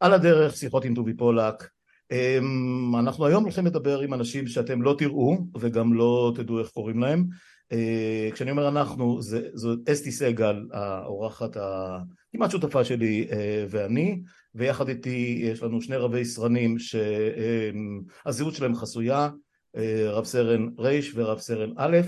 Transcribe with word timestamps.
על 0.00 0.12
הדרך, 0.12 0.56
שיחות 0.56 0.84
עם 0.84 0.94
טובי 0.94 1.14
פולק. 1.14 1.68
אמ, 2.10 2.96
אנחנו 2.98 3.26
היום 3.26 3.42
הולכים 3.42 3.66
לדבר 3.66 4.00
עם 4.00 4.14
אנשים 4.14 4.46
שאתם 4.46 4.82
לא 4.82 4.94
תראו 4.98 5.38
וגם 5.60 5.94
לא 5.94 6.32
תדעו 6.36 6.58
איך 6.58 6.68
קוראים 6.68 7.00
להם. 7.00 7.26
אה, 7.72 8.28
כשאני 8.32 8.50
אומר 8.50 8.68
אנחנו, 8.68 9.22
זו 9.54 9.74
אסתי 9.92 10.12
סגל, 10.12 10.66
האורחת 10.72 11.56
הכמעט 11.56 12.50
שותפה 12.50 12.84
שלי 12.84 13.26
אה, 13.32 13.64
ואני, 13.70 14.22
ויחד 14.54 14.88
איתי 14.88 15.38
יש 15.42 15.62
לנו 15.62 15.82
שני 15.82 15.96
רבי 15.96 16.24
סרנים 16.24 16.76
שהזהות 16.78 18.54
שלהם 18.54 18.74
חסויה, 18.74 19.28
אה, 19.76 20.10
רב 20.10 20.24
סרן 20.24 20.68
ר' 20.78 20.98
ורב 21.14 21.38
סרן 21.38 21.72
א', 21.76 21.98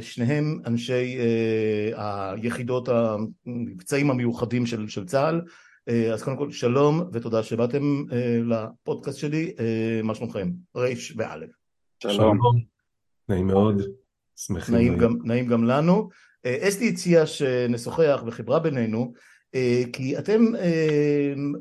שניהם 0.00 0.60
אנשי 0.66 1.18
היחידות 1.94 2.88
המבצעים 2.88 4.10
המיוחדים 4.10 4.66
של, 4.66 4.88
של 4.88 5.04
צה"ל, 5.04 5.40
אז 6.12 6.22
קודם 6.22 6.36
כל 6.36 6.50
שלום 6.52 7.02
ותודה 7.12 7.42
שבאתם 7.42 8.04
לפודקאסט 8.44 9.18
שלי, 9.18 9.54
מה 10.04 10.14
שלומכם? 10.14 10.50
ר' 10.76 10.86
וא'. 11.16 11.36
שלום. 12.02 12.38
נעים 13.28 13.46
מאוד. 13.46 13.82
נעים 14.68 14.98
גם, 14.98 15.16
נעים 15.24 15.46
גם 15.46 15.64
לנו. 15.64 16.08
אה, 16.46 16.68
אסתי 16.68 16.88
הציעה 16.88 17.26
שנשוחח 17.26 18.22
וחיברה 18.26 18.58
בינינו 18.58 19.12
אה, 19.54 19.82
כי 19.92 20.18
אתם 20.18 20.44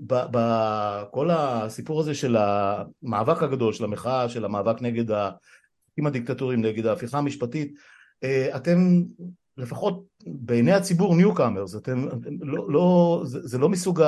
בכל 0.02 1.30
הסיפור 1.32 2.00
הזה 2.00 2.16
של 2.16 2.38
המאבק 2.40 3.44
הגדול, 3.44 3.74
של 3.74 3.84
המחאה, 3.84 4.30
של 4.30 4.46
המאבק 4.46 4.82
נגד 4.82 5.12
החוקים 5.12 6.08
הדיקטטוריים, 6.08 6.62
נגד 6.62 6.86
ההפיכה 6.86 7.18
המשפטית, 7.18 7.74
אה, 8.24 8.56
אתם 8.56 9.04
לפחות 9.58 10.04
בעיני 10.28 10.72
הציבור 10.72 11.16
newcomers, 11.16 11.76
לא, 12.42 12.70
לא, 12.70 13.22
זה, 13.26 13.48
זה 13.48 13.58
לא 13.58 13.70
מסוג 13.70 14.04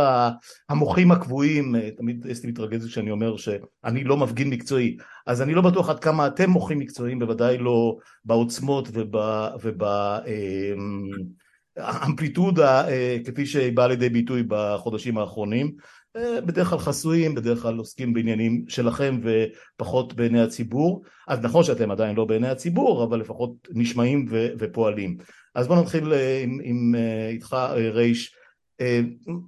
המוחים 0.70 1.12
הקבועים, 1.12 1.76
תמיד 1.98 2.28
אסתי 2.28 2.48
מתרגזת 2.48 2.88
כשאני 2.88 3.12
אומר 3.12 3.38
שאני 3.38 4.04
לא 4.04 4.18
מפגין 4.18 4.50
מקצועי, 4.50 4.98
אז 5.28 5.42
אני 5.42 5.54
לא 5.54 5.62
בטוח 5.62 5.90
עד 5.90 6.00
כמה 6.00 6.28
אתם 6.28 6.50
מוחים 6.50 6.80
מקצועיים, 6.80 7.20
בוודאי 7.20 7.58
לא 7.58 7.98
בעוצמות 8.26 8.90
ובאמפליטודה 11.78 12.88
אה, 12.88 13.18
כפי 13.26 13.46
שהיא 13.46 13.76
באה 13.76 13.88
לידי 13.88 14.10
ביטוי 14.10 14.44
בחודשים 14.48 15.18
האחרונים, 15.18 15.76
אה, 16.16 16.42
בדרך 16.42 16.68
כלל 16.70 16.80
חסויים, 16.80 17.36
בדרך 17.36 17.62
כלל 17.62 17.78
עוסקים 17.78 18.14
בעניינים 18.14 18.66
שלכם 18.68 19.20
ופחות 19.24 20.14
בעיני 20.14 20.42
הציבור, 20.42 21.04
אז 21.28 21.40
נכון 21.40 21.64
שאתם 21.64 21.92
עדיין 21.92 22.16
לא 22.16 22.26
בעיני 22.26 22.48
הציבור, 22.48 23.04
אבל 23.04 23.20
לפחות 23.20 23.52
נשמעים 23.72 24.26
ופועלים. 24.60 25.18
אז 25.60 25.68
בוא 25.68 25.82
נתחיל 25.82 26.14
אה, 26.14 26.42
עם, 26.44 26.60
עם, 26.64 26.96
אה, 26.96 27.30
איתך 27.30 27.54
אה, 27.54 27.90
רייש, 27.90 28.36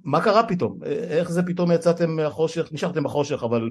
מה 0.04 0.24
קרה 0.24 0.48
פתאום? 0.48 0.78
איך 1.10 1.30
זה 1.30 1.42
פתאום 1.42 1.72
יצאתם 1.72 2.10
מהחושך? 2.10 2.68
נשארתם 2.72 3.02
בחושך 3.02 3.42
אבל, 3.42 3.70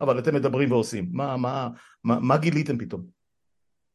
אבל 0.00 0.18
אתם 0.18 0.34
מדברים 0.34 0.72
ועושים, 0.72 1.08
מה, 1.12 1.36
מה, 1.36 1.68
מה, 2.04 2.18
מה 2.20 2.36
גיליתם 2.36 2.78
פתאום? 2.78 3.02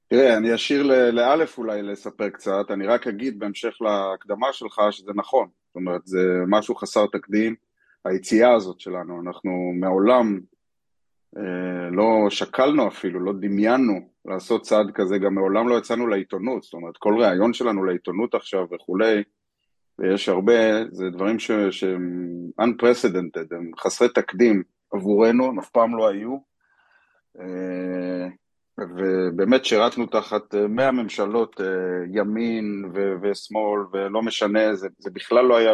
תראה, 0.07 0.37
אני 0.37 0.55
אשאיר 0.55 0.83
לאלף 1.11 1.57
אולי 1.57 1.81
לספר 1.81 2.29
קצת, 2.29 2.65
אני 2.69 2.87
רק 2.87 3.07
אגיד 3.07 3.39
בהמשך 3.39 3.77
להקדמה 3.81 4.53
שלך 4.53 4.81
שזה 4.91 5.11
נכון, 5.15 5.47
זאת 5.67 5.75
אומרת 5.75 6.01
זה 6.05 6.19
משהו 6.47 6.75
חסר 6.75 7.05
תקדים, 7.11 7.55
היציאה 8.05 8.53
הזאת 8.53 8.79
שלנו, 8.79 9.21
אנחנו 9.27 9.51
מעולם 9.79 10.39
לא 11.91 12.29
שקלנו 12.29 12.87
אפילו, 12.87 13.19
לא 13.19 13.33
דמיינו 13.33 14.09
לעשות 14.25 14.61
צעד 14.61 14.91
כזה, 14.93 15.17
גם 15.17 15.35
מעולם 15.35 15.69
לא 15.69 15.77
יצאנו 15.77 16.07
לעיתונות, 16.07 16.63
זאת 16.63 16.73
אומרת 16.73 16.97
כל 16.97 17.15
ראיון 17.21 17.53
שלנו 17.53 17.83
לעיתונות 17.83 18.35
עכשיו 18.35 18.65
וכולי, 18.71 19.23
ויש 19.99 20.29
הרבה, 20.29 20.85
זה 20.91 21.09
דברים 21.09 21.39
ש, 21.39 21.51
שהם 21.51 22.35
unprecedented, 22.61 23.55
הם 23.55 23.71
חסרי 23.79 24.09
תקדים 24.09 24.63
עבורנו, 24.91 25.45
הם 25.45 25.59
אף 25.59 25.69
פעם 25.69 25.97
לא 25.97 26.07
היו, 26.07 26.37
אה, 27.39 28.27
ובאמת 28.97 29.65
שירתנו 29.65 30.05
תחת 30.05 30.55
100 30.69 30.85
אה, 30.85 30.91
ממשלות 30.91 31.61
ימין 32.13 32.91
ו- 32.93 33.13
ושמאל 33.21 33.81
ולא 33.91 34.21
משנה, 34.21 34.75
זה, 34.75 34.87
זה 34.97 35.09
בכלל 35.13 35.45
לא 35.45 35.57
היה 35.57 35.73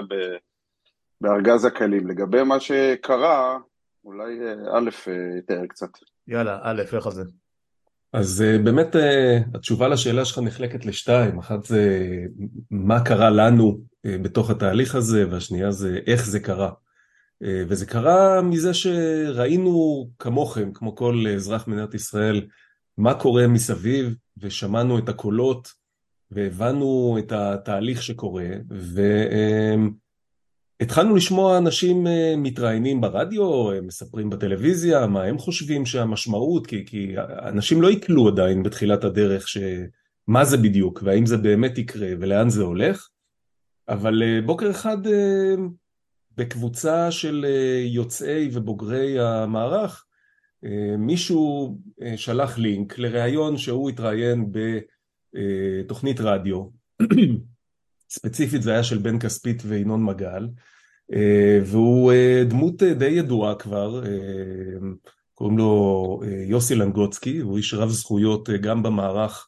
בארגז 1.22 1.66
הכלים. 1.66 2.08
לגבי 2.08 2.44
מה 2.44 2.60
שקרה, 2.60 3.58
אולי 4.06 4.40
אה, 4.42 4.78
א' 4.78 4.90
אה, 5.08 5.38
יתאר 5.38 5.66
קצת. 5.68 5.90
יאללה, 6.28 6.60
א', 6.64 6.82
איך 6.94 7.10
זה? 7.10 7.24
אז 8.14 8.42
אה, 8.42 8.58
באמת 8.58 8.96
התשובה 9.54 9.88
לשאלה 9.88 10.26
שלך 10.26 10.40
נחלקת 10.40 10.86
לשתיים, 10.86 11.40
אחת 11.40 11.64
זה 11.64 12.00
מה 12.72 13.04
קרה 13.04 13.30
לנו 13.30 13.80
בתוך 14.04 14.50
התהליך 14.50 14.96
הזה, 14.96 15.32
והשנייה 15.32 15.72
זה 15.72 16.00
איך 16.08 16.26
זה 16.26 16.40
קרה. 16.40 16.72
וזה 17.42 17.86
קרה 17.86 18.42
מזה 18.42 18.74
שראינו 18.74 20.08
כמוכם, 20.20 20.74
כמו 20.74 20.96
כל 20.96 21.26
אזרח 21.36 21.68
מדינת 21.68 21.94
ישראל, 21.94 22.48
מה 22.98 23.20
קורה 23.20 23.48
מסביב, 23.48 24.16
ושמענו 24.38 25.00
את 25.00 25.10
הקולות, 25.10 25.68
והבנו 26.32 27.18
את 27.20 27.32
התהליך 27.32 28.04
שקורה, 28.04 28.48
ו... 28.72 29.02
התחלנו 30.80 31.16
לשמוע 31.16 31.58
אנשים 31.58 32.08
אה, 32.08 32.34
מתראיינים 32.38 33.02
ברדיו, 33.02 33.69
מספרים 33.81 34.30
בטלוויזיה, 34.30 35.08
מה 35.08 35.24
הם 35.24 35.38
חושבים 35.38 35.86
שהמשמעות, 35.86 36.68
כי, 36.68 36.86
כי 36.86 37.16
אנשים 37.44 37.81
לא 37.81 37.91
יקלו 37.91 38.28
עדיין 38.28 38.63
בתחילת 38.63 39.03
הדרך 39.03 39.47
שמה 39.47 40.46
זה 40.46 40.58
בדיוק, 40.58 41.00
והאם 41.03 41.25
זה 41.25 41.38
באמת 41.38 41.78
יקרה 41.78 42.08
ולאן 42.19 42.50
זה 42.50 42.64
הולך, 42.64 43.09
אבל 43.90 44.24
אה, 44.24 44.41
בוקר 44.46 44.72
אחד 44.72 45.08
אה, 45.08 45.56
בקבוצה 46.38 47.12
של 47.12 47.46
יוצאי 47.85 48.50
ובוגרי 48.53 49.19
המערך, 49.19 50.06
מישהו 50.97 51.78
שלח 52.16 52.58
לינק 52.58 52.97
לראיון 52.97 53.58
שהוא 53.58 53.90
התראיין 53.90 54.52
בתוכנית 55.85 56.19
רדיו 56.19 56.66
ספציפית 58.16 58.62
זה 58.62 58.72
היה 58.72 58.84
של 58.84 58.98
בן 58.98 59.20
כספית 59.20 59.64
וינון 59.66 60.03
מגל, 60.03 60.48
אה, 61.14 61.59
והוא 61.66 62.12
אה, 62.12 62.44
דמות 62.50 62.84
אה, 62.84 62.94
די 62.94 63.06
ידועה 63.06 63.56
כבר, 63.56 64.03
קוראים 65.34 65.58
לו 65.58 66.22
יוסי 66.48 66.76
לנגוצקי, 66.76 67.40
הוא 67.40 67.58
איש 67.58 67.74
רב 67.74 67.90
זכויות 67.90 68.50
גם 68.50 68.84
במערך 68.84 69.48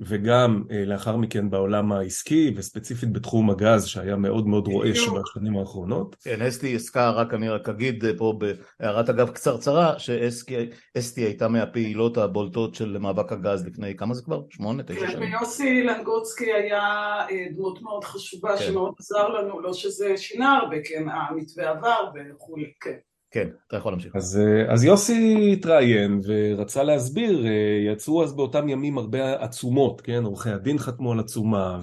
וגם 0.00 0.64
לאחר 0.86 1.16
מכן 1.16 1.50
בעולם 1.50 1.92
העסקי, 1.92 2.54
וספציפית 2.56 3.12
בתחום 3.12 3.50
הגז 3.50 3.86
שהיה 3.86 4.16
מאוד 4.16 4.46
מאוד 4.46 4.68
רועש 4.68 5.08
בשנים 5.08 5.56
האחרונות. 5.56 6.16
כן, 6.24 6.42
אסתי 6.42 6.76
עסקה, 6.76 7.10
רק 7.10 7.34
אני 7.34 7.48
רק 7.48 7.68
אגיד 7.68 8.04
פה 8.18 8.38
בהערת 8.78 9.08
אגב 9.08 9.30
קצרצרה, 9.30 9.98
שאסתי 9.98 11.20
הייתה 11.20 11.48
מהפעילות 11.48 12.16
הבולטות 12.16 12.74
של 12.74 12.98
מאבק 12.98 13.32
הגז 13.32 13.66
לפני 13.66 13.96
כמה 13.96 14.14
זה 14.14 14.22
כבר? 14.22 14.42
שמונה, 14.50 14.82
תשע 14.82 15.00
כן, 15.00 15.10
שנים. 15.10 15.32
ויוסי 15.32 15.82
לנגוצקי 15.82 16.52
היה 16.52 16.82
אה, 17.30 17.46
דמות 17.56 17.82
מאוד 17.82 18.04
חשובה 18.04 18.56
כן. 18.58 18.64
שמאוד 18.64 18.94
עזר 18.98 19.28
לנו, 19.28 19.60
לא 19.60 19.72
שזה 19.72 20.16
שינה 20.16 20.56
הרבה, 20.56 20.76
כן, 20.84 21.04
המתווה 21.08 21.70
עבר 21.70 22.10
וכולי, 22.34 22.72
כן. 22.80 22.96
כן, 23.30 23.48
אתה 23.68 23.76
יכול 23.76 23.92
להמשיך. 23.92 24.16
אז, 24.16 24.40
אה, 24.40 24.72
אז 24.72 24.84
יוסי 24.84 25.50
התראיין 25.52 26.20
ורצה 26.24 26.82
להסביר, 26.82 27.46
אה, 27.46 27.92
יצאו 27.92 28.24
אז 28.24 28.36
באותם 28.36 28.68
ימים 28.68 28.98
הרבה 28.98 29.42
עצומות, 29.44 30.00
כן, 30.00 30.24
עורכי 30.24 30.50
הדין 30.50 30.78
חתמו 30.78 31.12
על 31.12 31.20
עצומה 31.20 31.80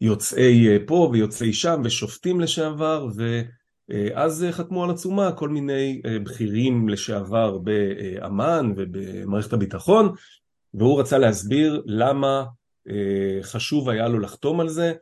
ויוצאי 0.00 0.68
אה, 0.68 0.76
פה 0.86 1.10
ויוצאי 1.12 1.52
שם 1.52 1.80
ושופטים 1.84 2.40
לשעבר 2.40 3.08
ואז 3.16 4.46
חתמו 4.50 4.84
על 4.84 4.90
עצומה 4.90 5.32
כל 5.32 5.48
מיני 5.48 6.02
בכירים 6.22 6.88
לשעבר 6.88 7.58
באמ"ן 7.58 8.72
ובמערכת 8.76 9.52
הביטחון 9.52 10.12
והוא 10.74 11.00
רצה 11.00 11.18
להסביר 11.18 11.82
למה 11.86 12.44
חשוב 13.42 13.88
היה 13.88 14.08
לו 14.08 14.18
לחתום 14.18 14.60
על 14.60 14.68
זה 14.68 14.92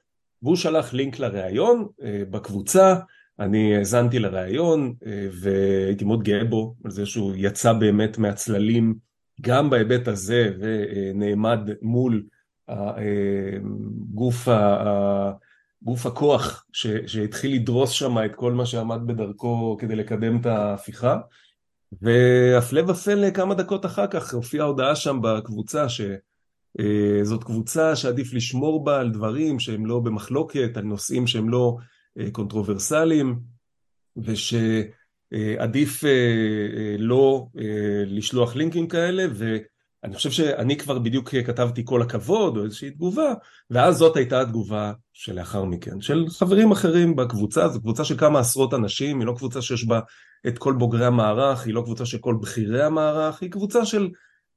והוא 0.43 0.57
שלח 0.57 0.93
לינק 0.93 1.19
לראיון 1.19 1.89
בקבוצה 2.31 2.95
אני 3.41 3.77
האזנתי 3.77 4.19
לראיון 4.19 4.95
אה, 5.07 5.29
והייתי 5.33 6.05
מאוד 6.05 6.23
גאה 6.23 6.45
בו 6.45 6.75
על 6.85 6.91
זה 6.91 7.07
שהוא 7.07 7.33
יצא 7.37 7.73
באמת 7.73 8.19
מהצללים 8.19 8.95
גם 9.41 9.71
בהיבט 9.71 10.09
הזה 10.09 10.53
ונעמד 10.59 11.59
מול 11.83 12.27
גוף, 14.15 14.49
גוף 15.83 16.07
הכוח 16.07 16.67
שהתחיל 17.07 17.55
לדרוס 17.55 17.91
שם 17.91 18.19
את 18.25 18.35
כל 18.35 18.53
מה 18.53 18.67
שעמד 18.67 19.01
בדרכו 19.07 19.77
כדי 19.81 19.97
לקדם 19.97 20.41
את 20.41 20.47
ההפיכה. 20.47 21.19
והפלא 22.03 22.91
ופלא 22.91 23.31
כמה 23.31 23.55
דקות 23.55 23.87
אחר 23.87 24.07
כך 24.07 24.35
הופיעה 24.35 24.67
הודעה 24.67 24.97
שם 24.97 25.19
בקבוצה 25.23 25.87
שזאת 25.89 27.41
אה, 27.41 27.47
קבוצה 27.47 27.97
שעדיף 27.97 28.35
לשמור 28.35 28.85
בה 28.85 29.01
על 29.01 29.11
דברים 29.11 29.61
שהם 29.61 29.87
לא 29.87 30.01
במחלוקת, 30.01 30.77
על 30.77 30.85
נושאים 30.85 31.27
שהם 31.27 31.49
לא 31.49 31.77
אה, 31.81 31.85
קונטרוברסליים 32.33 33.41
ושעדיף 34.17 36.05
אה, 36.05 36.11
אה, 36.11 36.97
לא 36.99 37.47
לשלוח 38.07 38.57
לינקים 38.57 38.89
כאלה 38.89 39.27
אני 40.05 40.15
חושב 40.15 40.31
שאני 40.31 40.77
כבר 40.77 40.99
בדיוק 40.99 41.35
כתבתי 41.35 41.83
כל 41.85 42.03
הכבוד 42.03 42.57
או 42.57 42.65
איזושהי 42.65 42.91
תגובה, 42.91 43.35
ואז 43.71 43.97
זאת 43.97 44.17
הייתה 44.17 44.41
התגובה 44.41 44.93
שלאחר 45.13 45.65
מכן, 45.65 46.01
של 46.01 46.25
חברים 46.29 46.73
אחרים 46.73 47.17
בקבוצה, 47.17 47.69
זו 47.69 47.81
קבוצה 47.81 48.05
של 48.05 48.19
כמה 48.19 48.41
עשרות 48.41 48.75
אנשים, 48.75 49.21
היא 49.21 49.27
לא 49.27 49.35
קבוצה 49.37 49.63
שיש 49.63 49.85
בה 49.85 50.01
את 50.47 50.59
כל 50.59 50.73
בוגרי 50.73 51.07
המערך, 51.07 51.67
היא 51.67 51.75
לא 51.75 51.83
קבוצה 51.83 52.07
של 52.07 52.19
כל 52.19 52.37
בכירי 52.43 52.83
המערך, 52.83 53.43
היא 53.43 53.51
קבוצה 53.51 53.87
של 53.87 54.11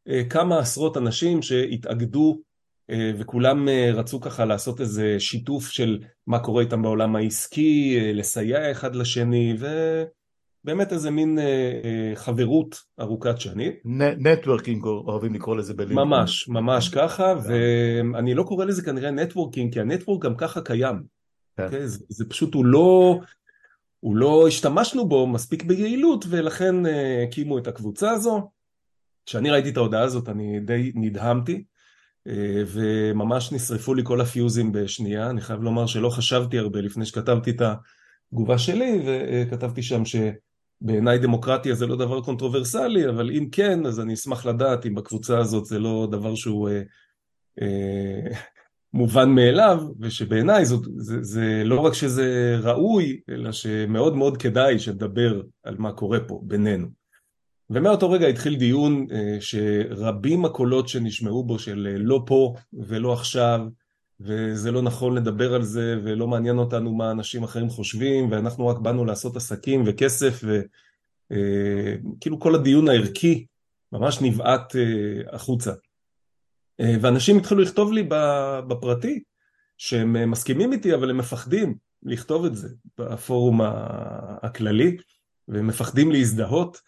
אה, 0.08 0.24
כמה 0.30 0.60
עשרות 0.60 0.98
אנשים 0.98 1.42
שהתאגדו 1.42 2.38
אה, 2.40 2.47
וכולם 2.92 3.70
אה, 3.70 3.92
רצו 3.94 4.22
ככה 4.22 4.46
לעשות 4.46 4.82
איזה 4.82 5.16
שיתוף 5.20 5.68
של 5.70 6.00
מה 6.28 6.40
קורה 6.40 6.62
איתם 6.64 6.82
בעולם 6.82 7.16
העסקי, 7.16 8.00
אה, 8.00 8.14
לסייע 8.14 8.72
אחד 8.72 8.96
לשני, 8.96 9.56
ו... 9.60 9.68
באמת 10.68 10.94
איזה 10.94 11.12
מין 11.12 11.40
אה, 11.40 11.44
אה, 11.84 12.16
חברות 12.16 12.76
ארוכת 13.00 13.42
שנים. 13.42 13.72
networking 14.18 14.86
אוהבים 14.86 15.34
לקרוא 15.34 15.56
לזה 15.56 15.74
ב 15.74 15.77
LinkedIn. 15.77 16.08
ממש, 16.08 16.50
ממש 16.50 16.90
ככה, 16.90 17.34
ואני 17.44 18.34
לא 18.34 18.44
קורא 18.44 18.66
לזה 18.66 18.82
כנראה 18.82 19.12
networking, 19.12 19.74
כי 19.74 19.80
ה 19.80 19.85
network 19.85 20.24
גם 20.24 20.36
ככה 20.36 20.62
קיים. 20.62 20.96
כן. 21.58 21.64
Okay, 21.64 21.66
אוקיי? 21.66 21.88
זה, 21.88 22.00
זה 22.10 22.26
פשוט, 22.30 22.54
הוא 22.54 22.66
לא, 22.66 23.20
הוא 24.00 24.16
לא 24.16 24.48
השתמשנו 24.48 25.10
בו 25.10 25.28
מספיק 25.28 25.64
ביעילות, 25.64 26.26
ולכן 26.30 26.86
אה, 26.86 27.24
הקימו 27.24 27.58
את 27.58 27.68
הקבוצה 27.68 28.12
הזו. 28.12 28.50
כשאני 29.26 29.50
ראיתי 29.52 29.70
את 29.70 29.78
ההודעה 29.78 30.02
הזאת 30.02 30.30
אני 30.30 30.60
די 30.60 30.92
נדהמתי. 30.96 31.64
וממש 32.68 33.52
נשרפו 33.52 33.94
לי 33.94 34.02
כל 34.06 34.22
הפיוזים 34.22 34.72
בשנייה, 34.72 35.30
אני 35.30 35.42
חייב 35.42 35.62
לומר 35.62 35.86
שלא 35.86 36.10
חשבתי 36.10 36.58
הרבה 36.58 36.82
לפני 36.82 37.06
שכתבתי 37.06 37.52
את 37.52 37.62
התגובה 38.32 38.58
שלי, 38.58 39.02
וכתבתי 39.06 39.82
שם 39.82 40.06
ש... 40.06 40.16
בעיניי 40.82 41.18
דמוקרטיה 41.18 41.76
זה 41.76 41.88
לא 41.88 41.96
דבר 41.96 42.22
קונטרוברסלי, 42.22 43.10
אבל 43.10 43.32
אם 43.32 43.50
כן, 43.52 43.86
אז 43.86 44.00
אני 44.00 44.14
אשמח 44.14 44.46
לדעת 44.46 44.86
אם 44.86 44.96
בקבוצה 44.96 45.38
הזאת 45.38 45.66
זה 45.66 45.80
לא 45.80 46.08
דבר 46.12 46.36
שהוא 46.36 46.70
אה, 46.70 46.82
אה, 47.62 48.38
מובן 48.94 49.30
מאליו, 49.30 49.84
ושבעיניי 50.00 50.66
זה, 50.66 50.76
זה, 50.98 51.24
זה 51.24 51.62
לא 51.66 51.80
רק 51.80 51.94
שזה 51.94 52.58
ראוי, 52.62 53.20
אלא 53.30 53.52
שמאוד 53.52 54.16
מאוד 54.16 54.38
כדאי 54.38 54.80
שנדבר 54.80 55.42
על 55.64 55.76
מה 55.80 55.92
קורה 55.92 56.20
פה 56.28 56.42
בינינו. 56.44 56.88
ומאותו 57.70 58.12
רגע 58.12 58.28
התחיל 58.28 58.56
דיון 58.56 59.08
אה, 59.12 59.38
שרבים 59.40 60.46
הקולות 60.46 60.88
שנשמעו 60.88 61.44
בו 61.44 61.60
של 61.60 61.88
אה, 61.92 61.98
לא 61.98 62.24
פה 62.26 62.56
ולא 62.74 63.14
עכשיו, 63.14 63.60
וזה 64.20 64.72
לא 64.72 64.82
נכון 64.82 65.16
לדבר 65.16 65.54
על 65.54 65.64
זה, 65.64 66.00
ולא 66.04 66.28
מעניין 66.28 66.58
אותנו 66.58 66.96
מה 66.96 67.12
אנשים 67.12 67.44
אחרים 67.44 67.70
חושבים, 67.70 68.32
ואנחנו 68.32 68.68
רק 68.68 68.78
באנו 68.78 69.06
לעשות 69.06 69.36
עסקים 69.36 69.84
וכסף, 69.86 70.44
וכאילו 70.44 72.36
אה, 72.36 72.42
כל 72.42 72.56
הדיון 72.56 72.90
הערכי 72.90 73.46
ממש 73.92 74.22
נבעט 74.22 74.76
החוצה. 75.32 75.74
ואנשים 77.02 77.38
התחילו 77.38 77.62
לכתוב 77.62 77.94
לי 77.94 78.04
בפרטי, 78.68 79.24
שהם 79.78 80.32
מסכימים 80.32 80.74
איתי, 80.74 80.94
אבל 80.96 81.10
הם 81.10 81.18
מפחדים 81.18 81.76
לכתוב 82.04 82.46
את 82.46 82.56
זה 82.56 82.70
בפורום 82.98 83.62
הכללי, 84.42 84.98
והם 85.48 85.68
מפחדים 85.68 86.12
להזדהות. 86.12 86.82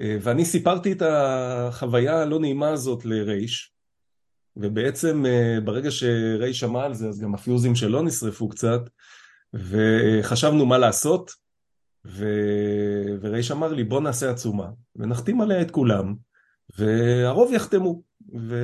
ואני 0.00 0.44
סיפרתי 0.44 0.92
את 0.92 1.02
החוויה 1.02 2.22
הלא 2.22 2.40
נעימה 2.40 2.68
הזאת 2.68 3.04
לרייש, 3.04 3.72
ובעצם 4.56 5.26
אה, 5.26 5.58
ברגע 5.64 5.90
שריי 5.90 6.54
שמע 6.54 6.84
על 6.84 6.94
זה, 6.94 7.08
אז 7.08 7.20
גם 7.20 7.34
הפיוזים 7.34 7.74
שלו 7.74 8.02
נשרפו 8.02 8.48
קצת, 8.48 8.80
וחשבנו 9.54 10.66
מה 10.66 10.78
לעשות, 10.78 11.30
ו... 12.06 12.26
ורייש 13.20 13.50
אמר 13.50 13.72
לי 13.72 13.84
בוא 13.84 14.00
נעשה 14.00 14.30
עצומה, 14.30 14.68
ונחתים 14.96 15.40
עליה 15.40 15.62
את 15.62 15.70
כולם, 15.70 16.14
והרוב 16.78 17.52
יחתמו, 17.52 18.02
ו... 18.38 18.56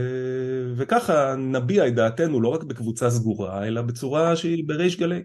וככה 0.76 1.34
נביע 1.36 1.88
את 1.88 1.94
דעתנו 1.94 2.40
לא 2.40 2.48
רק 2.48 2.62
בקבוצה 2.62 3.10
סגורה, 3.10 3.66
אלא 3.66 3.82
בצורה 3.82 4.36
שהיא 4.36 4.64
בריש 4.68 4.96
גלי. 4.96 5.22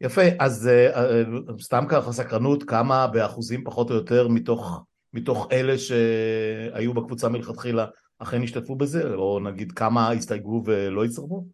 יפה, 0.00 0.22
אז 0.38 0.70
uh, 0.94 1.62
סתם 1.62 1.84
ככה 1.88 2.12
סקרנות, 2.12 2.62
כמה 2.62 3.06
באחוזים 3.06 3.64
פחות 3.64 3.90
או 3.90 3.94
יותר 3.94 4.28
מתוך, 4.28 4.84
מתוך 5.12 5.48
אלה 5.52 5.74
שהיו 5.78 6.94
בקבוצה 6.94 7.28
מלכתחילה 7.28 7.86
אכן 8.18 8.42
השתתפו 8.42 8.76
בזה, 8.76 9.14
או 9.14 9.40
נגיד 9.40 9.72
כמה 9.72 10.10
הסתייגו 10.10 10.62
ולא 10.66 11.04
הצטרפו? 11.04 11.46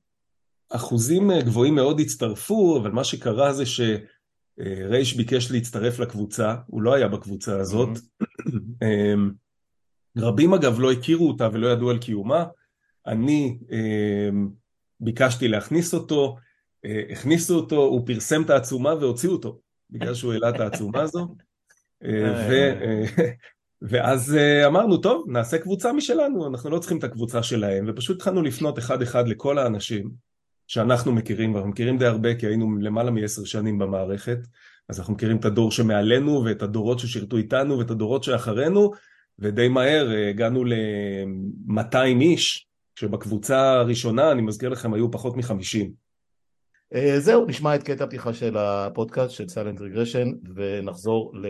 אחוזים 0.71 1.31
אה, 1.31 1.43
גבוהים 1.43 1.75
מאוד 1.75 2.01
הצטרפו, 2.01 2.79
אבל 2.83 2.91
מה 2.91 3.05
שקרה 3.05 3.53
זה 3.53 3.65
שרייש 3.67 5.17
ביקש 5.17 5.51
להצטרף 5.51 5.99
לקבוצה, 5.99 6.55
הוא 6.67 6.83
לא 6.83 6.95
היה 6.95 7.09
בקבוצה 7.09 7.61
הזאת. 7.61 7.99
אמ, 8.83 9.31
רבים 10.19 10.55
אגב 10.55 10.81
לא 10.81 10.93
הכירו 10.93 11.29
אותה 11.29 11.49
ולא 11.53 11.69
ידעו 11.69 11.91
על 11.91 11.99
קיומה. 11.99 12.45
אני 13.07 13.59
אמ, 13.71 14.49
ביקשתי 15.01 15.49
להכניס 15.49 15.95
אותו, 15.95 16.37
אה, 16.37 16.43
הכניסו 17.11 17.57
אותו, 17.57 17.77
הוא 17.77 18.07
פרסם 18.07 18.43
את 18.43 18.51
העצומה 18.51 18.95
והוציאו 18.95 19.33
אותו, 19.33 19.59
בגלל 19.91 20.15
שהוא 20.15 20.33
העלה 20.33 20.51
את 20.51 20.61
העצומה 20.61 21.01
הזו. 21.01 21.35
אה, 22.05 23.05
ואז 23.83 24.35
אה, 24.35 24.67
אמרנו, 24.67 24.97
טוב, 24.97 25.25
נעשה 25.29 25.59
קבוצה 25.59 25.93
משלנו, 25.93 26.47
אנחנו 26.47 26.71
לא 26.71 26.79
צריכים 26.79 26.99
את 26.99 27.05
הקבוצה 27.05 27.43
שלהם, 27.43 27.85
ופשוט 27.89 28.17
התחלנו 28.17 28.43
לפנות 28.43 28.79
אחד-אחד 28.79 29.29
לכל 29.29 29.59
האנשים 29.59 30.11
שאנחנו 30.67 31.13
מכירים, 31.13 31.55
ואנחנו 31.55 31.71
מכירים 31.71 31.99
די 31.99 32.07
הרבה 32.07 32.35
כי 32.35 32.47
היינו 32.47 32.77
למעלה 32.81 33.11
מעשר 33.11 33.45
שנים 33.45 33.79
במערכת, 33.79 34.39
אז 34.89 34.99
אנחנו 34.99 35.15
מכירים 35.15 35.37
את 35.37 35.45
הדור 35.45 35.73
שמעלינו, 35.73 36.45
ואת 36.45 36.63
הדורות 36.63 36.99
ששירתו 36.99 37.37
איתנו, 37.37 37.79
ואת 37.79 37.91
הדורות 37.91 38.25
שאחרינו, 38.25 38.93
ודי 39.39 39.69
מהר 39.69 40.13
אה, 40.13 40.29
הגענו 40.29 40.65
ל-200 40.65 42.21
איש, 42.21 42.67
כשבקבוצה 42.97 43.73
הראשונה, 43.73 44.33
אני 44.33 44.43
מזכיר 44.43 44.69
לכם, 44.69 44.95
היו 44.95 45.11
פחות 45.11 45.37
מ-50. 45.37 46.00
אה, 46.95 47.21
זהו, 47.21 47.47
נשמע 47.47 47.75
את 47.75 47.83
קטע 47.83 48.05
הפתיחה 48.05 48.35
של 48.35 48.57
הפודקאסט 48.57 49.31
של 49.35 49.49
סיילנט 49.49 49.81
רגרשן, 49.81 50.33
ונחזור 50.55 51.33
ל... 51.35 51.47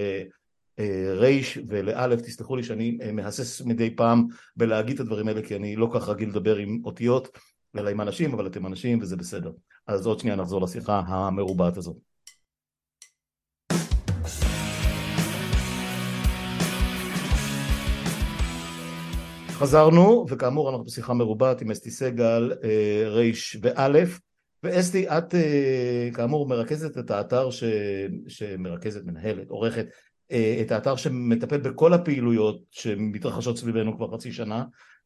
רייש 1.17 1.59
ולאלף, 1.69 2.21
תסלחו 2.21 2.57
לי 2.57 2.63
שאני 2.63 2.99
אה, 3.03 3.13
מהסס 3.13 3.61
מדי 3.61 3.97
פעם 3.97 4.27
בלהגיד 4.57 4.95
את 4.95 5.01
הדברים 5.01 5.29
האלה 5.29 5.43
כי 5.43 5.57
אני 5.57 5.77
לא 5.77 5.89
כך 5.95 6.09
רגיל 6.09 6.29
לדבר 6.29 6.57
עם 6.57 6.83
אותיות 6.85 7.39
אלא 7.79 7.91
עם 7.91 8.01
אנשים, 8.01 8.33
אבל 8.35 8.47
אתם 8.47 8.67
אנשים 8.67 8.99
וזה 9.03 9.17
בסדר. 9.17 9.53
אז 9.87 10.07
עוד 10.07 10.21
שנייה 10.21 10.37
נחזור 10.37 10.63
לשיחה 10.63 11.03
המרובעת 11.07 11.77
הזאת. 11.77 11.97
חזרנו, 19.51 20.27
וכאמור 20.29 20.71
אנחנו 20.71 20.85
בשיחה 20.85 21.15
מרובעת 21.15 21.61
עם 21.63 21.71
אסתי 21.71 21.91
סגל, 21.91 22.53
אה, 22.65 23.09
רייש 23.09 23.57
ואלף, 23.63 24.21
ואסתי 24.63 25.09
את 25.09 25.35
אה, 25.35 26.09
כאמור 26.15 26.49
מרכזת 26.49 26.99
את 26.99 27.11
האתר 27.11 27.51
ש... 27.51 27.65
שמרכזת, 28.29 29.05
מנהלת, 29.05 29.51
עורכת 29.51 29.87
אה, 30.33 30.59
את 30.61 30.73
האתר 30.73 30.97
שמטפל 30.97 31.57
בכל 31.57 31.93
הפעילויות 31.93 32.63
שמתרחשות 32.71 33.59
סביבנו 33.59 33.97
כבר 33.97 34.15
חצי 34.15 34.33
שנה 34.33 34.65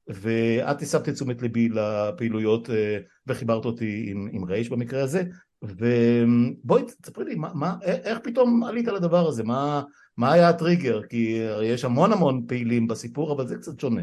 ואת 0.08 0.82
הסבת 0.82 1.08
את 1.08 1.14
תשומת 1.14 1.42
ליבי 1.42 1.68
לפעילויות 1.68 2.70
אה, 2.70 2.98
וחיברת 3.26 3.64
אותי 3.64 4.06
עם, 4.10 4.28
עם 4.32 4.44
רייש 4.44 4.68
במקרה 4.68 5.02
הזה. 5.02 5.22
ובואי 5.62 6.82
תספרי 7.02 7.24
לי 7.24 7.34
מה, 7.34 7.50
מה, 7.54 7.76
איך 7.82 8.18
פתאום 8.22 8.64
עלית 8.64 8.86
לדבר 8.86 9.28
הזה, 9.28 9.44
מה, 9.44 9.82
מה 10.16 10.32
היה 10.32 10.48
הטריגר? 10.48 11.02
כי 11.02 11.40
יש 11.62 11.84
המון 11.84 12.12
המון 12.12 12.44
פעילים 12.48 12.86
בסיפור 12.86 13.32
אבל 13.32 13.46
זה 13.46 13.56
קצת 13.56 13.80
שונה 13.80 14.02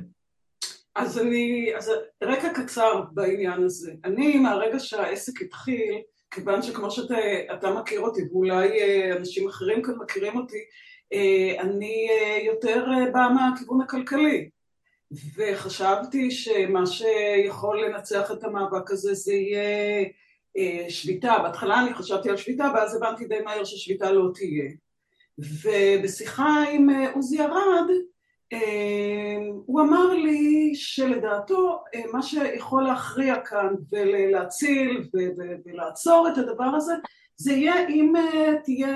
אז 0.96 1.20
אני, 1.20 1.72
אז 1.78 1.92
רקע 2.24 2.54
קצר 2.54 3.04
בעניין 3.12 3.64
הזה, 3.64 3.94
אני 4.06 4.38
מהרגע 4.38 4.80
שהעסק 4.80 5.42
התחיל 5.42 6.02
כיוון 6.32 6.62
שכמו 6.62 6.92
שאתה 6.92 7.72
מכיר 7.76 8.00
אותי 8.00 8.22
ואולי 8.32 8.82
אה, 8.82 9.18
אנשים 9.18 9.48
אחרים 9.48 9.82
כאן 9.82 9.96
מכירים 9.96 10.38
אותי 10.38 10.58
אה, 11.14 11.62
אני 11.62 12.08
אה, 12.10 12.40
יותר 12.46 12.86
אה, 12.92 13.12
באה 13.12 13.30
מהכיוון 13.30 13.82
הכלכלי. 13.82 14.50
וחשבתי 15.38 16.32
שמה 16.32 16.86
שיכול 16.86 17.86
לנצח 17.86 18.32
את 18.32 18.44
המאבק 18.44 18.92
הזה 18.92 19.14
זה 19.14 19.34
יהיה 19.34 20.06
שביתה, 20.90 21.36
בהתחלה 21.44 21.82
אני 21.82 21.94
חשבתי 21.94 22.30
על 22.30 22.38
שביתה 22.38 22.68
ואז 22.76 22.96
הבנתי 22.96 23.26
די 23.26 23.40
מהר 23.46 23.64
ששביתה 23.64 24.12
לא 24.12 24.30
תהיה. 24.34 24.72
ובשיחה 25.38 26.64
עם 26.72 26.90
עוזי 27.14 27.42
ארד 27.42 27.90
הוא 29.66 29.82
אמר 29.82 30.14
לי 30.14 30.72
שלדעתו 30.76 31.84
מה 32.14 32.22
שיכול 32.22 32.84
להכריע 32.84 33.36
כאן 33.42 33.74
ולהציל 33.92 35.10
ולעצור 35.66 36.28
את 36.34 36.38
הדבר 36.38 36.64
הזה 36.76 36.94
זה 37.42 37.54
יהיה 37.54 37.88
אם 37.88 38.16
אה, 38.16 38.54
תהיה 38.64 38.96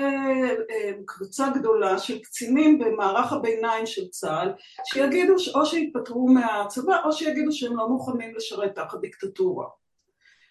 אה, 0.70 0.92
קבוצה 1.06 1.50
גדולה 1.54 1.98
של 1.98 2.18
קצינים 2.18 2.78
במערך 2.78 3.32
הביניים 3.32 3.86
של 3.86 4.08
צה"ל 4.08 4.52
שיגידו 4.84 5.34
או 5.54 5.66
שיתפטרו 5.66 6.28
מהצבא 6.28 7.04
או 7.04 7.12
שיגידו 7.12 7.52
שהם 7.52 7.76
לא 7.76 7.88
מוכנים 7.88 8.34
לשרת 8.34 8.74
תחת 8.74 9.00
דיקטטורה. 9.00 9.66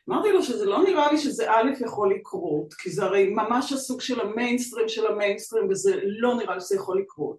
אמרתי 0.09 0.31
לו 0.31 0.43
שזה 0.43 0.65
לא 0.65 0.83
נראה 0.83 1.11
לי 1.11 1.17
שזה 1.17 1.51
א' 1.51 1.71
יכול 1.79 2.15
לקרות 2.15 2.73
כי 2.73 2.89
זה 2.89 3.03
הרי 3.03 3.29
ממש 3.29 3.73
הסוג 3.73 4.01
של 4.01 4.21
המיינסטרים 4.21 4.89
של 4.89 5.07
המיינסטרים 5.07 5.69
וזה 5.69 5.99
לא 6.03 6.35
נראה 6.35 6.55
לי 6.55 6.61
שזה 6.61 6.75
יכול 6.75 6.99
לקרות 6.99 7.37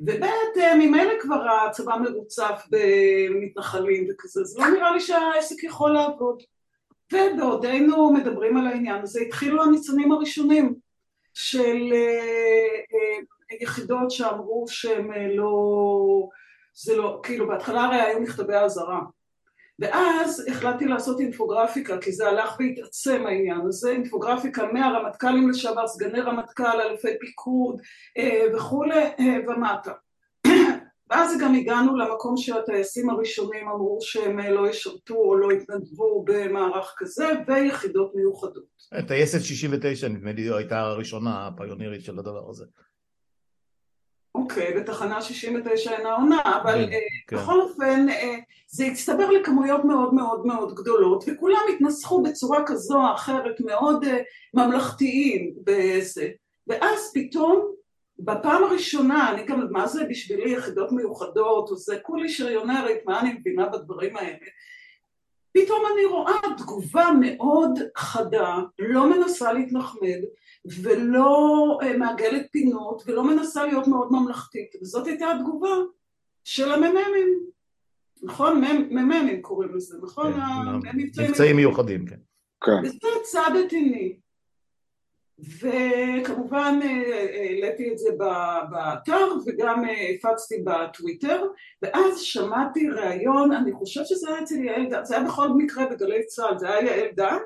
וב' 0.00 0.24
ממילא 0.78 1.12
כבר 1.20 1.48
הצבא 1.48 1.96
מרוצף 1.96 2.62
במתנחלים 2.70 4.06
וכזה, 4.10 4.44
זה 4.44 4.60
לא 4.60 4.68
נראה 4.68 4.92
לי 4.92 5.00
שהעסק 5.00 5.64
יכול 5.64 5.90
לעבוד. 5.90 6.42
ובעודנו 7.12 8.12
מדברים 8.12 8.56
על 8.56 8.66
העניין 8.66 9.02
הזה, 9.02 9.20
התחילו 9.20 9.62
הניצנים 9.62 10.12
הראשונים 10.12 10.74
של 11.34 11.92
יחידות 13.60 14.10
שאמרו 14.10 14.64
שהם 14.68 15.10
לא, 15.12 16.28
זה 16.74 16.96
לא, 16.96 17.20
כאילו 17.22 17.48
בהתחלה 17.48 17.84
הרי 17.84 18.00
היו 18.00 18.20
מכתבי 18.20 18.54
אזהרה 18.54 19.00
ואז 19.78 20.44
החלטתי 20.48 20.84
לעשות 20.84 21.20
אינפוגרפיקה 21.20 21.98
כי 21.98 22.12
זה 22.12 22.28
הלך 22.28 22.56
והתעצם 22.60 23.26
העניין 23.26 23.60
הזה, 23.68 23.90
אינפוגרפיקה 23.90 24.66
מהרמטכ"לים 24.72 25.50
לשעבר, 25.50 25.86
סגני 25.86 26.20
רמטכ"ל, 26.20 26.80
אלפי 26.80 27.18
פיקוד 27.20 27.80
וכולי 28.54 29.04
ומטה. 29.48 29.92
ואז 31.10 31.38
גם 31.40 31.54
הגענו 31.54 31.96
למקום 31.96 32.36
שהטייסים 32.36 33.10
הראשונים 33.10 33.68
אמרו 33.68 33.98
שהם 34.00 34.38
לא 34.38 34.68
ישרתו 34.68 35.14
או 35.14 35.36
לא 35.36 35.52
יתנדבו 35.52 36.24
במערך 36.26 36.94
כזה 36.96 37.28
ויחידות 37.46 38.12
מיוחדות. 38.14 38.64
טייסת 39.08 39.40
69 39.40 40.08
נדמה 40.08 40.32
לי 40.32 40.54
הייתה 40.56 40.80
הראשונה 40.80 41.46
הפיונירית 41.46 42.04
של 42.04 42.18
הדבר 42.18 42.50
הזה. 42.50 42.64
אוקיי, 44.44 44.72
בתחנה 44.72 45.22
69 45.22 45.92
אינה 45.92 46.14
עונה, 46.14 46.42
אבל 46.62 46.84
בכל 47.32 47.60
אופן 47.60 48.06
זה 48.68 48.84
הצטבר 48.84 49.30
לכמויות 49.30 49.84
מאוד 49.84 50.14
מאוד 50.14 50.46
מאוד 50.46 50.74
גדולות 50.74 51.24
וכולם 51.26 51.60
התנסחו 51.74 52.22
בצורה 52.22 52.62
כזו 52.66 52.94
או 52.94 53.14
אחרת 53.14 53.60
מאוד 53.60 54.04
ממלכתיים 54.54 55.54
בזה. 55.64 56.28
ואז 56.66 57.10
פתאום 57.14 57.70
בפעם 58.18 58.64
הראשונה, 58.64 59.30
אני 59.30 59.44
גם, 59.46 59.66
מה 59.70 59.86
זה 59.86 60.04
בשבילי 60.04 60.52
יחידות 60.52 60.92
מיוחדות, 60.92 61.70
או 61.70 61.76
זה 61.76 61.98
כולי 62.02 62.28
שריונרית, 62.28 63.06
מה 63.06 63.20
אני 63.20 63.32
מבינה 63.32 63.68
בדברים 63.68 64.16
האלה, 64.16 64.46
פתאום 65.52 65.82
אני 65.94 66.04
רואה 66.04 66.40
תגובה 66.58 67.10
מאוד 67.20 67.78
חדה, 67.96 68.58
לא 68.78 69.10
מנסה 69.10 69.52
להתנחמד 69.52 70.20
ולא 70.82 71.78
מעגלת 71.98 72.46
פינות 72.52 73.02
ולא 73.06 73.24
מנסה 73.24 73.64
להיות 73.64 73.88
מאוד 73.88 74.12
ממלכתית, 74.12 74.74
וזאת 74.82 75.06
הייתה 75.06 75.30
התגובה 75.30 75.76
של 76.44 76.72
הממ"מים, 76.72 77.44
נכון? 78.22 78.60
ממ"מים 78.64 79.42
קוראים 79.42 79.74
לזה, 79.74 79.96
נכון? 80.02 80.32
מבצעים 80.94 81.56
מיוחדים, 81.56 82.04
כן. 82.64 82.80
וזה 82.84 83.08
צד 83.22 83.50
עתיני. 83.64 84.16
וכמובן 85.38 86.78
העליתי 87.34 87.92
את 87.92 87.98
זה 87.98 88.08
באתר 88.70 89.28
וגם 89.46 89.82
הפצתי 90.14 90.54
בטוויטר 90.64 91.46
ואז 91.82 92.20
שמעתי 92.20 92.88
ראיון, 92.88 93.52
אני 93.52 93.72
חושבת 93.72 94.06
שזה 94.06 94.28
היה 94.28 94.42
אצל 94.42 94.64
יעל 94.64 94.86
דן, 94.90 95.04
זה 95.04 95.16
היה 95.16 95.24
בכל 95.24 95.48
מקרה 95.48 95.86
בגלי 95.86 96.26
צה"ל, 96.26 96.58
זה 96.58 96.70
היה 96.70 96.96
יעל 96.96 97.10
דן, 97.14 97.38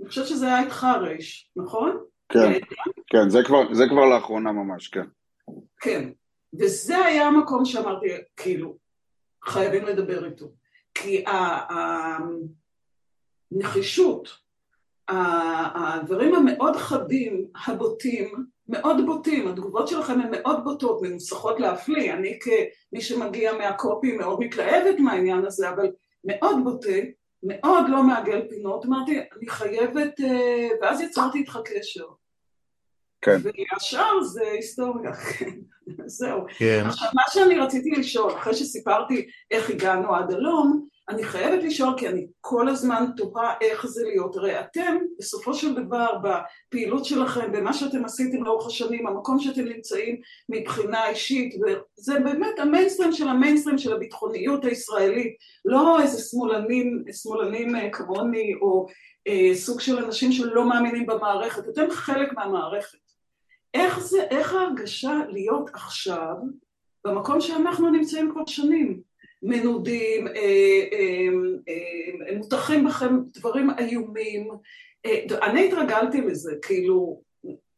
אני 0.00 0.08
חושבת 0.08 0.26
שזה 0.26 0.46
היה 0.46 0.60
איתך 0.60 0.86
רייש, 1.00 1.50
נכון? 1.56 2.04
כן, 2.32 2.52
כן, 3.06 3.28
זה 3.28 3.38
כבר, 3.46 3.74
זה 3.74 3.84
כבר 3.90 4.04
לאחרונה 4.04 4.52
ממש, 4.52 4.88
כן. 4.88 5.06
כן, 5.80 6.08
וזה 6.54 6.98
היה 6.98 7.26
המקום 7.26 7.64
שאמרתי, 7.64 8.06
כאילו, 8.36 8.76
חייבים 9.44 9.84
לדבר 9.84 10.26
איתו, 10.26 10.46
כי 10.94 11.24
הנחישות 13.52 14.28
הדברים 15.08 16.34
המאוד 16.34 16.76
חדים, 16.76 17.46
הבוטים, 17.66 18.46
מאוד 18.68 18.96
בוטים, 19.06 19.48
התגובות 19.48 19.88
שלכם 19.88 20.20
הן 20.20 20.28
מאוד 20.30 20.64
בוטות, 20.64 21.02
מנוסחות 21.02 21.60
להפליא, 21.60 22.12
אני 22.12 22.38
כמי 22.40 23.00
שמגיע 23.00 23.52
מהקופי 23.52 24.16
מאוד 24.16 24.40
מתלהבת 24.40 24.98
מהעניין 24.98 25.44
הזה, 25.44 25.70
אבל 25.70 25.90
מאוד 26.24 26.56
בוטה, 26.64 26.98
מאוד 27.42 27.84
לא 27.88 28.02
מעגל 28.02 28.48
פינות, 28.48 28.84
אמרתי, 28.84 29.18
אני 29.18 29.48
חייבת, 29.48 30.20
ואז 30.80 31.00
יצרתי 31.00 31.38
איתך 31.38 31.58
קשר. 31.64 32.04
כן. 33.22 33.36
והשאר 33.72 34.20
זה 34.22 34.42
היסטוריה, 34.52 35.14
כן, 35.14 35.50
זהו. 36.06 36.40
כן. 36.58 36.82
עכשיו, 36.86 37.08
מה 37.14 37.22
שאני 37.28 37.58
רציתי 37.58 37.90
לשאול, 37.90 38.32
אחרי 38.32 38.54
שסיפרתי 38.54 39.26
איך 39.50 39.70
הגענו 39.70 40.14
עד 40.14 40.32
הלום, 40.32 40.86
אני 41.08 41.24
חייבת 41.24 41.64
לשאול 41.64 41.94
כי 41.96 42.08
אני 42.08 42.26
כל 42.40 42.68
הזמן 42.68 43.04
תוהה 43.16 43.54
איך 43.60 43.86
זה 43.86 44.04
להיות, 44.04 44.36
הרי 44.36 44.60
אתם 44.60 44.98
בסופו 45.18 45.54
של 45.54 45.74
דבר 45.74 46.06
בפעילות 46.22 47.04
שלכם, 47.04 47.52
במה 47.52 47.72
שאתם 47.72 48.04
עשיתם 48.04 48.44
לאורך 48.44 48.66
השנים, 48.66 49.06
המקום 49.06 49.38
שאתם 49.38 49.64
נמצאים 49.64 50.20
מבחינה 50.48 51.08
אישית, 51.08 51.54
וזה 51.54 52.20
באמת 52.20 52.58
המיינסטרים 52.58 53.12
של 53.12 53.28
המיינסטרים 53.28 53.78
של 53.78 53.92
הביטחוניות 53.92 54.64
הישראלית, 54.64 55.36
לא 55.64 56.02
איזה 56.02 56.22
שמאלנים, 56.22 57.04
שמאלנים 57.12 57.90
כמוני 57.92 58.54
או 58.60 58.86
אה, 59.28 59.54
סוג 59.54 59.80
של 59.80 60.04
אנשים 60.04 60.32
שלא 60.32 60.68
מאמינים 60.68 61.06
במערכת, 61.06 61.68
אתם 61.68 61.90
חלק 61.90 62.32
מהמערכת. 62.32 63.01
איך 63.74 64.00
זה, 64.00 64.22
איך 64.30 64.52
ההרגשה 64.52 65.20
להיות 65.28 65.70
עכשיו 65.74 66.34
במקום 67.06 67.40
שאנחנו 67.40 67.90
נמצאים 67.90 68.30
כבר 68.32 68.46
שנים? 68.46 69.00
מנודים, 69.42 70.26
מותחים 72.36 72.84
בכם 72.84 73.18
דברים 73.34 73.70
איומים. 73.78 74.48
אני 75.42 75.68
התרגלתי 75.68 76.20
לזה, 76.20 76.52
כאילו, 76.62 77.22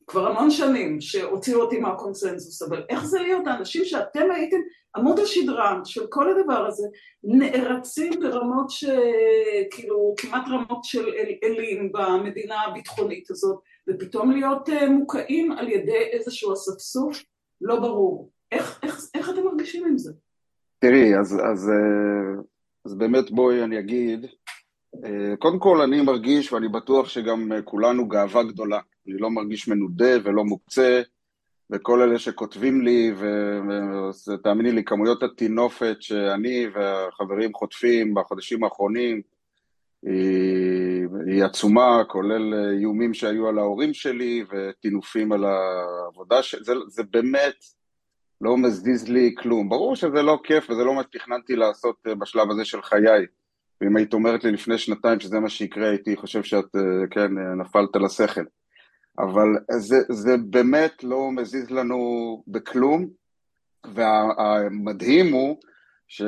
כבר 0.07 0.29
המון 0.29 0.51
שנים 0.51 1.01
שהוציאו 1.01 1.61
אותי 1.61 1.79
מהקונסנזוס, 1.79 2.63
אבל 2.63 2.83
איך 2.89 3.05
זה 3.05 3.19
להיות 3.19 3.47
האנשים 3.47 3.85
שאתם 3.85 4.31
הייתם 4.31 4.57
עמוד 4.97 5.19
השדרה 5.19 5.81
של 5.85 6.07
כל 6.07 6.31
הדבר 6.31 6.67
הזה, 6.67 6.87
נערצים 7.25 8.13
ברמות 8.21 8.71
שכאילו 8.71 10.15
כמעט 10.17 10.49
רמות 10.49 10.85
של 10.85 11.09
אלים 11.45 11.93
במדינה 11.93 12.63
הביטחונית 12.63 13.31
הזאת, 13.31 13.59
ופתאום 13.89 14.31
להיות 14.31 14.69
מוקעים 14.91 15.53
על 15.53 15.69
ידי 15.69 16.09
איזשהו 16.13 16.53
אספסוף 16.53 17.23
לא 17.61 17.81
ברור. 17.81 18.31
איך, 18.53 18.81
איך, 18.83 19.01
איך 19.15 19.31
אתם 19.31 19.45
מרגישים 19.45 19.87
עם 19.87 19.99
זה? 19.99 20.13
תראי, 20.79 21.19
אז, 21.19 21.41
אז, 21.53 21.71
אז 22.85 22.95
באמת 22.95 23.31
בואי 23.31 23.65
אני 23.65 23.79
אגיד, 23.79 24.27
קודם 25.39 25.59
כל 25.59 25.81
אני 25.81 26.03
מרגיש, 26.03 26.53
ואני 26.53 26.69
בטוח 26.69 27.09
שגם 27.09 27.53
כולנו 27.65 28.09
גאווה 28.09 28.43
גדולה, 28.43 28.79
אני 29.07 29.19
לא 29.19 29.31
מרגיש 29.31 29.69
מנודה 29.69 30.13
ולא 30.25 30.45
מוקצה, 30.45 31.03
וכל 31.71 32.03
אלה 32.03 32.19
שכותבים 32.19 32.83
לי, 32.83 33.13
ותאמיני 34.29 34.73
לי, 34.73 34.85
כמויות 34.85 35.23
הטינופת 35.23 35.97
שאני 36.01 36.67
והחברים 36.75 37.55
חוטפים 37.55 38.15
בחודשים 38.15 38.65
האחרונים, 38.65 39.23
היא, 40.03 41.07
היא 41.27 41.45
עצומה, 41.45 42.03
כולל 42.09 42.55
איומים 42.55 43.15
שהיו 43.15 43.49
על 43.49 43.59
ההורים 43.59 43.95
שלי 43.95 44.45
וטינופים 44.51 45.33
על 45.33 45.45
העבודה 45.45 46.43
שלי, 46.43 46.65
זה, 46.65 46.73
זה 46.89 47.03
באמת 47.11 47.55
לא 48.41 48.57
מזיז 48.57 49.09
לי 49.09 49.35
כלום. 49.39 49.69
ברור 49.69 49.97
שזה 49.97 50.23
לא 50.23 50.39
כיף 50.45 50.71
וזה 50.71 50.85
לא 50.85 50.95
מה 50.95 51.03
שתכננתי 51.03 51.57
לעשות 51.57 51.97
אה, 52.07 52.15
בשלב 52.15 52.51
הזה 52.51 52.65
של 52.65 52.83
חיי. 52.83 53.27
ואם 53.81 53.97
היית 53.97 54.15
אומרת 54.15 54.45
לי 54.45 54.53
לפני 54.53 54.79
שנתיים 54.79 55.21
שזה 55.21 55.41
מה 55.41 55.49
שיקרה, 55.49 55.89
הייתי 55.89 56.17
חושב 56.17 56.43
שאת, 56.43 56.77
אה, 56.77 57.07
כן, 57.11 57.39
אה, 57.39 57.55
נפלת 57.55 57.97
לשכל. 57.97 58.45
אבל 59.19 59.49
זה, 59.79 59.97
זה 60.11 60.37
באמת 60.37 61.05
לא 61.05 61.31
מזיז 61.33 61.71
לנו 61.71 62.43
בכלום, 62.47 63.09
והמדהים 63.95 65.33
הוא 65.33 65.57
ש, 66.09 66.23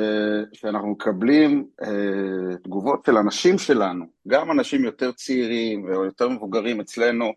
שאנחנו 0.53 0.87
מקבלים 0.87 1.67
אה, 1.83 2.57
תגובות 2.63 3.05
של 3.05 3.17
אנשים 3.17 3.57
שלנו, 3.57 4.05
גם 4.27 4.51
אנשים 4.51 4.85
יותר 4.85 5.11
צעירים 5.11 5.93
או 5.93 6.05
יותר 6.05 6.29
מבוגרים 6.29 6.79
אצלנו, 6.79 7.33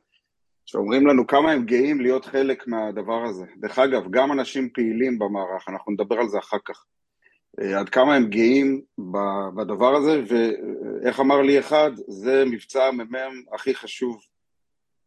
שאומרים 0.67 1.07
לנו 1.07 1.27
כמה 1.27 1.53
הם 1.53 1.65
גאים 1.65 2.01
להיות 2.01 2.25
חלק 2.25 2.67
מהדבר 2.67 3.25
הזה. 3.25 3.45
דרך 3.57 3.79
אגב, 3.79 4.11
גם 4.11 4.33
אנשים 4.33 4.69
פעילים 4.75 5.19
במערך, 5.19 5.69
אנחנו 5.69 5.93
נדבר 5.93 6.19
על 6.19 6.29
זה 6.29 6.39
אחר 6.39 6.59
כך. 6.65 6.85
עד 7.79 7.89
כמה 7.89 8.15
הם 8.15 8.29
גאים 8.29 8.81
בדבר 9.57 9.95
הזה, 9.97 10.23
ואיך 10.29 11.21
אמר 11.21 11.43
לי 11.43 11.59
אחד, 11.59 11.91
זה 12.09 12.45
מבצע 12.47 12.85
המ"מ 12.85 13.55
הכי 13.55 13.75
חשוב 13.75 14.21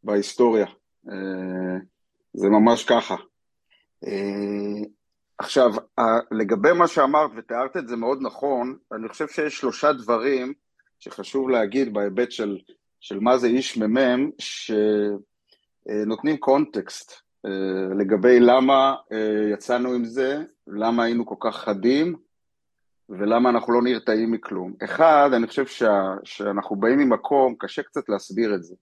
בהיסטוריה. 0.04 0.66
זה 2.34 2.50
ממש 2.50 2.86
ככה. 2.86 3.16
עכשיו, 5.38 5.72
לגבי 6.32 6.74
מה 6.74 6.88
שאמרת, 6.88 7.32
ותיארת 7.36 7.78
את 7.78 7.88
זה 7.88 7.96
מאוד 7.96 8.18
נכון, 8.22 8.78
אני 8.92 9.10
חושב 9.10 9.28
שיש 9.28 9.58
שלושה 9.58 9.94
דברים 9.94 10.54
שחשוב 11.00 11.50
להגיד 11.50 11.94
בהיבט 11.94 12.32
של, 12.32 12.58
של 13.00 13.20
מה 13.20 13.38
זה 13.38 13.48
איש 13.48 13.78
מ"מ, 13.78 14.30
ש... 14.40 14.72
נותנים 16.06 16.38
קונטקסט 16.38 17.12
לגבי 18.00 18.40
למה 18.40 18.96
יצאנו 19.54 19.94
עם 19.94 20.06
זה, 20.06 20.44
למה 20.68 21.04
היינו 21.04 21.26
כל 21.26 21.36
כך 21.40 21.56
חדים 21.56 22.16
ולמה 23.10 23.50
אנחנו 23.50 23.74
לא 23.74 23.82
נרתעים 23.82 24.32
מכלום. 24.32 24.74
אחד, 24.84 25.30
אני 25.34 25.48
חושב 25.48 25.68
שה, 25.68 26.14
שאנחנו 26.24 26.76
באים 26.76 27.00
ממקום, 27.00 27.56
קשה 27.60 27.84
קצת 27.84 28.10
להסביר 28.10 28.56
את 28.56 28.64
זה. 28.64 28.76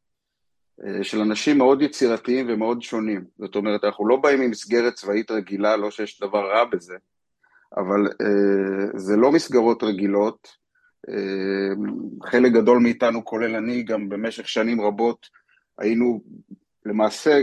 אה, 0.86 1.04
של 1.04 1.22
אנשים 1.22 1.58
מאוד 1.58 1.82
יצירתיים 1.82 2.46
ומאוד 2.50 2.82
שונים. 2.82 3.26
זאת 3.40 3.56
אומרת, 3.56 3.84
אנחנו 3.84 4.08
לא 4.08 4.16
באים 4.16 4.40
ממסגרת 4.40 4.94
צבאית 4.94 5.32
רגילה, 5.32 5.78
לא 5.78 5.92
שיש 5.92 6.22
דבר 6.22 6.50
רע 6.50 6.66
בזה, 6.66 6.96
אבל 7.78 8.08
אה, 8.22 9.00
זה 9.00 9.16
לא 9.16 9.32
מסגרות 9.32 9.84
רגילות. 9.84 10.48
אה, 11.10 11.74
חלק 12.30 12.52
גדול 12.52 12.80
מאיתנו, 12.80 13.26
כולל 13.26 13.56
אני, 13.56 13.84
גם 13.84 14.10
במשך 14.10 14.48
שנים 14.48 14.82
רבות 14.82 15.28
היינו 15.80 16.22
למעשה 16.86 17.42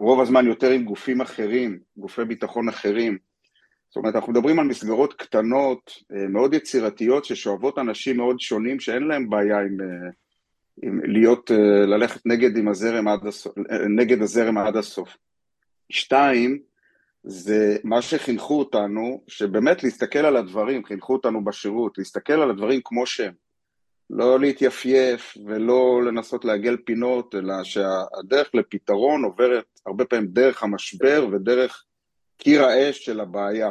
רוב 0.00 0.20
הזמן 0.20 0.46
יותר 0.46 0.70
עם 0.70 0.84
גופים 0.84 1.20
אחרים, 1.20 1.78
גופי 1.96 2.24
ביטחון 2.24 2.68
אחרים. 2.68 3.18
זאת 3.88 3.96
אומרת, 3.96 4.14
אנחנו 4.14 4.32
מדברים 4.32 4.58
על 4.58 4.66
מסגרות 4.66 5.14
קטנות, 5.14 5.92
מאוד 6.10 6.54
יצירתיות, 6.54 7.24
ששואבות 7.24 7.78
אנשים 7.78 8.16
מאוד 8.16 8.40
שונים, 8.40 8.80
שאין 8.80 9.02
להם 9.02 9.30
בעיה 9.30 9.58
עם, 9.58 9.76
להיות, 10.82 11.50
ללכת 11.86 12.26
נגד, 12.26 12.56
עם 12.56 12.68
הזרם 12.68 13.08
עד 13.08 13.26
הסוף, 13.26 13.52
נגד 13.88 14.22
הזרם 14.22 14.58
עד 14.58 14.76
הסוף. 14.76 15.16
שתיים, 15.90 16.58
זה 17.22 17.76
מה 17.84 18.02
שחינכו 18.02 18.58
אותנו, 18.58 19.24
שבאמת 19.26 19.82
להסתכל 19.84 20.18
על 20.18 20.36
הדברים, 20.36 20.84
חינכו 20.84 21.12
אותנו 21.12 21.44
בשירות, 21.44 21.98
להסתכל 21.98 22.32
על 22.32 22.50
הדברים 22.50 22.80
כמו 22.84 23.06
שהם. 23.06 23.32
לא 24.10 24.40
להתייפייף 24.40 25.36
ולא 25.46 26.02
לנסות 26.04 26.44
לעגל 26.44 26.76
פינות, 26.76 27.34
אלא 27.34 27.54
שהדרך 27.64 28.54
לפתרון 28.54 29.24
עוברת 29.24 29.64
הרבה 29.86 30.04
פעמים 30.04 30.26
דרך 30.26 30.62
המשבר 30.62 31.26
ודרך 31.32 31.84
קיר 32.38 32.64
האש 32.64 33.04
של 33.04 33.20
הבעיה. 33.20 33.70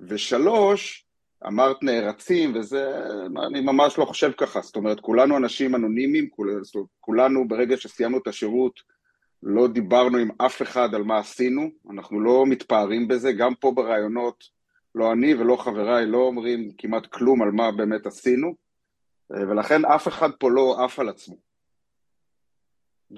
ושלוש, 0.00 1.01
אמרת 1.46 1.82
נערצים, 1.82 2.52
וזה, 2.54 3.04
אני 3.46 3.60
ממש 3.60 3.98
לא 3.98 4.04
חושב 4.04 4.32
ככה, 4.36 4.60
זאת 4.60 4.76
אומרת, 4.76 5.00
כולנו 5.00 5.36
אנשים 5.36 5.74
אנונימיים, 5.74 6.28
כולנו 7.00 7.48
ברגע 7.48 7.76
שסיימנו 7.76 8.18
את 8.18 8.26
השירות 8.26 8.80
לא 9.42 9.68
דיברנו 9.68 10.18
עם 10.18 10.30
אף 10.38 10.62
אחד 10.62 10.94
על 10.94 11.02
מה 11.02 11.18
עשינו, 11.18 11.70
אנחנו 11.90 12.20
לא 12.20 12.44
מתפארים 12.46 13.08
בזה, 13.08 13.32
גם 13.32 13.54
פה 13.54 13.72
ברעיונות, 13.76 14.44
לא 14.94 15.12
אני 15.12 15.34
ולא 15.34 15.56
חבריי 15.56 16.06
לא 16.06 16.18
אומרים 16.18 16.70
כמעט 16.78 17.06
כלום 17.06 17.42
על 17.42 17.50
מה 17.50 17.72
באמת 17.72 18.06
עשינו, 18.06 18.54
ולכן 19.30 19.84
אף 19.84 20.08
אחד 20.08 20.30
פה 20.38 20.50
לא 20.50 20.84
עף 20.84 20.98
על 20.98 21.08
עצמו. 21.08 21.51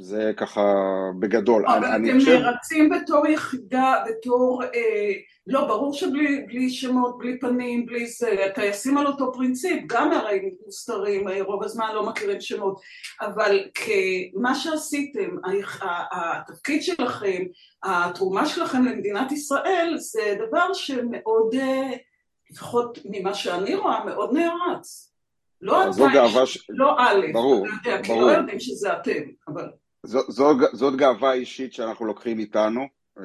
זה 0.01 0.33
ככה 0.37 0.75
בגדול. 1.19 1.67
אבל 1.67 1.85
אני, 1.85 2.11
אתם 2.11 2.19
חושב... 2.19 2.41
נערצים 2.41 2.91
בתור 2.91 3.27
יחידה, 3.27 3.95
בתור, 4.09 4.63
אה, 4.75 5.13
לא, 5.47 5.67
ברור 5.67 5.93
שבלי 5.93 6.71
שמות, 6.71 7.19
בלי 7.19 7.39
פנים, 7.39 7.87
בלי 7.87 8.07
זה, 8.07 8.37
טייסים 8.55 8.99
על 8.99 9.07
אותו 9.07 9.33
פרינציפ, 9.33 9.83
גם 9.87 10.13
הרי 10.13 10.41
מוסתרים, 10.65 11.29
אה, 11.29 11.43
רוב 11.43 11.65
הזמן 11.65 11.89
לא 11.95 12.07
מכירים 12.07 12.41
שמות, 12.41 12.81
אבל 13.21 13.61
כמה 13.75 14.55
שעשיתם, 14.55 15.29
התפקיד 16.13 16.83
שלכם, 16.83 17.43
התרומה 17.83 18.47
שלכם 18.47 18.85
למדינת 18.85 19.33
ישראל, 19.33 19.95
זה 19.99 20.37
דבר 20.49 20.73
שמאוד, 20.73 21.55
אה, 21.55 21.91
לפחות 22.51 22.99
ממה 23.05 23.35
שאני 23.35 23.75
רואה, 23.75 24.05
מאוד 24.05 24.33
נערץ. 24.33 25.11
לא 25.61 25.83
אתה, 25.83 26.47
ש... 26.47 26.67
לא 26.69 26.95
א', 26.99 27.27
ברור, 27.33 27.67
אתה 27.67 27.91
יודע, 27.91 28.03
ברור. 28.03 28.21
כי 28.21 28.27
לא 28.27 28.39
יודעים 28.39 28.61
שזה 28.61 28.93
אתם, 28.93 29.21
אבל... 29.49 29.69
זו, 30.05 30.21
זו, 30.29 30.53
זאת 30.73 30.97
גאווה 30.97 31.33
אישית 31.33 31.73
שאנחנו 31.73 32.07
לוקחים 32.07 32.39
איתנו, 32.39 32.87
אה, 33.19 33.25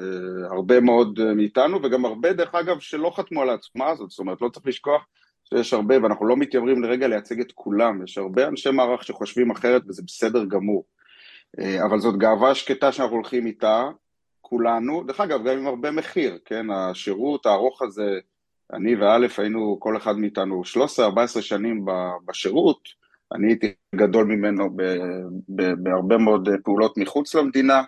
הרבה 0.50 0.80
מאוד 0.80 1.20
אה, 1.20 1.34
מאיתנו, 1.34 1.82
וגם 1.82 2.04
הרבה, 2.04 2.32
דרך 2.32 2.54
אגב, 2.54 2.80
שלא 2.80 3.12
חתמו 3.16 3.42
על 3.42 3.50
העצומה 3.50 3.88
הזאת, 3.90 4.10
זאת 4.10 4.18
אומרת, 4.18 4.42
לא 4.42 4.48
צריך 4.48 4.66
לשכוח 4.66 5.06
שיש 5.44 5.72
הרבה, 5.72 6.02
ואנחנו 6.02 6.26
לא 6.26 6.36
מתיימרים 6.36 6.82
לרגע 6.82 7.08
לייצג 7.08 7.40
את 7.40 7.52
כולם, 7.52 8.04
יש 8.04 8.18
הרבה 8.18 8.48
אנשי 8.48 8.70
מערך 8.70 9.04
שחושבים 9.04 9.50
אחרת 9.50 9.82
וזה 9.88 10.02
בסדר 10.06 10.44
גמור. 10.44 10.84
אה, 11.58 11.84
אבל 11.84 11.98
זאת 11.98 12.16
גאווה 12.16 12.54
שקטה 12.54 12.92
שאנחנו 12.92 13.16
הולכים 13.16 13.46
איתה, 13.46 13.88
כולנו, 14.40 15.04
דרך 15.06 15.20
אגב, 15.20 15.44
גם 15.44 15.58
עם 15.58 15.66
הרבה 15.66 15.90
מחיר, 15.90 16.38
כן, 16.44 16.70
השירות 16.70 17.46
הארוך 17.46 17.82
הזה, 17.82 18.18
אני 18.72 18.96
ואלף 18.96 19.38
היינו, 19.38 19.76
כל 19.80 19.96
אחד 19.96 20.18
מאיתנו 20.18 20.62
13-14 21.38 21.40
שנים 21.40 21.84
בשירות, 22.26 22.99
אני 23.34 23.46
הייתי 23.46 23.72
גדול 23.94 24.24
ממנו 24.26 24.70
ב, 24.76 24.82
ב, 25.48 25.72
בהרבה 25.82 26.18
מאוד 26.18 26.48
פעולות 26.64 26.98
מחוץ 26.98 27.34
למדינה, 27.34 27.82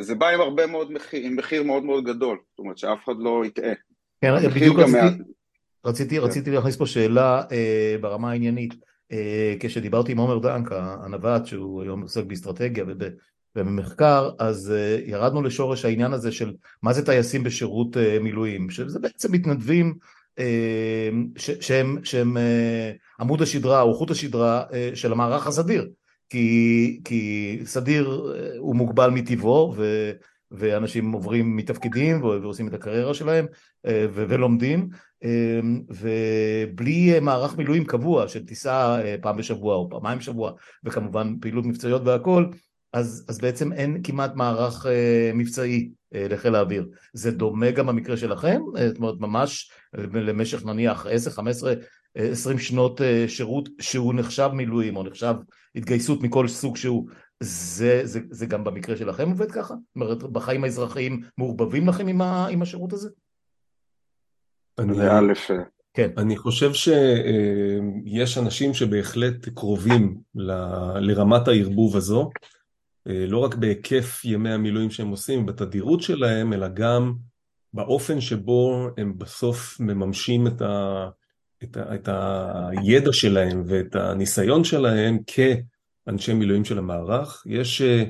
זה 0.00 0.14
בא 0.14 0.28
עם 0.28 0.40
הרבה 0.40 0.66
מאוד 0.66 0.92
מחיר, 0.92 1.26
עם 1.26 1.36
מחיר 1.36 1.62
מאוד 1.62 1.84
מאוד 1.84 2.04
גדול, 2.04 2.38
זאת 2.50 2.58
אומרת 2.58 2.78
שאף 2.78 3.04
אחד 3.04 3.12
לא 3.18 3.42
יטעה. 3.46 3.72
כן, 4.20 4.34
בדיוק 4.54 4.78
רציתי, 4.78 4.98
מה... 4.98 5.10
רציתי, 5.84 6.16
כן. 6.16 6.22
רציתי 6.22 6.50
להכניס 6.50 6.76
פה 6.76 6.86
שאלה 6.86 7.42
אה, 7.52 7.96
ברמה 8.00 8.30
העניינית, 8.30 8.74
אה, 9.12 9.54
כשדיברתי 9.60 10.12
עם 10.12 10.18
עומר 10.18 10.38
דנק, 10.38 10.68
הנווט, 10.72 11.46
שהוא 11.46 11.82
היום 11.82 12.02
עוסק 12.02 12.24
באסטרטגיה 12.24 12.84
וב, 12.88 13.02
ובמחקר, 13.56 14.30
אז 14.38 14.72
אה, 14.76 14.98
ירדנו 15.06 15.42
לשורש 15.42 15.84
העניין 15.84 16.12
הזה 16.12 16.32
של 16.32 16.54
מה 16.82 16.92
זה 16.92 17.06
טייסים 17.06 17.42
בשירות 17.42 17.96
אה, 17.96 18.18
מילואים, 18.20 18.70
שזה 18.70 18.98
בעצם 18.98 19.32
מתנדבים 19.32 19.94
שהם, 21.36 21.98
שהם 22.04 22.36
אה, 22.36 22.92
עמוד 23.20 23.42
השדרה 23.42 23.82
או 23.82 23.94
חוט 23.94 24.10
השדרה 24.10 24.62
אה, 24.72 24.90
של 24.94 25.12
המערך 25.12 25.46
הסדיר 25.46 25.88
כי, 26.30 27.00
כי 27.04 27.58
סדיר 27.64 28.32
הוא 28.58 28.76
מוגבל 28.76 29.10
מטבעו 29.10 29.74
ו, 29.76 30.10
ואנשים 30.50 31.12
עוברים 31.12 31.56
מתפקידים 31.56 32.22
ועושים 32.22 32.68
את 32.68 32.74
הקריירה 32.74 33.14
שלהם 33.14 33.46
ו, 33.86 34.24
ולומדים 34.28 34.88
ובלי 35.88 37.20
מערך 37.20 37.56
מילואים 37.56 37.84
קבוע 37.84 38.28
של 38.28 38.46
טיסה 38.46 39.00
פעם 39.20 39.36
בשבוע 39.36 39.74
או 39.74 39.90
פעמיים 39.90 40.18
בשבוע 40.18 40.52
וכמובן 40.84 41.34
פעילות 41.40 41.66
מבצעיות 41.66 42.02
והכל 42.04 42.44
אז, 42.92 43.26
אז 43.28 43.38
בעצם 43.38 43.72
אין 43.72 44.00
כמעט 44.02 44.34
מערך 44.34 44.86
אה, 44.86 45.30
מבצעי 45.34 45.90
אה, 46.14 46.26
לחיל 46.30 46.54
האוויר. 46.54 46.88
זה 47.12 47.30
דומה 47.30 47.70
גם 47.70 47.86
במקרה 47.86 48.16
שלכם? 48.16 48.60
אה, 48.76 48.88
זאת 48.88 48.96
אומרת, 48.98 49.14
ממש 49.20 49.70
למשך 49.94 50.64
נניח 50.64 51.06
10, 51.10 51.30
15, 51.30 51.74
20 52.14 52.58
שנות 52.58 53.00
אה, 53.00 53.24
שירות 53.28 53.68
שהוא 53.80 54.14
נחשב 54.14 54.50
מילואים 54.52 54.96
או 54.96 55.02
נחשב 55.02 55.34
התגייסות 55.74 56.22
מכל 56.22 56.48
סוג 56.48 56.76
שהוא, 56.76 57.08
זה, 57.40 58.00
זה, 58.04 58.20
זה 58.30 58.46
גם 58.46 58.64
במקרה 58.64 58.96
שלכם 58.96 59.28
עובד 59.28 59.50
ככה? 59.50 59.74
זאת 59.74 59.96
אומרת, 59.96 60.22
בחיים 60.22 60.64
האזרחיים 60.64 61.20
מעורבבים 61.38 61.88
לכם 61.88 62.06
עם, 62.06 62.22
ה, 62.22 62.46
עם 62.46 62.62
השירות 62.62 62.92
הזה? 62.92 63.08
אני, 64.78 65.00
אה, 65.00 65.20
כן. 65.94 66.10
אני 66.18 66.36
חושב 66.36 66.72
שיש 66.72 68.38
אנשים 68.38 68.74
שבהחלט 68.74 69.48
קרובים 69.48 70.20
ל, 70.34 70.52
לרמת 71.00 71.48
הערבוב 71.48 71.96
הזו. 71.96 72.30
אה, 73.08 73.26
לא 73.26 73.38
רק 73.38 73.54
בהיקף 73.54 74.24
ימי 74.24 74.50
המילואים 74.50 74.90
שהם 74.90 75.08
עושים, 75.08 75.46
בתדירות 75.46 76.02
שלהם, 76.02 76.52
אלא 76.52 76.68
גם 76.68 77.14
באופן 77.72 78.20
שבו 78.20 78.88
הם 78.96 79.18
בסוף 79.18 79.80
מממשים 79.80 80.46
את, 80.46 80.62
ה, 80.62 81.08
את, 81.62 81.76
ה, 81.76 81.94
את 81.94 82.08
הידע 82.08 83.12
שלהם 83.12 83.62
ואת 83.66 83.96
הניסיון 83.96 84.64
שלהם 84.64 85.18
כאנשי 85.26 86.34
מילואים 86.34 86.64
של 86.64 86.78
המערך. 86.78 87.42
יש 87.46 87.82
אה, 87.82 88.04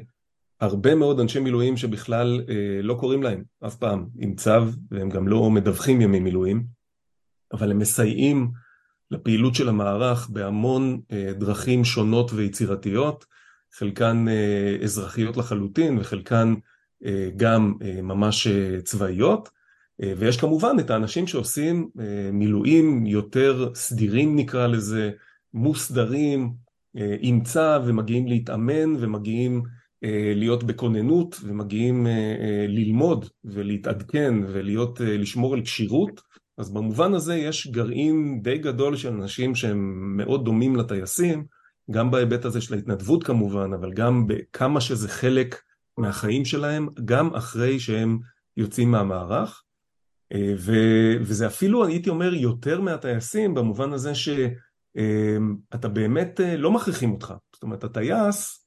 הרבה 0.61 0.95
מאוד 0.95 1.21
אנשי 1.21 1.41
מילואים 1.41 1.77
שבכלל 1.77 2.41
אה, 2.49 2.83
לא 2.83 2.95
קוראים 2.95 3.23
להם 3.23 3.45
אף 3.67 3.77
פעם 3.77 4.07
עם 4.19 4.35
צו, 4.35 4.51
והם 4.91 5.09
גם 5.09 5.29
לא 5.29 5.51
מדווחים 5.51 6.01
ימי 6.01 6.21
מילואים, 6.21 6.67
אבל 7.53 7.71
הם 7.71 7.79
מסייעים 7.79 8.51
לפעילות 9.11 9.55
של 9.55 9.69
המערך 9.69 10.29
בהמון 10.31 11.01
דרכים 11.39 11.85
שונות 11.85 12.33
ויצירתיות. 12.33 13.25
חלקן 13.73 14.29
אה, 14.29 14.77
אזרחיות 14.83 15.37
לחלוטין 15.37 15.99
וחלקן 15.99 16.55
אה, 16.55 16.61
גם 17.37 17.75
אה, 17.83 18.03
ממש 18.03 18.47
צבאיות 18.85 19.49
ויש 20.19 20.37
כמובן 20.37 20.77
את 20.81 20.91
האנשים 20.91 21.27
שעושים 21.27 21.89
מילואים 22.33 23.07
יותר 23.07 23.71
סדירים 23.75 24.37
נקרא 24.37 24.67
לזה, 24.67 25.11
מוסדרים 25.55 26.53
עם 27.21 27.43
צו 27.43 27.85
ומגיעים 27.87 28.27
להתאמן 28.27 28.97
ומגיעים 28.99 29.63
להיות 30.35 30.65
בכוננות 30.65 31.37
ומגיעים 31.43 32.07
ללמוד 32.69 33.29
ולהתעדכן 33.45 34.35
ולהיות, 34.53 35.01
לשמור 35.01 35.55
על 35.55 35.63
כשירות. 35.63 36.21
אז 36.59 36.73
במובן 36.73 37.15
הזה 37.15 37.37
יש 37.37 37.67
גרעין 37.67 38.41
די 38.43 38.59
גדול 38.59 38.97
של 38.97 39.13
אנשים 39.13 39.55
שהם 39.55 40.13
מאוד 40.17 40.45
דומים 40.45 40.77
לטייסים 40.77 41.45
גם 41.91 42.11
בהיבט 42.11 42.45
הזה 42.45 42.61
של 42.61 42.75
ההתנדבות 42.75 43.25
כמובן, 43.25 43.71
אבל 43.73 43.93
גם 43.93 44.27
בכמה 44.27 44.81
שזה 44.81 45.09
חלק 45.09 45.57
מהחיים 45.99 46.45
שלהם, 46.45 46.89
גם 47.05 47.35
אחרי 47.35 47.81
שהם 47.81 48.19
יוצאים 48.57 48.91
מהמערך. 48.91 49.63
אה, 50.33 50.55
ו, 50.59 50.73
וזה 51.21 51.47
אפילו, 51.47 51.85
הייתי 51.87 52.11
אומר, 52.11 52.35
יותר 52.35 52.81
מהטייסים, 52.81 53.55
במובן 53.55 53.93
הזה 53.93 54.13
שאתה 54.15 55.89
באמת 55.89 56.41
אה, 56.41 56.57
לא 56.57 56.71
מכריחים 56.71 57.13
אותך. 57.13 57.35
זאת 57.55 57.63
אומרת, 57.63 57.85
הטייס, 57.85 58.65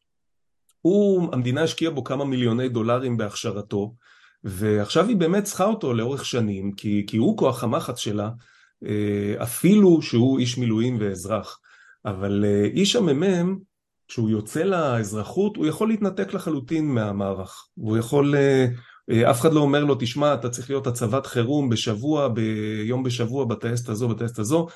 הוא, 0.81 1.33
המדינה 1.33 1.63
השקיעה 1.63 1.91
בו 1.91 2.03
כמה 2.03 2.25
מיליוני 2.25 2.69
דולרים 2.69 3.17
בהכשרתו, 3.17 3.95
ועכשיו 4.43 5.07
היא 5.07 5.17
באמת 5.17 5.43
צריכה 5.43 5.65
אותו 5.65 5.93
לאורך 5.93 6.25
שנים, 6.25 6.71
כי, 6.71 7.03
כי 7.07 7.17
הוא 7.17 7.37
כוח 7.37 7.63
המחץ 7.63 7.97
שלה, 7.97 8.29
אה, 8.85 9.43
אפילו 9.43 10.01
שהוא 10.01 10.39
איש 10.39 10.57
מילואים 10.57 10.97
ואזרח. 10.99 11.59
אבל 12.05 12.45
אה, 12.45 12.63
איש 12.63 12.95
הממ"מ, 12.95 13.57
כשהוא 14.11 14.29
יוצא 14.29 14.63
לאזרחות 14.63 15.57
הוא 15.57 15.65
יכול 15.65 15.89
להתנתק 15.89 16.33
לחלוטין 16.33 16.85
מהמערך, 16.85 17.67
הוא 17.75 17.97
יכול, 17.97 18.35
אה, 18.35 18.67
אה, 19.11 19.31
אף 19.31 19.41
אחד 19.41 19.53
לא 19.53 19.59
אומר 19.59 19.83
לו 19.83 19.95
תשמע 19.99 20.33
אתה 20.33 20.49
צריך 20.49 20.69
להיות 20.69 20.87
הצבת 20.87 21.25
חירום 21.25 21.69
בשבוע, 21.69 22.27
ביום 22.27 23.03
בשבוע 23.03 23.45
בטייסת 23.45 23.89
הזו, 23.89 24.07
בטייסת 24.07 24.39
הזו, 24.39 24.67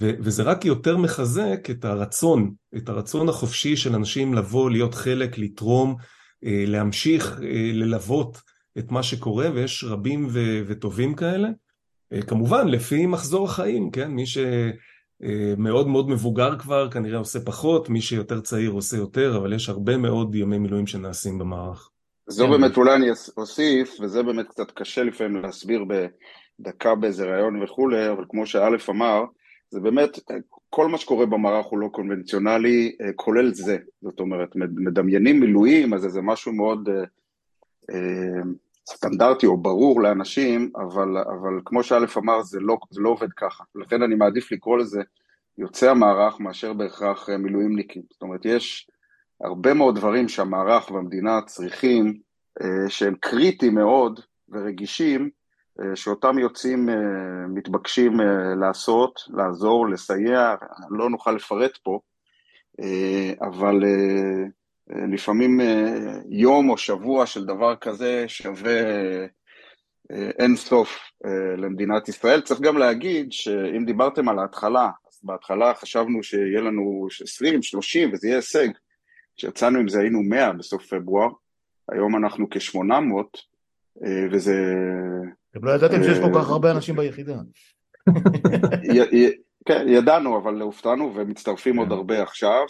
ו- 0.00 0.10
וזה 0.20 0.42
רק 0.42 0.64
יותר 0.64 0.96
מחזק 0.96 1.70
את 1.70 1.84
הרצון, 1.84 2.52
את 2.76 2.88
הרצון 2.88 3.28
החופשי 3.28 3.76
של 3.76 3.94
אנשים 3.94 4.34
לבוא, 4.34 4.70
להיות 4.70 4.94
חלק, 4.94 5.38
לתרום, 5.38 5.96
אה, 6.44 6.64
להמשיך 6.66 7.40
ללוות 7.72 8.40
את 8.78 8.90
מה 8.90 9.02
שקורה, 9.02 9.48
ויש 9.54 9.84
רבים 9.84 10.26
ו- 10.30 10.62
וטובים 10.66 11.14
כאלה. 11.14 11.48
כמובן, 12.26 12.68
לפי 12.68 13.06
מחזור 13.06 13.44
החיים, 13.44 13.90
כן? 13.90 14.10
מי 14.10 14.26
ש... 14.26 14.38
אה, 15.22 15.54
מאוד 15.58 15.88
מאוד 15.88 16.08
מבוגר 16.08 16.58
כבר, 16.58 16.90
כנראה 16.90 17.18
עושה 17.18 17.38
פחות, 17.40 17.88
מי 17.88 18.00
שיותר 18.00 18.40
צעיר 18.40 18.70
עושה 18.70 18.96
יותר, 18.96 19.36
אבל 19.36 19.52
יש 19.52 19.68
הרבה 19.68 19.96
מאוד 19.96 20.34
ימי 20.34 20.58
מילואים 20.58 20.86
שנעשים 20.86 21.38
במערך. 21.38 21.90
זו 22.28 22.44
כן. 22.44 22.50
באמת 22.50 22.76
אולי 22.76 22.94
אני 22.94 23.06
אוסיף, 23.36 23.96
וזה 24.00 24.22
באמת 24.22 24.48
קצת 24.48 24.70
קשה 24.70 25.02
לפעמים 25.02 25.42
להסביר 25.42 25.84
בדקה 25.84 26.94
באיזה 26.94 27.24
ראיון 27.24 27.62
וכולי, 27.62 28.10
אבל 28.10 28.24
כמו 28.28 28.46
שא' 28.46 28.68
אמר, 28.88 29.24
זה 29.70 29.80
באמת, 29.80 30.18
כל 30.70 30.88
מה 30.88 30.98
שקורה 30.98 31.26
במערך 31.26 31.66
הוא 31.66 31.78
לא 31.78 31.88
קונבנציונלי, 31.92 32.96
אה, 33.00 33.12
כולל 33.16 33.54
זה. 33.54 33.78
זאת 34.02 34.20
אומרת, 34.20 34.48
מדמיינים 34.56 35.40
מילואים, 35.40 35.94
אז 35.94 36.00
זה 36.00 36.20
משהו 36.22 36.52
מאוד 36.52 36.88
אה, 37.90 38.42
סטנדרטי 38.88 39.46
או 39.46 39.56
ברור 39.56 40.02
לאנשים, 40.02 40.72
אבל, 40.76 41.18
אבל 41.18 41.60
כמו 41.64 41.82
שא' 41.82 41.98
אמר, 42.16 42.42
זה 42.42 42.60
לא, 42.60 42.76
זה 42.90 43.00
לא 43.00 43.08
עובד 43.08 43.32
ככה. 43.32 43.64
לכן 43.74 44.02
אני 44.02 44.14
מעדיף 44.14 44.52
לקרוא 44.52 44.78
לזה 44.78 45.02
יוצא 45.58 45.90
המערך 45.90 46.40
מאשר 46.40 46.72
בהכרח 46.72 47.30
אה, 47.30 47.38
מילואימניקים. 47.38 48.02
זאת 48.10 48.22
אומרת, 48.22 48.44
יש 48.44 48.90
הרבה 49.40 49.74
מאוד 49.74 49.96
דברים 49.96 50.28
שהמערך 50.28 50.90
והמדינה 50.90 51.40
צריכים, 51.46 52.18
אה, 52.62 52.90
שהם 52.90 53.14
קריטיים 53.20 53.74
מאוד 53.74 54.20
ורגישים, 54.48 55.30
אה, 55.80 55.96
שאותם 55.96 56.38
יוצאים 56.38 56.88
מתבקשים 57.48 58.20
לעשות, 58.60 59.20
לעזור, 59.28 59.88
לסייע, 59.88 60.54
לא 60.90 61.10
נוכל 61.10 61.32
לפרט 61.32 61.78
פה, 61.82 62.00
אבל 63.40 63.84
לפעמים 64.88 65.60
אה, 65.60 66.12
יום 66.28 66.70
או 66.70 66.78
שבוע 66.78 67.26
של 67.26 67.44
דבר 67.44 67.76
כזה 67.76 68.24
שווה 68.28 68.80
אה, 70.10 70.30
אין 70.38 70.56
סוף 70.56 70.98
אה, 71.24 71.56
למדינת 71.56 72.08
ישראל. 72.08 72.40
צריך 72.40 72.60
גם 72.60 72.78
להגיד 72.78 73.32
שאם 73.32 73.84
דיברתם 73.84 74.28
על 74.28 74.38
ההתחלה, 74.38 74.90
אז 75.08 75.20
בהתחלה 75.22 75.74
חשבנו 75.74 76.22
שיהיה 76.22 76.60
לנו 76.60 77.06
20, 77.22 77.62
30 77.62 78.12
וזה 78.12 78.28
יהיה 78.28 78.36
הישג. 78.36 78.68
כשיצאנו 79.36 79.78
עם 79.78 79.88
זה 79.88 80.00
היינו 80.00 80.22
100 80.22 80.52
בסוף 80.52 80.86
פברואר, 80.86 81.28
היום 81.92 82.16
אנחנו 82.16 82.46
כ-800 82.50 83.40
וזה... 84.32 84.54
אתם 85.50 85.64
לא 85.64 85.70
ידעתם 85.70 86.02
שיש 86.02 86.18
כל 86.18 86.30
כך 86.34 86.50
הרבה 86.50 86.70
אנשים 86.70 86.96
ביחידה. 86.96 87.36
כן, 89.66 89.86
ידענו, 89.88 90.38
אבל 90.38 90.60
הופתענו 90.60 91.12
ומצטרפים 91.14 91.76
עוד 91.76 91.88
כן. 91.88 91.94
הרבה 91.94 92.22
עכשיו, 92.22 92.64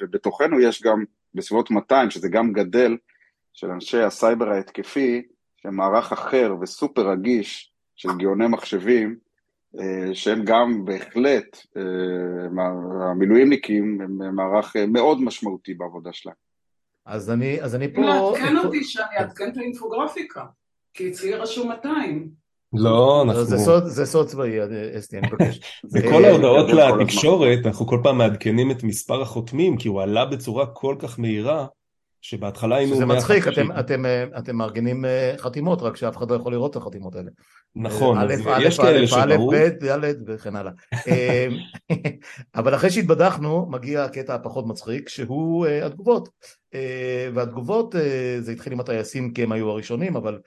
ובתוכנו 0.00 0.60
יש 0.60 0.82
גם 0.82 1.04
בסביבות 1.34 1.70
200, 1.70 2.10
שזה 2.10 2.28
גם 2.28 2.52
גדל, 2.52 2.96
של 3.52 3.70
אנשי 3.70 4.02
הסייבר 4.02 4.48
ההתקפי, 4.48 5.22
שהם 5.56 5.76
מערך 5.76 6.12
אחר 6.12 6.54
וסופר 6.60 7.10
רגיש 7.10 7.72
של 7.96 8.08
גאוני 8.18 8.46
מחשבים, 8.46 9.16
אה, 9.80 10.14
שהם 10.14 10.44
גם 10.44 10.84
בהחלט, 10.84 11.66
אה, 11.76 11.82
המילואימניקים 13.10 14.00
הם 14.00 14.36
מערך 14.36 14.76
אה, 14.76 14.86
מאוד 14.86 15.22
משמעותי 15.22 15.74
בעבודה 15.74 16.12
שלהם. 16.12 16.34
אז 17.06 17.30
אני, 17.30 17.62
אז 17.62 17.74
אני 17.74 17.94
פה... 17.94 18.00
לעדכן 18.00 18.56
אותי 18.56 18.84
שאני 18.84 19.16
אעדכן 19.18 19.52
את 19.52 19.56
האינפוגרפיקה, 19.56 20.44
כי 20.94 21.10
אצלי 21.10 21.34
רשום 21.34 21.68
200. 21.68 22.43
לא, 22.74 23.22
אנחנו... 23.22 23.44
זה 23.44 23.58
סוד, 23.58 23.84
זה 23.84 24.06
סוד 24.06 24.26
צבאי, 24.26 24.58
אסתי, 24.98 25.18
אני 25.18 25.26
מבקש. 25.26 25.60
בכל 25.92 26.24
ההודעות 26.24 26.70
לתקשורת, 26.70 27.58
אנחנו 27.66 27.86
כל 27.86 28.00
פעם 28.02 28.18
מעדכנים 28.18 28.70
את 28.70 28.82
מספר 28.82 29.22
החותמים, 29.22 29.76
כי 29.76 29.88
הוא 29.88 30.02
עלה 30.02 30.24
בצורה 30.24 30.66
כל 30.66 30.96
כך 30.98 31.18
מהירה, 31.18 31.66
שבהתחלה 32.24 32.76
היינו... 32.76 32.94
שזה 32.94 33.06
מצחיק, 33.06 33.48
אתם, 33.48 33.68
אתם, 33.80 34.04
אתם 34.38 34.56
מארגנים 34.56 35.04
אה, 35.04 35.34
חתימות, 35.38 35.82
רק 35.82 35.96
שאף 35.96 36.16
אחד 36.16 36.30
לא 36.30 36.36
יכול 36.36 36.52
לראות 36.52 36.70
את 36.70 36.76
החתימות 36.76 37.14
האלה. 37.14 37.30
נכון, 37.76 38.18
אז 38.18 38.40
יש 38.60 38.78
כאלה 38.78 39.06
שברו. 39.06 39.52
א', 39.52 39.56
ב', 39.56 39.84
ד' 39.84 40.14
וכן 40.26 40.56
הלאה. 40.56 40.72
אה, 41.08 41.46
אבל 42.56 42.74
אחרי 42.74 42.90
שהתבדחנו, 42.90 43.66
מגיע 43.70 44.04
הקטע 44.04 44.34
הפחות 44.34 44.66
מצחיק, 44.66 45.08
שהוא 45.08 45.66
אה, 45.66 45.86
התגובות. 45.86 46.28
והתגובות, 47.34 47.94
זה 48.40 48.52
התחיל 48.52 48.72
עם 48.72 48.80
הטייסים 48.80 49.32
כי 49.32 49.42
הם 49.42 49.52
היו 49.52 49.70
הראשונים, 49.70 50.16
אבל 50.16 50.38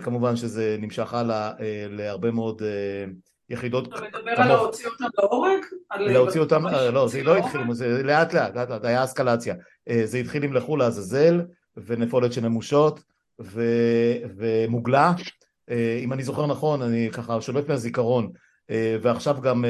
כמובן 0.00 0.36
שזה 0.36 0.76
נמשך 0.80 1.14
הלאה 1.14 1.52
להרבה 1.90 2.30
מאוד... 2.30 2.62
יחידות... 3.50 3.88
אתה 3.88 3.96
מדבר 3.96 4.30
על 4.36 4.48
להוציא 4.48 4.88
אותם 4.88 5.04
להורג? 5.18 5.60
להוציא 5.96 6.40
אותם, 6.40 6.66
לא, 6.92 7.08
זה 7.08 7.22
לא 7.22 7.36
התחיל, 7.36 7.60
זה 7.72 8.02
לאט 8.02 8.34
לאט, 8.34 8.56
לאט 8.56 8.70
לאט, 8.70 8.84
היה 8.84 9.04
אסקלציה. 9.04 9.54
זה 10.04 10.18
התחיל 10.18 10.44
עם 10.44 10.52
לכו 10.52 10.76
לעזאזל, 10.76 11.40
ונפולת 11.76 12.32
של 12.32 12.40
נמושות, 12.40 13.00
ומוגלה. 14.36 15.12
אם 16.02 16.12
אני 16.12 16.22
זוכר 16.22 16.46
נכון, 16.46 16.82
אני 16.82 17.08
ככה 17.12 17.40
שולט 17.40 17.68
מהזיכרון, 17.68 18.30
ועכשיו 19.02 19.40
גם, 19.40 19.64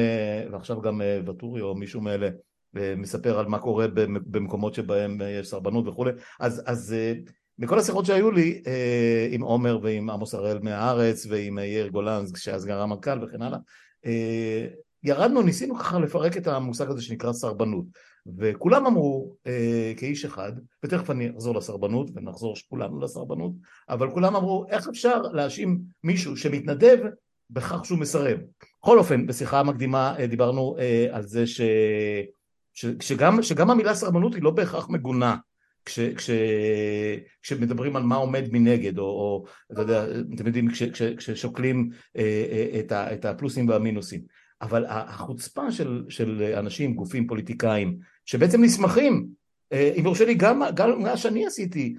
ועכשיו 0.52 0.80
גם 0.80 1.00
ואטורי 1.26 1.60
או 1.60 1.74
מישהו 1.74 2.00
מאלה 2.00 2.28
מספר 2.74 3.38
על 3.38 3.46
מה 3.46 3.58
קורה 3.58 3.86
במקומות 4.26 4.74
שבהם 4.74 5.20
יש 5.40 5.48
סרבנות 5.48 5.88
וכולי, 5.88 6.12
אז, 6.40 6.62
אז 6.66 6.94
מכל 7.58 7.78
השיחות 7.78 8.06
שהיו 8.06 8.30
לי 8.30 8.62
אה, 8.66 9.28
עם 9.30 9.42
עומר 9.42 9.78
ועם 9.82 10.10
עמוס 10.10 10.34
הראל 10.34 10.58
מהארץ 10.62 11.26
ועם 11.28 11.58
יאיר 11.58 11.88
גולן 11.88 12.24
שאז 12.36 12.64
גרם 12.64 12.90
מנכ"ל 12.90 13.24
וכן 13.24 13.42
הלאה 13.42 13.58
אה, 14.06 14.66
ירדנו, 15.02 15.42
ניסינו 15.42 15.76
ככה 15.76 15.98
לפרק 15.98 16.36
את 16.36 16.46
המושג 16.46 16.90
הזה 16.90 17.02
שנקרא 17.02 17.32
סרבנות 17.32 17.84
וכולם 18.38 18.86
אמרו 18.86 19.34
אה, 19.46 19.92
כאיש 19.96 20.24
אחד, 20.24 20.52
ותכף 20.84 21.10
אני 21.10 21.30
אחזור 21.30 21.54
לסרבנות 21.54 22.10
ונחזור 22.14 22.54
כולנו 22.68 23.00
לסרבנות, 23.00 23.52
אבל 23.88 24.10
כולם 24.10 24.36
אמרו 24.36 24.66
איך 24.68 24.88
אפשר 24.88 25.22
להאשים 25.22 25.80
מישהו 26.04 26.36
שמתנדב 26.36 26.98
בכך 27.50 27.84
שהוא 27.84 27.98
מסרב. 27.98 28.38
בכל 28.82 28.98
אופן, 28.98 29.26
בשיחה 29.26 29.60
המקדימה 29.60 30.14
דיברנו 30.28 30.76
על 31.12 31.22
זה 31.22 31.46
ש... 31.46 31.60
ש... 32.72 32.86
שגם, 33.00 33.42
שגם 33.42 33.70
המילה 33.70 33.94
סרבנות 33.94 34.34
היא 34.34 34.42
לא 34.42 34.50
בהכרח 34.50 34.88
מגונה 34.88 35.36
כש, 35.84 36.00
כש, 36.00 36.30
כשמדברים 37.42 37.96
על 37.96 38.02
מה 38.02 38.16
עומד 38.16 38.44
מנגד, 38.52 38.98
או, 38.98 39.04
או 39.04 39.44
אתה 39.72 39.80
יודע, 39.80 40.06
אתם 40.34 40.46
יודעים, 40.46 40.70
כש, 40.70 40.82
כש, 40.82 41.02
כששוקלים 41.02 41.90
אה, 42.16 42.44
אה, 42.52 42.80
את, 42.80 42.92
ה, 42.92 43.14
את 43.14 43.24
הפלוסים 43.24 43.68
והמינוסים. 43.68 44.20
אבל 44.62 44.84
החוצפה 44.88 45.72
של, 45.72 46.04
של 46.08 46.54
אנשים, 46.56 46.94
גופים, 46.94 47.26
פוליטיקאים, 47.26 47.96
שבעצם 48.26 48.62
נסמכים, 48.62 49.26
אה, 49.72 49.92
אם 49.98 50.04
יורשה 50.04 50.24
לי, 50.24 50.34
גם, 50.34 50.62
מה 50.98 51.16
שאני 51.16 51.46
עשיתי 51.46 51.94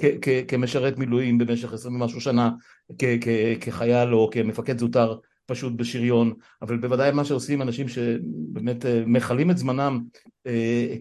כ, 0.00 0.04
כ, 0.22 0.28
כמשרת 0.48 0.98
מילואים 0.98 1.38
במשך 1.38 1.72
עשרים 1.72 1.94
ומשהו 2.00 2.20
שנה, 2.20 2.50
כ, 2.98 3.04
כ, 3.20 3.28
כחייל 3.60 4.14
או 4.14 4.30
כמפקד 4.32 4.78
זוטר 4.78 5.16
פשוט 5.46 5.72
בשריון, 5.72 6.32
אבל 6.62 6.76
בוודאי 6.76 7.12
מה 7.12 7.24
שעושים 7.24 7.62
אנשים 7.62 7.88
שבאמת 7.88 8.84
מכלים 9.06 9.50
את 9.50 9.58
זמנם 9.58 10.00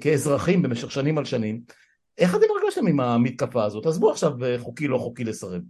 כאזרחים 0.02 0.62
במשך 0.62 0.92
שנים 0.92 1.18
על 1.18 1.26
שנים, 1.26 1.62
איך 2.22 2.36
אתם 2.36 2.46
הרגשתם 2.50 2.88
עם 2.88 3.00
המתקפה 3.00 3.64
הזאת? 3.64 3.86
עזבו 3.86 4.12
עכשיו 4.12 4.46
אה, 4.46 4.60
חוקי 4.60 4.88
לא 4.88 4.98
חוקי 4.98 5.24
לסרב. 5.24 5.62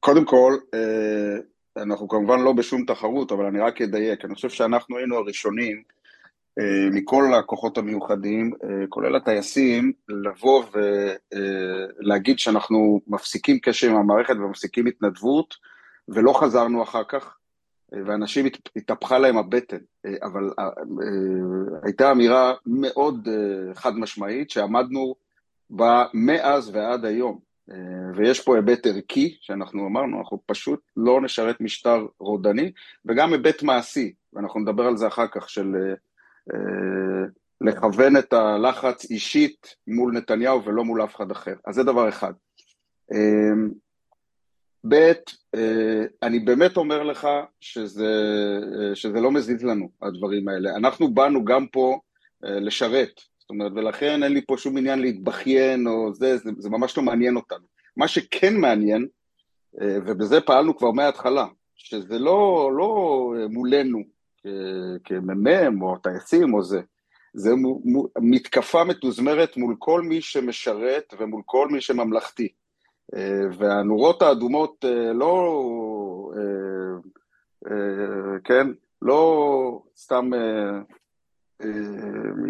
קודם 0.00 0.24
כל, 0.24 0.56
אה, 0.74 1.36
אנחנו 1.82 2.08
כמובן 2.08 2.40
לא 2.40 2.52
בשום 2.52 2.84
תחרות, 2.84 3.32
אבל 3.32 3.44
אני 3.44 3.60
רק 3.60 3.80
אדייק, 3.82 4.24
אני 4.24 4.34
חושב 4.34 4.48
שאנחנו 4.48 4.98
היינו 4.98 5.16
הראשונים 5.16 5.82
אה, 6.58 6.90
מכל 6.92 7.34
הכוחות 7.34 7.78
המיוחדים, 7.78 8.52
כולל 8.88 9.16
הטייסים, 9.16 9.92
לבוא 10.08 10.64
ולהגיד 12.02 12.38
שאנחנו 12.38 13.00
מפסיקים 13.06 13.58
קשר 13.58 13.90
עם 13.90 13.96
המערכת 13.96 14.34
ומפסיקים 14.36 14.86
התנדבות, 14.86 15.54
ולא 16.08 16.32
חזרנו 16.32 16.82
אחר 16.82 17.02
כך, 17.08 17.36
ואנשים 17.92 18.46
התהפכה 18.76 19.18
להם 19.18 19.36
הבטן, 19.38 19.76
אבל 20.22 20.50
אה, 20.58 20.64
אה, 20.64 20.70
הייתה 21.82 22.10
אמירה 22.10 22.54
מאוד 22.66 23.28
אה, 23.28 23.74
חד 23.74 23.96
משמעית 23.96 24.50
שעמדנו 24.50 25.14
בה 25.70 26.04
מאז 26.14 26.70
ועד 26.74 27.04
היום. 27.04 27.50
ויש 28.14 28.40
פה 28.40 28.56
היבט 28.56 28.86
ערכי, 28.86 29.36
שאנחנו 29.40 29.86
אמרנו, 29.86 30.18
אנחנו 30.18 30.40
פשוט 30.46 30.80
לא 30.96 31.20
נשרת 31.20 31.60
משטר 31.60 32.06
רודני, 32.20 32.72
וגם 33.04 33.32
היבט 33.32 33.62
מעשי, 33.62 34.12
ואנחנו 34.32 34.60
נדבר 34.60 34.86
על 34.86 34.96
זה 34.96 35.06
אחר 35.06 35.26
כך, 35.26 35.50
של 35.50 35.94
לכוון 37.60 38.16
את 38.16 38.32
הלחץ 38.32 39.10
אישית 39.10 39.76
מול 39.86 40.12
נתניהו 40.12 40.64
ולא 40.64 40.84
מול 40.84 41.04
אף 41.04 41.16
אחד 41.16 41.30
אחר. 41.30 41.54
אז 41.66 41.74
זה 41.74 41.82
דבר 41.82 42.08
אחד. 42.08 42.32
ב', 44.88 45.12
אה, 45.54 46.04
אני 46.22 46.38
באמת 46.38 46.76
אומר 46.76 47.02
לך 47.02 47.28
שזה, 47.60 48.12
אה, 48.80 48.94
שזה 48.94 49.20
לא 49.20 49.30
מזיז 49.30 49.64
לנו, 49.64 49.90
הדברים 50.02 50.48
האלה. 50.48 50.76
אנחנו 50.76 51.14
באנו 51.14 51.44
גם 51.44 51.66
פה 51.66 51.98
לשרת. 52.42 53.20
זאת 53.38 53.50
אומרת, 53.50 53.72
ולכן 53.74 54.22
אין 54.22 54.32
לי 54.32 54.46
פה 54.46 54.56
שום 54.58 54.76
עניין 54.76 54.98
להתבכיין 54.98 55.86
או 55.86 56.14
זה, 56.14 56.36
זה, 56.36 56.50
זה 56.58 56.70
ממש 56.70 56.96
לא 56.96 57.02
מעניין 57.02 57.36
אותנו. 57.36 57.64
מה 57.96 58.08
שכן 58.08 58.56
מעניין, 58.56 59.06
ובזה 59.74 60.40
פעלנו 60.40 60.76
כבר 60.76 60.90
מההתחלה, 60.90 61.46
שזה 61.74 62.18
לא, 62.18 62.70
לא 62.76 63.32
מולנו 63.50 64.02
כמ"מ 65.04 65.82
או 65.82 65.96
טייסים 65.96 66.54
או 66.54 66.62
זה, 66.62 66.80
זה 67.34 67.50
מתקפה 68.18 68.84
מתוזמרת 68.84 69.56
מול 69.56 69.76
כל 69.78 70.02
מי 70.02 70.20
שמשרת 70.20 71.14
ומול 71.18 71.42
כל 71.46 71.68
מי 71.68 71.80
שממלכתי. 71.80 72.48
והנורות 73.58 74.22
האדומות 74.22 74.84
לא, 75.14 76.30
כן, 78.44 78.66
לא 79.02 79.82
סתם 79.96 80.30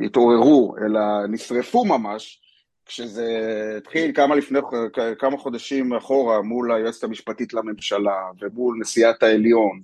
התעוררו, 0.05 0.75
אלא 0.85 1.01
נשרפו 1.29 1.85
ממש, 1.85 2.41
כשזה 2.87 3.27
התחיל 3.77 4.13
כמה, 4.15 4.35
לפני, 4.35 4.59
כמה 5.19 5.39
חודשים 5.39 5.93
אחורה 5.95 6.43
מול 6.43 6.73
היועצת 6.73 7.05
המשפטית 7.05 7.55
לממשלה 7.55 8.31
ומול 8.41 8.79
נשיאת 8.81 9.23
העליון, 9.23 9.83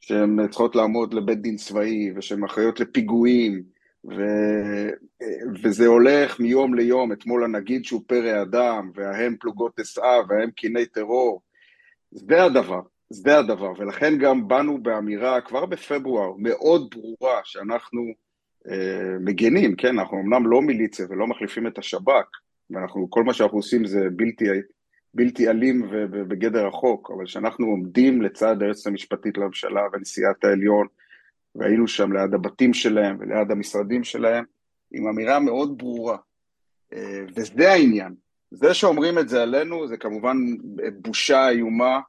שהן 0.00 0.48
צריכות 0.48 0.76
לעמוד 0.76 1.14
לבית 1.14 1.42
דין 1.42 1.56
צבאי 1.56 2.12
ושהן 2.16 2.44
אחראיות 2.44 2.80
לפיגועים, 2.80 3.62
ו... 4.04 4.22
וזה 5.62 5.86
הולך 5.86 6.40
מיום 6.40 6.74
ליום, 6.74 7.12
אתמול 7.12 7.44
הנגיד 7.44 7.84
שהוא 7.84 8.02
פרא 8.06 8.42
אדם, 8.42 8.90
וההם 8.94 9.36
פלוגות 9.40 9.80
אסעה, 9.80 10.18
וההם 10.28 10.50
קיני 10.50 10.86
טרור. 10.86 11.42
זה 12.10 12.42
הדבר, 12.44 12.80
זה 13.10 13.38
הדבר, 13.38 13.72
ולכן 13.78 14.18
גם 14.18 14.48
באנו 14.48 14.82
באמירה 14.82 15.40
כבר 15.40 15.66
בפברואר 15.66 16.32
מאוד 16.38 16.94
ברורה 16.94 17.40
שאנחנו 17.44 18.00
אה, 18.70 19.18
מגנים, 19.20 19.76
כן, 19.76 19.98
אנחנו 19.98 20.20
אמנם 20.20 20.46
לא 20.46 20.62
מיליציה 20.62 21.06
ולא 21.08 21.26
מחליפים 21.26 21.66
את 21.66 21.78
השב"כ, 21.78 22.26
ואנחנו, 22.70 23.10
כל 23.10 23.24
מה 23.24 23.34
שאנחנו 23.34 23.58
עושים 23.58 23.86
זה 23.86 24.00
בלתי, 24.12 24.44
בלתי 25.14 25.48
אלים 25.48 25.88
ובגדר 25.90 26.66
החוק, 26.66 27.10
אבל 27.10 27.26
שאנחנו 27.26 27.66
עומדים 27.66 28.22
לצד 28.22 28.62
היועצת 28.62 28.86
המשפטית 28.86 29.38
לממשלה 29.38 29.82
ונשיאת 29.92 30.44
העליון, 30.44 30.86
והיינו 31.54 31.88
שם 31.88 32.12
ליד 32.12 32.34
הבתים 32.34 32.74
שלהם 32.74 33.16
וליד 33.20 33.50
המשרדים 33.50 34.04
שלהם, 34.04 34.44
עם 34.92 35.06
אמירה 35.06 35.40
מאוד 35.40 35.78
ברורה. 35.78 36.16
אה, 36.92 37.22
וזה 37.36 37.70
העניין. 37.70 38.14
זה 38.50 38.74
שאומרים 38.74 39.18
את 39.18 39.28
זה 39.28 39.42
עלינו, 39.42 39.88
זה 39.88 39.96
כמובן 39.96 40.36
בושה 41.02 41.48
איומה, 41.48 42.00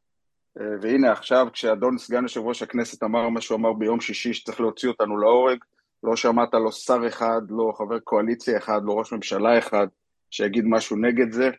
אה, 0.60 0.66
והנה 0.82 1.12
עכשיו 1.12 1.48
כשאדון 1.54 1.98
סגן 1.98 2.24
יושב 2.24 2.42
ראש 2.42 2.62
הכנסת 2.62 3.04
אמר 3.04 3.30
מה 3.30 3.42
שהוא 3.42 3.58
אמר 3.58 3.74
ביום 3.74 4.02
שישי 4.02 4.34
שצריך 4.34 4.60
להוציא 4.60 4.90
אותנו 4.90 5.18
להורג, 5.18 5.58
לא 6.04 6.16
שמעת 6.16 6.54
לו 6.54 6.72
שר 6.72 7.08
אחד, 7.08 7.42
לא 7.50 7.74
חבר 7.78 8.00
קואליציה 8.00 8.58
אחד, 8.58 8.82
לא 8.84 9.00
ראש 9.00 9.14
ממשלה 9.14 9.58
אחד 9.58 9.88
שיגיד 10.32 10.66
משהו 10.68 10.98
נגד 10.98 11.32
זה. 11.32 11.50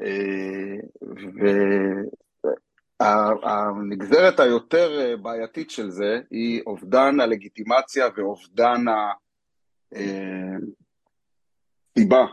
אה, 0.00 0.76
והנגזרת 3.00 4.40
היותר 4.40 5.00
אה, 5.00 5.16
בעייתית 5.16 5.70
של 5.70 5.90
זה 5.90 6.20
היא 6.30 6.62
אובדן 6.66 7.20
הלגיטימציה 7.20 8.08
ואובדן 8.16 8.84
הסיבה 11.96 12.20
אה, 12.20 12.26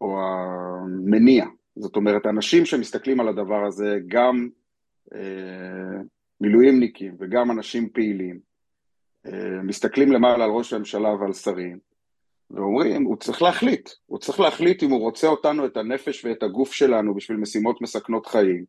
או 0.00 0.18
המניע. 0.20 1.46
זאת 1.76 1.96
אומרת, 1.96 2.26
אנשים 2.26 2.66
שמסתכלים 2.66 3.20
על 3.20 3.28
הדבר 3.28 3.66
הזה, 3.66 3.98
גם 4.08 4.48
מילואימניקים 6.40 7.16
וגם 7.20 7.50
אנשים 7.50 7.88
פעילים, 7.88 8.40
מסתכלים 9.62 10.12
למעלה 10.12 10.44
על 10.44 10.50
ראש 10.50 10.72
הממשלה 10.72 11.14
ועל 11.14 11.32
שרים, 11.32 11.78
ואומרים, 12.50 13.04
הוא 13.04 13.16
צריך 13.16 13.42
להחליט, 13.42 13.90
הוא 14.06 14.18
צריך 14.18 14.40
להחליט 14.40 14.82
אם 14.82 14.90
הוא 14.90 15.00
רוצה 15.00 15.26
אותנו, 15.26 15.66
את 15.66 15.76
הנפש 15.76 16.24
ואת 16.24 16.42
הגוף 16.42 16.72
שלנו 16.72 17.14
בשביל 17.14 17.38
משימות 17.38 17.80
מסכנות 17.80 18.26
חיים, 18.26 18.64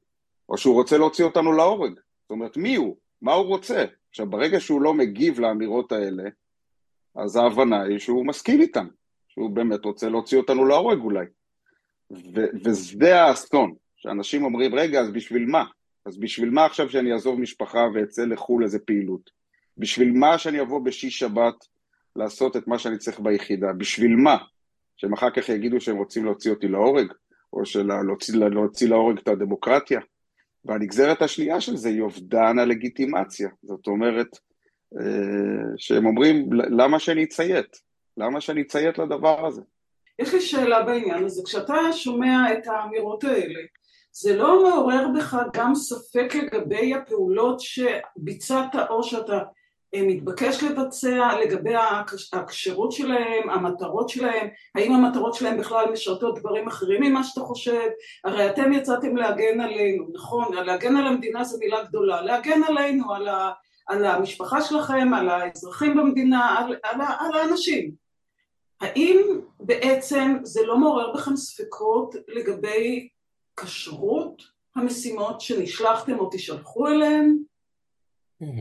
או 0.49 0.58
שהוא 0.58 0.73
רוצה 0.75 0.97
להוציא 0.97 1.25
אותנו 1.25 1.53
להורג. 1.53 1.93
זאת 2.21 2.31
אומרת, 2.31 2.58
מי 2.58 2.75
הוא? 2.75 2.97
מה 3.21 3.34
הוא 3.34 3.45
רוצה? 3.45 3.86
עכשיו, 4.10 4.29
ברגע 4.29 4.60
שהוא 4.60 4.81
לא 4.81 4.93
מגיב 4.93 5.39
לאמירות 5.39 5.91
האלה, 5.91 6.23
אז 7.15 7.36
ההבנה 7.36 7.84
היא 7.84 7.99
שהוא 7.99 8.25
מסכים 8.25 8.62
איתם, 8.62 8.88
שהוא 9.27 9.49
באמת 9.49 9.86
רוצה 9.86 10.10
להוציא 10.10 10.38
אותנו 10.38 10.65
להורג 10.65 10.99
אולי. 10.99 11.25
ו- 12.12 12.49
וזה 12.63 13.21
האסון, 13.21 13.73
שאנשים 13.95 14.43
אומרים, 14.43 14.75
רגע, 14.75 14.99
אז 14.99 15.12
בשביל 15.12 15.45
מה? 15.45 15.65
אז 16.05 16.17
בשביל 16.17 16.49
מה 16.49 16.65
עכשיו 16.65 16.89
שאני 16.89 17.13
אעזוב 17.13 17.39
משפחה 17.39 17.88
ואצא 17.93 18.25
לחו"ל 18.25 18.63
איזה 18.63 18.79
פעילות? 18.79 19.29
בשביל 19.77 20.12
מה 20.12 20.38
שאני 20.38 20.62
אבוא 20.62 20.81
בשיש 20.81 21.19
שבת 21.19 21.55
לעשות 22.15 22.58
את 22.58 22.67
מה 22.67 22.79
שאני 22.79 22.97
צריך 22.97 23.19
ביחידה? 23.19 23.73
בשביל 23.73 24.15
מה? 24.15 24.38
שהם 24.97 25.13
אחר 25.13 25.29
כך 25.29 25.49
יגידו 25.49 25.81
שהם 25.81 25.97
רוצים 25.97 26.25
להוציא 26.25 26.51
אותי 26.51 26.67
להורג, 26.67 27.13
או 27.53 27.62
להוציא, 28.03 28.36
להוציא 28.36 28.89
להורג 28.89 29.17
את 29.17 29.27
הדמוקרטיה. 29.27 29.99
והנגזרת 30.65 31.21
השנייה 31.21 31.62
של 31.62 31.75
זה 31.75 31.89
היא 31.89 32.01
אובדן 32.01 32.60
הלגיטימציה. 32.60 33.49
זאת 33.63 33.88
אומרת, 33.88 34.28
אה, 34.99 35.73
שהם 35.78 36.06
אומרים, 36.06 36.49
למה 36.54 36.99
שאני 36.99 37.23
אציית? 37.23 37.78
למה 38.17 38.41
שאני 38.41 38.62
אציית 38.62 38.97
לדבר 38.97 39.47
הזה? 39.47 39.62
יש 40.19 40.34
לי 40.34 40.41
שאלה 40.41 40.84
בעניין 40.84 41.23
הזה. 41.23 41.41
כשאתה 41.45 41.75
שומע 41.93 42.54
את 42.54 42.67
האמירות 42.67 43.23
האלה, 43.23 43.60
זה 44.12 44.36
לא 44.36 44.63
מעורר 44.63 45.08
בך 45.17 45.38
גם 45.54 45.75
ספק 45.75 46.36
לגבי 46.36 46.93
הפעולות 46.93 47.60
שביצעת 47.60 48.75
או 48.89 49.04
שאתה 49.04 49.39
מתבקש 50.01 50.63
לבצע 50.63 51.39
לגבי 51.43 51.73
הכשירות 52.34 52.91
שלהם, 52.91 53.49
המטרות 53.49 54.10
שלהם, 54.10 54.47
האם 54.75 54.91
המטרות 54.93 55.34
שלהם 55.34 55.58
בכלל 55.58 55.91
משרתות 55.91 56.39
דברים 56.39 56.67
אחרים 56.67 57.03
ממה 57.03 57.23
שאתה 57.23 57.41
חושב, 57.41 57.88
הרי 58.23 58.49
אתם 58.49 58.73
יצאתם 58.73 59.15
להגן 59.15 59.62
עלינו, 59.62 60.08
נכון, 60.13 60.53
להגן 60.53 60.95
על 60.95 61.08
המדינה 61.08 61.43
זו 61.43 61.58
מילה 61.60 61.84
גדולה, 61.84 62.21
להגן 62.21 62.62
עלינו, 62.67 63.13
על, 63.13 63.27
ה, 63.27 63.51
על 63.88 64.05
המשפחה 64.05 64.62
שלכם, 64.62 65.13
על 65.13 65.29
האזרחים 65.29 65.97
במדינה, 65.97 66.60
על, 66.60 66.75
על, 66.84 67.01
על 67.19 67.39
האנשים. 67.39 67.91
האם 68.81 69.17
בעצם 69.60 70.38
זה 70.43 70.65
לא 70.65 70.77
מעורר 70.77 71.12
בכם 71.13 71.36
ספקות 71.36 72.15
לגבי 72.27 73.10
כשרות 73.58 74.41
המשימות 74.75 75.41
שנשלחתם 75.41 76.19
או 76.19 76.29
תשלחו 76.31 76.88
אליהן? 76.88 77.38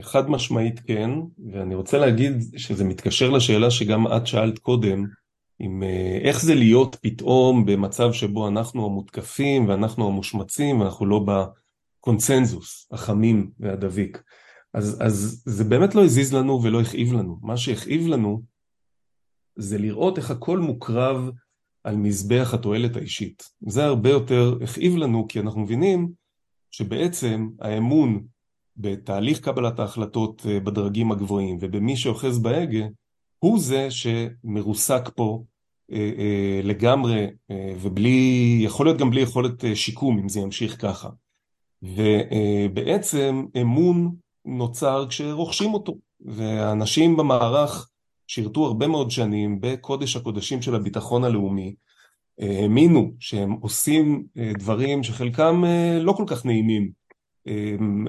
חד 0.02 0.30
משמעית 0.30 0.80
כן, 0.80 1.10
ואני 1.52 1.74
רוצה 1.74 1.98
להגיד 1.98 2.32
שזה 2.56 2.84
מתקשר 2.84 3.30
לשאלה 3.30 3.70
שגם 3.70 4.06
את 4.06 4.26
שאלת 4.26 4.58
קודם, 4.58 5.06
עם 5.58 5.82
אה, 5.82 6.18
איך 6.22 6.42
זה 6.42 6.54
להיות 6.54 6.96
פתאום 7.00 7.66
במצב 7.66 8.12
שבו 8.12 8.48
אנחנו 8.48 8.86
המותקפים 8.86 9.68
ואנחנו 9.68 10.06
המושמצים 10.06 10.80
ואנחנו 10.80 11.06
לא 11.06 11.24
בקונצנזוס 12.00 12.88
החמים 12.92 13.50
והדביק. 13.60 14.22
אז, 14.74 14.98
אז 15.00 15.42
זה 15.46 15.64
באמת 15.64 15.94
לא 15.94 16.04
הזיז 16.04 16.34
לנו 16.34 16.62
ולא 16.62 16.80
הכאיב 16.80 17.12
לנו. 17.12 17.38
מה 17.42 17.56
שהכאיב 17.56 18.06
לנו 18.06 18.42
זה 19.56 19.78
לראות 19.78 20.18
איך 20.18 20.30
הכל 20.30 20.58
מוקרב 20.58 21.30
על 21.84 21.96
מזבח 21.96 22.50
התועלת 22.54 22.96
האישית. 22.96 23.42
זה 23.66 23.84
הרבה 23.84 24.10
יותר 24.10 24.58
הכאיב 24.62 24.96
לנו 24.96 25.28
כי 25.28 25.40
אנחנו 25.40 25.60
מבינים 25.60 26.12
שבעצם 26.70 27.48
האמון 27.60 28.26
בתהליך 28.76 29.40
קבלת 29.40 29.78
ההחלטות 29.78 30.46
אה, 30.48 30.60
בדרגים 30.60 31.12
הגבוהים 31.12 31.58
ובמי 31.60 31.96
שאוחז 31.96 32.38
בהגה, 32.38 32.84
הוא 33.38 33.60
זה 33.60 33.88
שמרוסק 33.90 35.10
פה 35.14 35.44
אה, 35.92 36.10
אה, 36.18 36.60
לגמרי 36.62 37.26
ובלי, 37.80 38.58
יכול 38.64 38.86
להיות 38.86 38.98
גם 38.98 39.10
בלי 39.10 39.20
יכולת 39.20 39.64
שיקום 39.74 40.18
אם 40.18 40.28
זה 40.28 40.40
ימשיך 40.40 40.82
ככה. 40.82 41.08
ובעצם 41.82 43.44
אמון 43.60 44.14
נוצר 44.44 45.06
כשרוכשים 45.08 45.74
אותו, 45.74 45.98
והאנשים 46.20 47.16
במערך 47.16 47.88
שירתו 48.26 48.66
הרבה 48.66 48.86
מאוד 48.86 49.10
שנים 49.10 49.58
בקודש 49.60 50.16
הקודשים 50.16 50.62
של 50.62 50.74
הביטחון 50.74 51.24
הלאומי, 51.24 51.74
האמינו 52.38 53.12
שהם 53.18 53.52
עושים 53.52 54.26
דברים 54.58 55.02
שחלקם 55.02 55.64
לא 56.00 56.12
כל 56.12 56.24
כך 56.26 56.46
נעימים 56.46 57.03
אמ, 57.46 58.06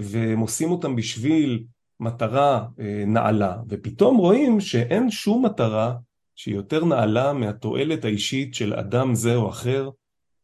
והם 0.00 0.38
עושים 0.38 0.70
אותם 0.70 0.96
בשביל 0.96 1.64
מטרה 2.00 2.66
אה, 2.80 3.04
נעלה, 3.06 3.56
ופתאום 3.68 4.16
רואים 4.16 4.60
שאין 4.60 5.10
שום 5.10 5.44
מטרה 5.44 5.94
שהיא 6.34 6.54
יותר 6.54 6.84
נעלה 6.84 7.32
מהתועלת 7.32 8.04
האישית 8.04 8.54
של 8.54 8.74
אדם 8.74 9.14
זה 9.14 9.34
או 9.34 9.48
אחר, 9.48 9.90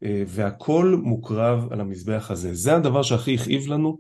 אה, 0.03 0.23
והכל 0.27 1.01
מוקרב 1.03 1.73
על 1.73 1.81
המזבח 1.81 2.31
הזה. 2.31 2.55
זה 2.55 2.77
הדבר 2.77 3.03
שהכי 3.03 3.35
הכאיב 3.35 3.67
לנו, 3.67 3.99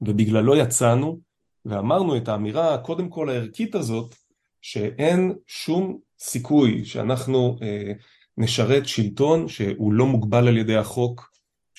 ובגללו 0.00 0.56
יצאנו, 0.56 1.20
ואמרנו 1.64 2.16
את 2.16 2.28
האמירה 2.28 2.78
קודם 2.78 3.08
כל 3.08 3.28
הערכית 3.28 3.74
הזאת, 3.74 4.14
שאין 4.60 5.34
שום 5.46 5.98
סיכוי 6.18 6.84
שאנחנו 6.84 7.56
אה, 7.62 7.92
נשרת 8.38 8.86
שלטון 8.88 9.48
שהוא 9.48 9.92
לא 9.92 10.06
מוגבל 10.06 10.48
על 10.48 10.56
ידי 10.56 10.76
החוק, 10.76 11.30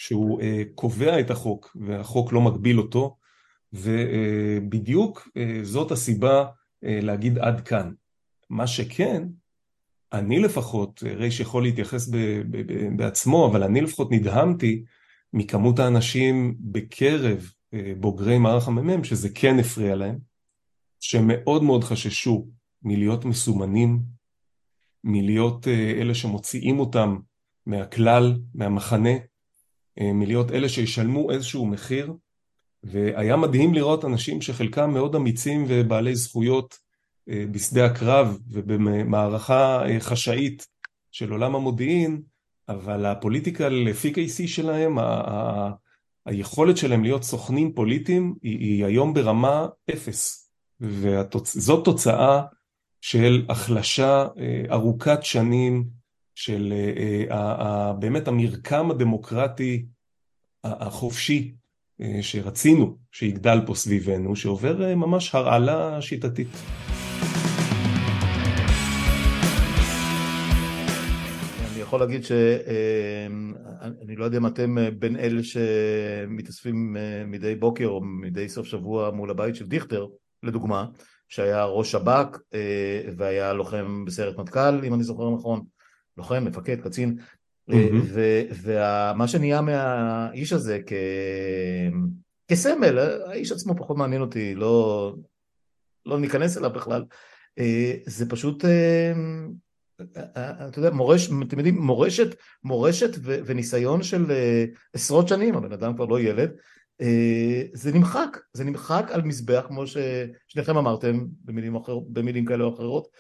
שהוא 0.02 0.42
uh, 0.42 0.44
קובע 0.76 1.20
את 1.20 1.32
החוק 1.32 1.78
והחוק 1.88 2.34
לא 2.34 2.42
מגביל 2.42 2.80
אותו 2.80 3.18
ובדיוק 3.74 5.28
uh, 5.28 5.42
זאת 5.64 5.92
הסיבה 5.92 6.46
uh, 6.46 6.88
להגיד 6.88 7.38
עד 7.38 7.62
כאן. 7.62 7.92
מה 8.50 8.68
שכן, 8.68 9.24
אני 10.14 10.40
לפחות, 10.40 11.04
רייש 11.04 11.40
יכול 11.40 11.64
להתייחס 11.64 12.08
ב, 12.08 12.18
ב, 12.50 12.58
ב, 12.58 12.98
בעצמו, 12.98 13.48
אבל 13.52 13.64
אני 13.64 13.82
לפחות 13.82 14.12
נדהמתי 14.12 14.84
מכמות 15.34 15.80
האנשים 15.80 16.56
בקרב 16.60 17.52
אה, 17.74 17.94
בוגרי 18.00 18.38
מערך 18.38 18.68
המ"מ, 18.68 19.04
שזה 19.04 19.30
כן 19.36 19.60
הפריע 19.60 19.96
להם, 19.96 20.18
שמאוד 21.00 21.64
מאוד 21.64 21.84
חששו 21.84 22.48
מלהיות 22.84 23.26
מסומנים, 23.26 24.00
מלהיות 25.04 25.68
אה, 25.68 25.92
אלה 26.02 26.14
שמוציאים 26.14 26.80
אותם 26.80 27.18
מהכלל, 27.66 28.40
מהמחנה, 28.56 29.10
אה, 29.10 29.18
מלהיות 29.98 30.52
אלה 30.52 30.70
שישלמו 30.70 31.32
איזשהו 31.32 31.66
מחיר, 31.66 32.14
והיה 32.84 33.36
מדהים 33.36 33.74
לראות 33.74 34.06
אנשים 34.06 34.42
שחלקם 34.42 34.94
מאוד 34.94 35.16
אמיצים 35.16 35.66
ובעלי 35.68 36.16
זכויות 36.16 36.78
בשדה 37.28 37.86
הקרב 37.86 38.38
ובמערכה 38.50 39.82
חשאית 40.00 40.68
של 41.12 41.32
עולם 41.32 41.56
המודיעין, 41.56 42.22
אבל 42.70 43.06
הפוליטיקל 43.06 43.88
אפיקייסי 43.92 44.48
שלהם, 44.48 44.98
היכולת 46.26 46.78
שלהם 46.78 47.04
להיות 47.04 47.24
סוכנים 47.24 47.74
פוליטיים 47.74 48.36
היא, 48.42 48.60
היא 48.60 48.86
היום 48.86 49.14
ברמה 49.14 49.68
אפס. 49.90 50.50
וזאת 50.82 51.86
תוצאה 51.86 52.42
של 53.02 53.46
החלשה 53.50 54.28
אה, 54.38 54.64
ארוכת 54.72 55.20
שנים 55.24 55.99
של 56.40 56.74
אה, 56.74 57.38
אה, 57.38 57.94
באמת 57.94 58.28
המרקם 58.28 58.92
הדמוקרטי 58.92 59.86
החופשי 60.64 61.54
שרצינו 62.22 62.98
שיגדל 63.12 63.60
פה 63.66 63.76
סביבנו 63.76 64.36
שעובר 64.36 64.96
ממש 64.96 65.36
הרעלה 65.36 66.02
שיטתית. 66.02 66.48
יכול 71.80 72.00
להגיד 72.00 72.24
שאני 72.24 72.56
לא 74.16 74.26
יודע 74.26 74.38
אם 74.38 74.48
אתם 74.48 74.76
בין 75.00 75.16
אלה 75.16 75.42
שמתאספים 75.44 76.98
מדי 77.26 77.56
בוקר 77.56 77.88
או 77.88 78.02
מדי 78.04 78.50
סוף 78.50 78.68
שבוע 78.68 79.12
מול 79.12 79.30
הבית 79.30 79.56
של 79.56 79.68
דיכטר, 79.68 80.08
לדוגמה, 80.44 80.86
שהיה 81.28 81.66
ראש 81.66 81.92
שב"כ 81.92 82.38
והיה 83.18 83.54
לוחם 83.54 84.06
בסיירת 84.06 84.38
מטכ"ל, 84.38 84.86
אם 84.86 84.94
אני 84.94 85.04
זוכר 85.04 85.30
נכון, 85.36 85.62
לוחם, 86.20 86.46
מפקד, 86.46 86.82
קצין, 86.82 87.18
mm-hmm. 87.72 87.74
ומה 88.64 89.28
שנהיה 89.28 89.62
מהאיש 89.62 90.54
הזה 90.54 90.80
כ... 90.86 90.94
כסמל, 92.48 93.00
האיש 93.00 93.52
עצמו 93.52 93.76
פחות 93.78 93.98
מעניין 93.98 94.22
אותי, 94.22 94.56
לא, 94.56 95.16
לא 96.06 96.20
ניכנס 96.20 96.58
אליו 96.58 96.70
בכלל, 96.70 97.04
זה 98.06 98.30
פשוט 98.30 98.66
אתה 100.02 100.80
יודע, 100.80 100.90
מורש, 100.90 101.30
אתם 101.48 101.58
יודעים, 101.58 101.82
מורשת, 101.82 102.36
מורשת 102.64 103.10
ו, 103.24 103.40
וניסיון 103.46 104.04
של 104.04 104.32
אה, 104.32 104.66
עשרות 104.94 105.28
שנים, 105.28 105.56
הבן 105.56 105.72
אדם 105.72 105.96
כבר 105.96 106.06
לא 106.06 106.20
ילד, 106.20 106.52
אה, 107.02 107.64
זה 107.74 107.92
נמחק, 107.94 108.38
זה 108.54 108.64
נמחק 108.64 109.10
על 109.12 109.22
מזבח, 109.22 109.66
כמו 109.68 109.84
ששניכם 109.88 110.78
אמרתם 110.78 111.26
במילים, 111.46 111.76
אחר, 111.76 112.00
במילים 112.00 112.46
כאלה 112.46 112.64
או 112.64 112.74
אחרות, 112.74 113.08
אה, 113.08 113.12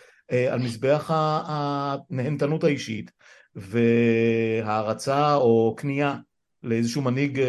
על 0.51 0.59
מזבח 0.59 1.11
הנהנתנות 1.13 2.63
האישית 2.63 3.11
והערצה 3.55 5.35
או 5.35 5.75
כניעה 5.77 6.17
לאיזשהו 6.63 7.01
מנהיג 7.01 7.41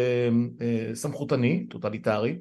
סמכותני, 0.93 1.67
טוטליטרי, 1.69 2.39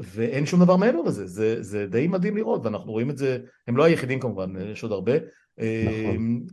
ואין 0.00 0.46
שום 0.46 0.60
דבר 0.60 0.76
מעבר 0.76 1.00
לזה, 1.02 1.26
זה, 1.26 1.62
זה 1.62 1.86
די 1.86 2.06
מדהים 2.06 2.36
לראות, 2.36 2.64
ואנחנו 2.64 2.92
רואים 2.92 3.10
את 3.10 3.18
זה, 3.18 3.38
הם 3.68 3.76
לא 3.76 3.84
היחידים 3.84 4.20
כמובן, 4.20 4.52
יש 4.72 4.82
עוד 4.82 4.92
הרבה, 4.92 5.12
נכון. 5.58 6.44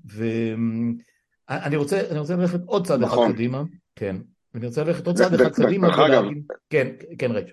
ואני 1.50 1.76
רוצה, 1.76 2.02
רוצה 2.18 2.36
ללכת 2.36 2.60
עוד 2.66 2.88
צעד 2.88 3.00
נכון. 3.02 3.26
אחד 3.26 3.36
קדימה, 3.36 3.64
כן, 3.96 4.16
ואני 4.54 4.66
רוצה 4.66 4.84
ללכת 4.84 5.08
עוד 5.08 5.16
צעד 5.16 5.34
אחד 5.34 5.52
קדימה, 5.52 5.88
דרך 5.88 6.00
אגב, 6.00 6.24
כן, 6.70 6.88
כן 7.20 7.32
רייץ'. 7.32 7.50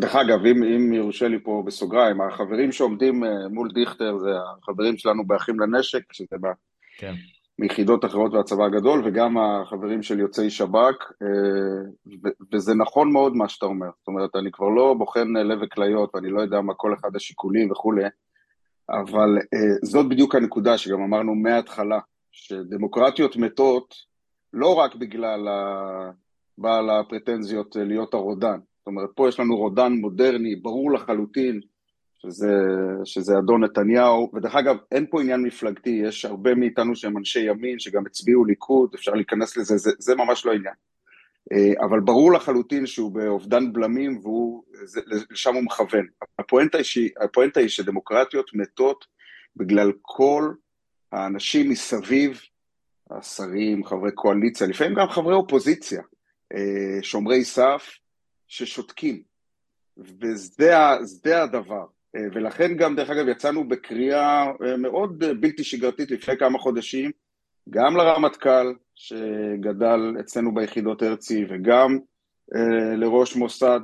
דרך 0.00 0.16
אגב, 0.16 0.46
אם, 0.46 0.62
אם 0.62 0.92
יורשה 0.92 1.28
לי 1.28 1.38
פה 1.42 1.62
בסוגריים, 1.66 2.20
החברים 2.20 2.72
שעומדים 2.72 3.24
אה, 3.24 3.48
מול 3.48 3.70
דיכטר 3.74 4.18
זה 4.18 4.30
החברים 4.58 4.98
שלנו 4.98 5.26
באחים 5.26 5.60
לנשק, 5.60 6.12
שזה 6.12 6.36
בא 6.40 6.48
כן. 6.98 7.14
מיחידות 7.58 8.04
אחרות 8.04 8.32
והצבא 8.34 8.64
הגדול, 8.64 9.02
וגם 9.04 9.38
החברים 9.38 10.02
של 10.02 10.20
יוצאי 10.20 10.50
שב"כ, 10.50 11.12
אה, 11.22 12.16
וזה 12.52 12.74
נכון 12.74 13.12
מאוד 13.12 13.36
מה 13.36 13.48
שאתה 13.48 13.66
אומר, 13.66 13.90
זאת 13.98 14.08
אומרת, 14.08 14.36
אני 14.36 14.50
כבר 14.52 14.68
לא 14.68 14.94
בוחן 14.98 15.28
לב 15.28 15.58
וכליות, 15.62 16.14
ואני 16.14 16.30
לא 16.30 16.40
יודע 16.40 16.60
מה 16.60 16.74
כל 16.74 16.94
אחד 16.94 17.16
השיקולים 17.16 17.70
וכולי, 17.70 18.04
אבל 18.90 19.38
זאת 19.82 20.08
בדיוק 20.08 20.34
הנקודה 20.34 20.78
שגם 20.78 21.02
אמרנו 21.02 21.34
מההתחלה, 21.34 21.98
שדמוקרטיות 22.32 23.36
מתות 23.36 23.94
לא 24.52 24.74
רק 24.74 24.94
בגלל 24.94 25.48
בעל 26.58 26.90
הפרטנזיות 26.90 27.76
אה, 27.76 27.84
להיות 27.84 28.14
הרודן, 28.14 28.58
זאת 28.78 28.86
אומרת 28.86 29.10
פה 29.14 29.28
יש 29.28 29.40
לנו 29.40 29.56
רודן 29.56 29.92
מודרני, 29.92 30.56
ברור 30.56 30.92
לחלוטין 30.92 31.60
שזה, 32.22 32.52
שזה 33.04 33.38
אדון 33.38 33.64
נתניהו, 33.64 34.30
ודרך 34.34 34.54
אגב 34.54 34.76
אין 34.92 35.06
פה 35.10 35.20
עניין 35.20 35.42
מפלגתי, 35.42 35.90
יש 36.04 36.24
הרבה 36.24 36.54
מאיתנו 36.54 36.96
שהם 36.96 37.18
אנשי 37.18 37.40
ימין 37.40 37.78
שגם 37.78 38.06
הצביעו 38.06 38.44
ליכוד, 38.44 38.94
אפשר 38.94 39.12
להיכנס 39.12 39.56
לזה, 39.56 39.76
זה, 39.76 39.90
זה 39.98 40.14
ממש 40.14 40.46
לא 40.46 40.52
עניין. 40.52 40.74
אה, 41.52 41.86
אבל 41.86 42.00
ברור 42.00 42.32
לחלוטין 42.32 42.86
שהוא 42.86 43.12
באובדן 43.12 43.72
בלמים 43.72 44.18
והוא, 44.22 44.64
הוא 45.46 45.62
מכוון. 45.62 46.06
הפואנטה 46.38 46.78
היא, 46.78 47.10
הפואנטה 47.20 47.60
היא 47.60 47.68
שדמוקרטיות 47.68 48.50
מתות 48.54 49.06
בגלל 49.56 49.92
כל 50.02 50.52
האנשים 51.12 51.70
מסביב, 51.70 52.40
השרים, 53.10 53.84
חברי 53.84 54.12
קואליציה, 54.12 54.66
לפעמים 54.66 54.94
גם 54.94 55.08
חברי 55.08 55.34
אופוזיציה, 55.34 56.02
שומרי 57.02 57.44
סף, 57.44 57.90
ששותקים. 58.48 59.22
וזה 59.96 61.42
הדבר. 61.42 61.86
אה, 62.16 62.20
ולכן 62.32 62.76
גם, 62.76 62.96
דרך 62.96 63.10
אגב, 63.10 63.28
יצאנו 63.28 63.68
בקריאה 63.68 64.46
מאוד 64.78 65.18
בלתי 65.40 65.64
שגרתית 65.64 66.10
לפני 66.10 66.36
כמה 66.38 66.58
חודשים, 66.58 67.10
גם 67.70 67.96
לרמטכ"ל, 67.96 68.74
שגדל 68.94 70.00
אצלנו 70.20 70.54
ביחידות 70.54 71.02
הרצי, 71.02 71.44
וגם 71.48 71.98
אה, 72.54 72.96
לראש 72.96 73.36
מוסד, 73.36 73.80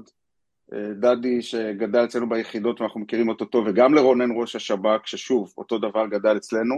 אה, 0.72 0.92
דדי, 1.00 1.42
שגדל 1.42 2.04
אצלנו 2.04 2.28
ביחידות 2.28 2.80
ואנחנו 2.80 3.00
מכירים 3.00 3.28
אותו 3.28 3.44
טוב, 3.44 3.66
וגם 3.66 3.94
לרונן 3.94 4.30
ראש 4.36 4.56
השב"כ, 4.56 5.06
ששוב, 5.06 5.54
אותו 5.58 5.78
דבר 5.78 6.06
גדל 6.06 6.36
אצלנו. 6.36 6.74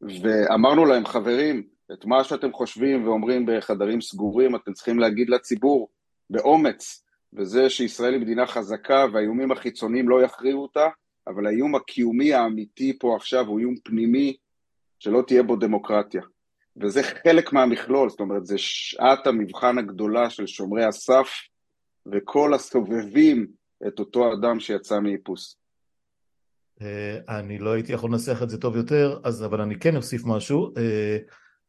ואמרנו 0.00 0.84
להם, 0.84 1.06
חברים, 1.06 1.62
את 1.92 2.04
מה 2.04 2.24
שאתם 2.24 2.52
חושבים 2.52 3.06
ואומרים 3.06 3.46
בחדרים 3.46 4.00
סגורים, 4.00 4.56
אתם 4.56 4.72
צריכים 4.72 4.98
להגיד 4.98 5.30
לציבור 5.30 5.88
באומץ, 6.30 7.04
וזה 7.32 7.70
שישראל 7.70 8.12
היא 8.12 8.20
מדינה 8.20 8.46
חזקה 8.46 9.06
והאיומים 9.12 9.52
החיצוניים 9.52 10.08
לא 10.08 10.22
יכריעו 10.22 10.62
אותה, 10.62 10.88
אבל 11.26 11.46
האיום 11.46 11.74
הקיומי 11.74 12.34
האמיתי 12.34 12.98
פה 12.98 13.16
עכשיו 13.16 13.46
הוא 13.46 13.58
איום 13.58 13.74
פנימי 13.84 14.36
שלא 14.98 15.22
תהיה 15.26 15.42
בו 15.42 15.56
דמוקרטיה. 15.56 16.22
וזה 16.82 17.02
חלק 17.02 17.52
מהמכלול, 17.52 18.08
זאת 18.10 18.20
אומרת, 18.20 18.46
זה 18.46 18.58
שעת 18.58 19.26
המבחן 19.26 19.78
הגדולה 19.78 20.30
של 20.30 20.46
שומרי 20.46 20.84
הסף 20.84 21.28
וכל 22.12 22.54
הסובבים 22.54 23.46
את 23.86 23.98
אותו 23.98 24.32
אדם 24.32 24.60
שיצא 24.60 25.00
מאיפוס. 25.00 25.56
אה, 26.82 27.38
אני 27.38 27.58
לא 27.58 27.72
הייתי 27.72 27.92
יכול 27.92 28.10
לנסח 28.10 28.42
את 28.42 28.50
זה 28.50 28.58
טוב 28.58 28.76
יותר, 28.76 29.20
אז, 29.24 29.44
אבל 29.44 29.60
אני 29.60 29.78
כן 29.78 29.96
אוסיף 29.96 30.22
משהו. 30.26 30.72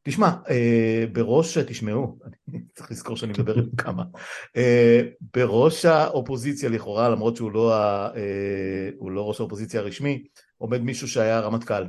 אה, 0.08 0.12
תשמע, 0.12 0.32
אה, 0.50 1.06
בראש, 1.12 1.58
תשמעו, 1.58 2.20
אני 2.48 2.60
צריך 2.76 2.92
לזכור 2.92 3.18
שאני 3.18 3.32
מדבר 3.32 3.56
עם 3.56 3.70
כמה, 3.78 4.04
בראש 5.36 5.86
האופוזיציה 5.86 6.70
לכאורה, 6.70 7.10
למרות 7.10 7.36
שהוא 7.36 7.52
לא, 7.52 7.74
לא 9.02 9.28
ראש 9.28 9.40
האופוזיציה 9.40 9.80
הרשמי, 9.80 10.24
עומד 10.58 10.82
מישהו 10.82 11.08
שהיה 11.08 11.40
רמטכ"ל. 11.40 11.84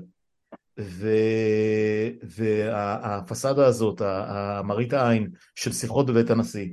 והפסאדה 2.23 3.67
הזאת, 3.67 4.03
המראית 4.05 4.93
העין 4.93 5.31
של 5.55 5.73
שיחות 5.73 6.07
בבית 6.07 6.31
הנשיא, 6.31 6.69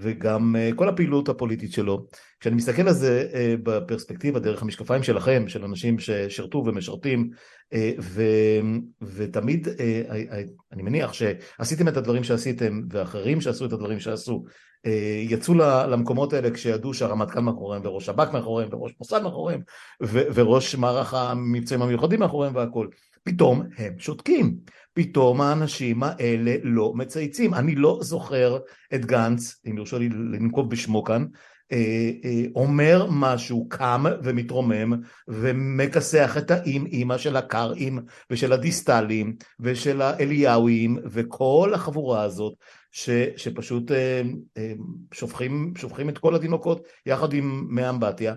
וגם 0.00 0.56
אה, 0.56 0.70
כל 0.76 0.88
הפעילות 0.88 1.28
הפוליטית 1.28 1.72
שלו, 1.72 2.06
כשאני 2.40 2.56
מסתכל 2.56 2.88
על 2.88 2.94
זה 2.94 3.28
אה, 3.34 3.54
בפרספקטיבה 3.62 4.40
דרך 4.40 4.62
המשקפיים 4.62 5.02
שלכם, 5.02 5.48
של 5.48 5.64
אנשים 5.64 5.98
ששירתו 5.98 6.62
ומשרתים, 6.66 7.30
אה, 7.72 7.92
ו, 8.00 8.22
ותמיד 9.02 9.68
אני 10.72 10.82
מניח 10.82 11.12
שעשיתם 11.12 11.88
את 11.88 11.96
הדברים 11.96 12.24
שעשיתם, 12.24 12.80
ואחרים 12.90 13.40
שעשו 13.40 13.66
את 13.66 13.72
הדברים 13.72 14.00
שעשו, 14.00 14.44
יצאו 15.28 15.54
למקומות 15.90 16.32
האלה 16.32 16.50
כשידעו 16.50 16.94
שהרמטכ"ל 16.94 17.40
מאחוריהם, 17.40 17.82
וראש 17.84 18.06
שב"כ 18.06 18.32
מאחוריהם, 18.32 18.68
וראש 18.72 18.92
מוסד 18.98 19.22
מאחוריהם, 19.22 19.60
וראש 20.34 20.74
מערך 20.74 21.14
המבצעים 21.14 21.82
המיוחדים 21.82 22.20
מאחוריהם 22.20 22.54
והכל. 22.54 22.88
פתאום 23.24 23.62
הם 23.78 23.98
שותקים, 23.98 24.56
פתאום 24.96 25.40
האנשים 25.40 26.02
האלה 26.02 26.54
לא 26.62 26.92
מצייצים. 26.94 27.54
אני 27.54 27.74
לא 27.74 27.98
זוכר 28.02 28.58
את 28.94 29.04
גנץ, 29.04 29.60
אם 29.66 29.76
יורשה 29.76 29.98
לי 29.98 30.08
לנקוב 30.08 30.70
בשמו 30.70 31.04
כאן, 31.04 31.24
אה, 31.72 32.10
אה, 32.24 32.42
אומר 32.54 33.06
משהו, 33.10 33.68
קם 33.68 34.04
ומתרומם 34.22 35.00
ומכסח 35.28 36.36
את 36.38 36.50
האם-אימא 36.50 37.18
של 37.18 37.36
הקרעים 37.36 37.98
ושל 38.30 38.52
הדיסטלים 38.52 39.36
ושל 39.60 40.02
האליהו,ים 40.02 40.98
וכל 41.04 41.72
החבורה 41.74 42.22
הזאת 42.22 42.54
ש, 42.90 43.10
שפשוט 43.36 43.90
אה, 43.92 44.22
שופכים, 45.14 45.72
שופכים 45.76 46.08
את 46.08 46.18
כל 46.18 46.34
התינוקות 46.34 46.86
יחד 47.06 47.32
עם 47.32 47.66
מי 47.68 47.88
אמבטיה 47.88 48.34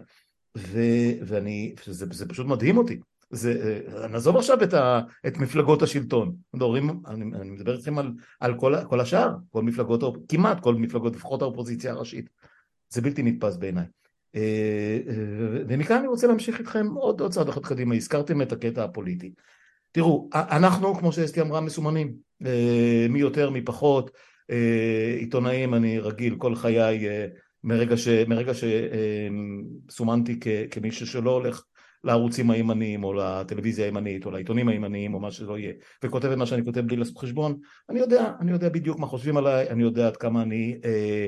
ואני, 1.22 1.76
זה, 1.86 2.05
זה 2.12 2.28
פשוט 2.28 2.47
מדהים 2.47 2.78
אותי. 2.78 2.99
זה, 3.32 3.82
נעזוב 4.10 4.38
עכשיו 4.38 4.64
את, 4.64 4.74
ה, 4.74 5.02
את 5.28 5.38
מפלגות 5.38 5.82
השלטון, 5.82 6.36
מדברים, 6.54 6.90
אני, 7.08 7.26
אני 7.42 7.50
מדבר 7.50 7.76
איתכם 7.76 8.00
על, 8.00 8.12
על 8.40 8.60
כל, 8.60 8.76
כל 8.88 9.00
השאר, 9.00 9.36
כל 9.50 9.64
מפלגות, 9.64 10.18
כמעט 10.30 10.60
כל 10.60 10.76
מפלגות, 10.76 11.16
לפחות 11.16 11.42
האופוזיציה 11.42 11.92
הראשית. 11.92 12.30
זה 12.90 13.02
בלתי 13.02 13.24
נתפס 13.24 13.58
בעיניי. 13.58 13.86
אה, 14.36 15.00
אה, 15.08 15.14
ומכאן 15.68 15.98
אני 15.98 16.08
רוצה 16.08 16.28
להמשיך 16.28 16.60
איתכם 16.60 16.88
עוד, 16.88 17.22
עוד 17.22 17.32
צעד 17.32 17.50
אחד 17.50 17.66
קדימה, 17.66 17.96
הזכרתם 17.96 18.42
את 18.42 18.52
הקטע 18.52 18.84
הפוליטי. 18.84 19.34
תראו, 19.92 20.30
אנחנו, 20.34 20.96
כמו 20.96 21.12
שאסתי 21.12 21.42
אמרה, 21.42 21.62
מסומנים, 21.62 22.14
אה, 22.46 23.08
מי 23.10 23.20
יותר, 23.20 23.50
מי 23.50 23.62
פחות, 23.62 24.12
עיתונאים 25.20 25.74
אני 25.74 26.00
רגיל 26.00 26.36
כל 26.36 26.56
חיי 26.56 27.08
מרגע, 27.64 27.96
מרגע 28.28 28.52
שסומנתי 29.90 30.40
כמישהו 30.72 31.08
שלא 31.08 31.32
הולך 31.32 31.64
לערוצים 32.04 32.52
הימניים 32.52 33.04
או 33.04 33.14
לטלוויזיה 33.14 33.86
הימנית 33.86 34.26
או 34.26 34.32
לעיתונים 34.32 34.68
הימניים 34.68 35.14
או 35.14 35.20
מה 35.20 35.32
שלא 35.32 35.58
יהיה. 35.58 35.74
וכותב 36.04 36.32
את 36.32 36.38
מה 36.38 36.45
שאני 36.45 36.66
כותב 36.66 36.80
בלי 36.80 36.95
לעשות 36.95 37.18
חשבון 37.18 37.58
אני 37.89 38.00
יודע, 38.00 38.34
אני 38.39 38.52
יודע 38.52 38.70
בדיוק 38.70 39.00
מה 39.00 39.08
חושבים 39.08 39.38
עליי, 39.38 39.70
אני 39.70 39.84
יודע 39.84 40.08
עד 40.08 40.18
כמה 40.18 40.41
אני 40.41 40.80
אה, 40.86 41.28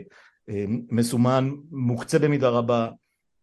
אה, 0.50 0.66
מסומן, 0.90 1.52
מוקצה 1.72 2.20
במידה 2.20 2.50
רבה, 2.50 2.90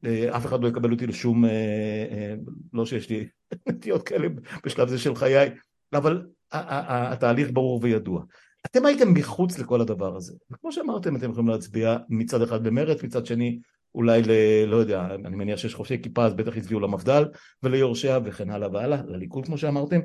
אה, 0.04 0.36
אף 0.36 0.46
אחד 0.46 0.62
לא 0.62 0.68
יקבל 0.68 0.92
אותי 0.92 1.06
לשום, 1.06 1.44
אה, 1.44 2.34
לא 2.72 2.86
שיש 2.86 3.10
לי 3.10 3.28
נטיות 3.68 4.02
כאלה 4.02 4.28
בשלב 4.64 4.88
זה 4.88 4.98
של 4.98 5.14
חיי, 5.14 5.50
אבל 5.92 6.26
התהליך 6.52 7.48
ברור 7.52 7.80
וידוע. 7.82 8.22
אתם 8.66 8.86
הייתם 8.86 9.14
מחוץ 9.14 9.58
לכל 9.58 9.80
הדבר 9.80 10.16
הזה, 10.16 10.34
וכמו 10.50 10.72
שאמרתם 10.72 11.16
אתם 11.16 11.30
יכולים 11.30 11.48
להצביע 11.48 11.96
מצד 12.08 12.42
אחד 12.42 12.64
במרץ, 12.64 13.02
מצד 13.02 13.26
שני 13.26 13.58
אולי 13.98 14.22
ל... 14.22 14.30
לא 14.66 14.76
יודע, 14.76 15.06
אני 15.24 15.36
מניח 15.36 15.58
שיש 15.58 15.74
חופשי 15.74 16.02
כיפה 16.02 16.24
אז 16.24 16.34
בטח 16.34 16.56
הצביעו 16.56 16.80
למפד"ל 16.80 17.24
וליורשיה 17.62 18.18
וכן 18.24 18.50
הלאה 18.50 18.68
והלאה, 18.72 19.02
לליכוד 19.06 19.46
כמו 19.46 19.58
שאמרתם, 19.58 20.00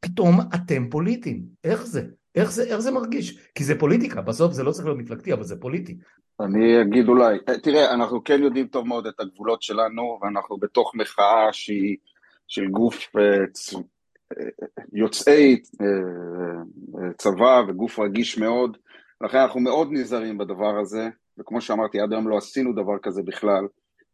פתאום 0.00 0.40
אתם 0.54 0.90
פוליטיים, 0.90 1.42
איך 1.64 1.86
זה? 1.86 2.02
איך 2.34 2.52
זה, 2.52 2.64
איך 2.64 2.78
זה 2.78 2.90
מרגיש? 2.90 3.48
כי 3.54 3.64
זה 3.64 3.78
פוליטיקה, 3.78 4.22
בסוף 4.22 4.52
זה 4.52 4.62
לא 4.62 4.70
צריך 4.70 4.86
להיות 4.86 4.98
מפלגתי, 4.98 5.32
אבל 5.32 5.42
זה 5.42 5.60
פוליטי. 5.60 5.96
אני 6.40 6.82
אגיד 6.82 7.08
אולי, 7.08 7.38
תראה, 7.62 7.94
אנחנו 7.94 8.24
כן 8.24 8.42
יודעים 8.42 8.66
טוב 8.66 8.86
מאוד 8.86 9.06
את 9.06 9.20
הגבולות 9.20 9.62
שלנו, 9.62 10.18
ואנחנו 10.22 10.56
בתוך 10.56 10.94
מחאה 10.94 11.48
שהיא 11.52 11.96
של 12.48 12.66
גוף 12.66 13.16
אה, 13.16 13.44
יוצאי 14.92 15.62
אה, 15.80 17.12
צבא 17.18 17.62
וגוף 17.68 17.98
רגיש 17.98 18.38
מאוד, 18.38 18.76
לכן 19.20 19.38
אנחנו 19.38 19.60
מאוד 19.60 19.88
נזהרים 19.92 20.38
בדבר 20.38 20.78
הזה, 20.78 21.08
וכמו 21.38 21.60
שאמרתי, 21.60 22.00
עד 22.00 22.12
היום 22.12 22.28
לא 22.28 22.36
עשינו 22.36 22.72
דבר 22.72 22.98
כזה 23.02 23.22
בכלל, 23.22 23.66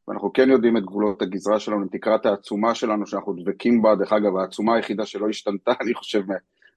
ואנחנו 0.08 0.32
כן 0.32 0.50
יודעים 0.50 0.76
את 0.76 0.82
גבולות 0.82 1.22
הגזרה 1.22 1.60
שלנו, 1.60 1.86
את 1.86 1.92
תקרת 1.92 2.26
העצומה 2.26 2.74
שלנו 2.74 3.06
שאנחנו 3.06 3.32
דבקים 3.32 3.82
בה, 3.82 3.94
דרך 3.94 4.12
אגב, 4.12 4.36
העצומה 4.36 4.74
היחידה 4.74 5.06
שלא 5.06 5.28
השתנתה, 5.28 5.72
אני 5.82 5.94
חושב, 5.94 6.22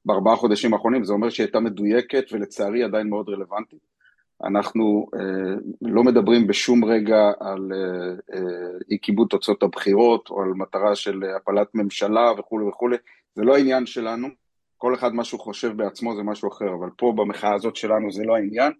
בארבעה 0.05 0.35
חודשים 0.35 0.73
האחרונים, 0.73 1.03
זה 1.03 1.13
אומר 1.13 1.29
שהיא 1.29 1.45
הייתה 1.45 1.59
מדויקת 1.59 2.25
ולצערי 2.31 2.83
עדיין 2.83 3.09
מאוד 3.09 3.29
רלוונטית. 3.29 3.95
אנחנו 4.43 5.07
אה, 5.15 5.55
לא 5.81 6.03
מדברים 6.03 6.47
בשום 6.47 6.85
רגע 6.85 7.31
על 7.39 7.71
אה, 7.73 8.37
אה, 8.37 8.77
אי 8.91 8.97
כיבוד 9.01 9.27
תוצאות 9.29 9.63
הבחירות 9.63 10.29
או 10.29 10.41
על 10.41 10.49
מטרה 10.49 10.95
של 10.95 11.23
הפלת 11.37 11.67
ממשלה 11.73 12.31
וכולי 12.37 12.65
וכולי, 12.65 12.97
זה 13.35 13.43
לא 13.43 13.55
העניין 13.55 13.85
שלנו, 13.85 14.27
כל 14.77 14.93
אחד 14.93 15.13
מה 15.13 15.23
שהוא 15.23 15.39
חושב 15.39 15.77
בעצמו 15.77 16.15
זה 16.15 16.23
משהו 16.23 16.49
אחר, 16.49 16.73
אבל 16.79 16.89
פה 16.97 17.13
במחאה 17.15 17.53
הזאת 17.53 17.75
שלנו 17.75 18.11
זה 18.11 18.23
לא 18.23 18.35
העניין. 18.35 18.71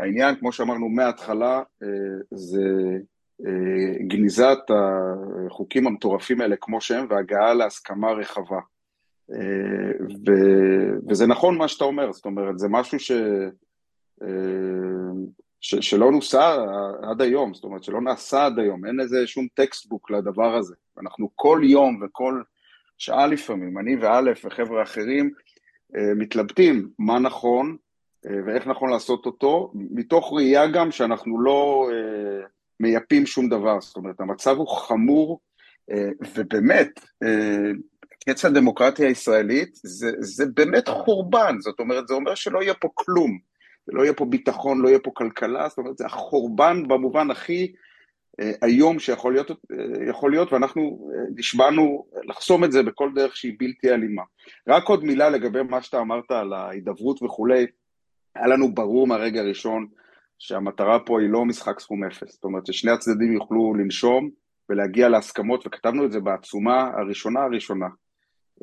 העניין, 0.00 0.36
כמו 0.36 0.52
שאמרנו 0.52 0.88
מההתחלה, 0.88 1.62
אה, 1.82 1.88
זה 2.30 2.62
אה, 3.46 4.04
גניזת 4.08 4.58
החוקים 5.48 5.86
המטורפים 5.86 6.40
האלה 6.40 6.56
כמו 6.60 6.80
שהם 6.80 7.06
והגעה 7.10 7.54
להסכמה 7.54 8.12
רחבה. 8.12 8.60
אה, 9.32 9.92
ו, 10.26 10.32
וזה 11.08 11.26
נכון 11.26 11.58
מה 11.58 11.68
שאתה 11.68 11.84
אומר, 11.84 12.12
זאת 12.12 12.24
אומרת, 12.24 12.58
זה 12.58 12.68
משהו 12.68 12.98
ש, 13.00 13.12
ש, 15.60 15.74
שלא 15.74 16.12
נוסה 16.12 16.56
עד 17.10 17.22
היום, 17.22 17.54
זאת 17.54 17.64
אומרת, 17.64 17.84
שלא 17.84 18.00
נעשה 18.00 18.46
עד 18.46 18.58
היום, 18.58 18.86
אין 18.86 19.00
איזה 19.00 19.26
שום 19.26 19.46
textbook 19.54 20.10
לדבר 20.10 20.56
הזה. 20.56 20.74
אנחנו 21.02 21.30
כל 21.34 21.60
יום 21.64 22.00
וכל 22.02 22.42
שעה 22.98 23.26
לפעמים, 23.26 23.78
אני 23.78 23.96
ואלף 23.96 24.44
וחבר'ה 24.44 24.82
אחרים, 24.82 25.30
מתלבטים 26.16 26.88
מה 26.98 27.18
נכון 27.18 27.76
ואיך 28.24 28.66
נכון 28.66 28.90
לעשות 28.90 29.26
אותו, 29.26 29.72
מתוך 29.74 30.32
ראייה 30.32 30.66
גם 30.66 30.90
שאנחנו 30.90 31.40
לא 31.40 31.90
מייפים 32.80 33.26
שום 33.26 33.48
דבר, 33.48 33.80
זאת 33.80 33.96
אומרת, 33.96 34.20
המצב 34.20 34.56
הוא 34.56 34.68
חמור, 34.68 35.40
ובאמת, 36.36 37.00
קץ 38.24 38.44
הדמוקרטיה 38.44 39.08
הישראלית 39.08 39.70
זה, 39.74 40.10
זה 40.18 40.44
באמת 40.54 40.88
חורבן, 40.88 41.56
זאת 41.60 41.80
אומרת, 41.80 42.08
זה 42.08 42.14
אומר 42.14 42.34
שלא 42.34 42.62
יהיה 42.62 42.74
פה 42.74 42.88
כלום, 42.94 43.38
לא 43.88 44.02
יהיה 44.02 44.14
פה 44.14 44.24
ביטחון, 44.24 44.80
לא 44.80 44.88
יהיה 44.88 44.98
פה 44.98 45.10
כלכלה, 45.14 45.68
זאת 45.68 45.78
אומרת, 45.78 45.98
זה 45.98 46.06
החורבן 46.06 46.88
במובן 46.88 47.30
הכי 47.30 47.72
אה, 48.40 48.52
איום 48.64 48.98
שיכול 48.98 49.32
להיות, 49.32 49.50
אה, 49.50 50.08
יכול 50.08 50.30
להיות, 50.30 50.52
ואנחנו 50.52 51.10
אה, 51.14 51.24
נשבענו 51.36 52.06
לחסום 52.24 52.64
את 52.64 52.72
זה 52.72 52.82
בכל 52.82 53.10
דרך 53.14 53.36
שהיא 53.36 53.54
בלתי 53.58 53.90
אלימה. 53.90 54.22
רק 54.68 54.88
עוד 54.88 55.04
מילה 55.04 55.30
לגבי 55.30 55.62
מה 55.62 55.82
שאתה 55.82 56.00
אמרת 56.00 56.30
על 56.30 56.52
ההידברות 56.52 57.22
וכולי, 57.22 57.66
היה 58.34 58.46
לנו 58.46 58.74
ברור 58.74 59.06
מהרגע 59.06 59.40
הראשון 59.40 59.86
שהמטרה 60.38 60.98
פה 60.98 61.20
היא 61.20 61.30
לא 61.30 61.44
משחק 61.44 61.80
סכום 61.80 62.04
אפס, 62.04 62.32
זאת 62.32 62.44
אומרת 62.44 62.66
ששני 62.66 62.90
הצדדים 62.90 63.32
יוכלו 63.32 63.74
לנשום 63.74 64.30
ולהגיע 64.68 65.08
להסכמות, 65.08 65.66
וכתבנו 65.66 66.04
את 66.04 66.12
זה 66.12 66.20
בעצומה 66.20 66.90
הראשונה 66.96 67.40
הראשונה. 67.40 67.86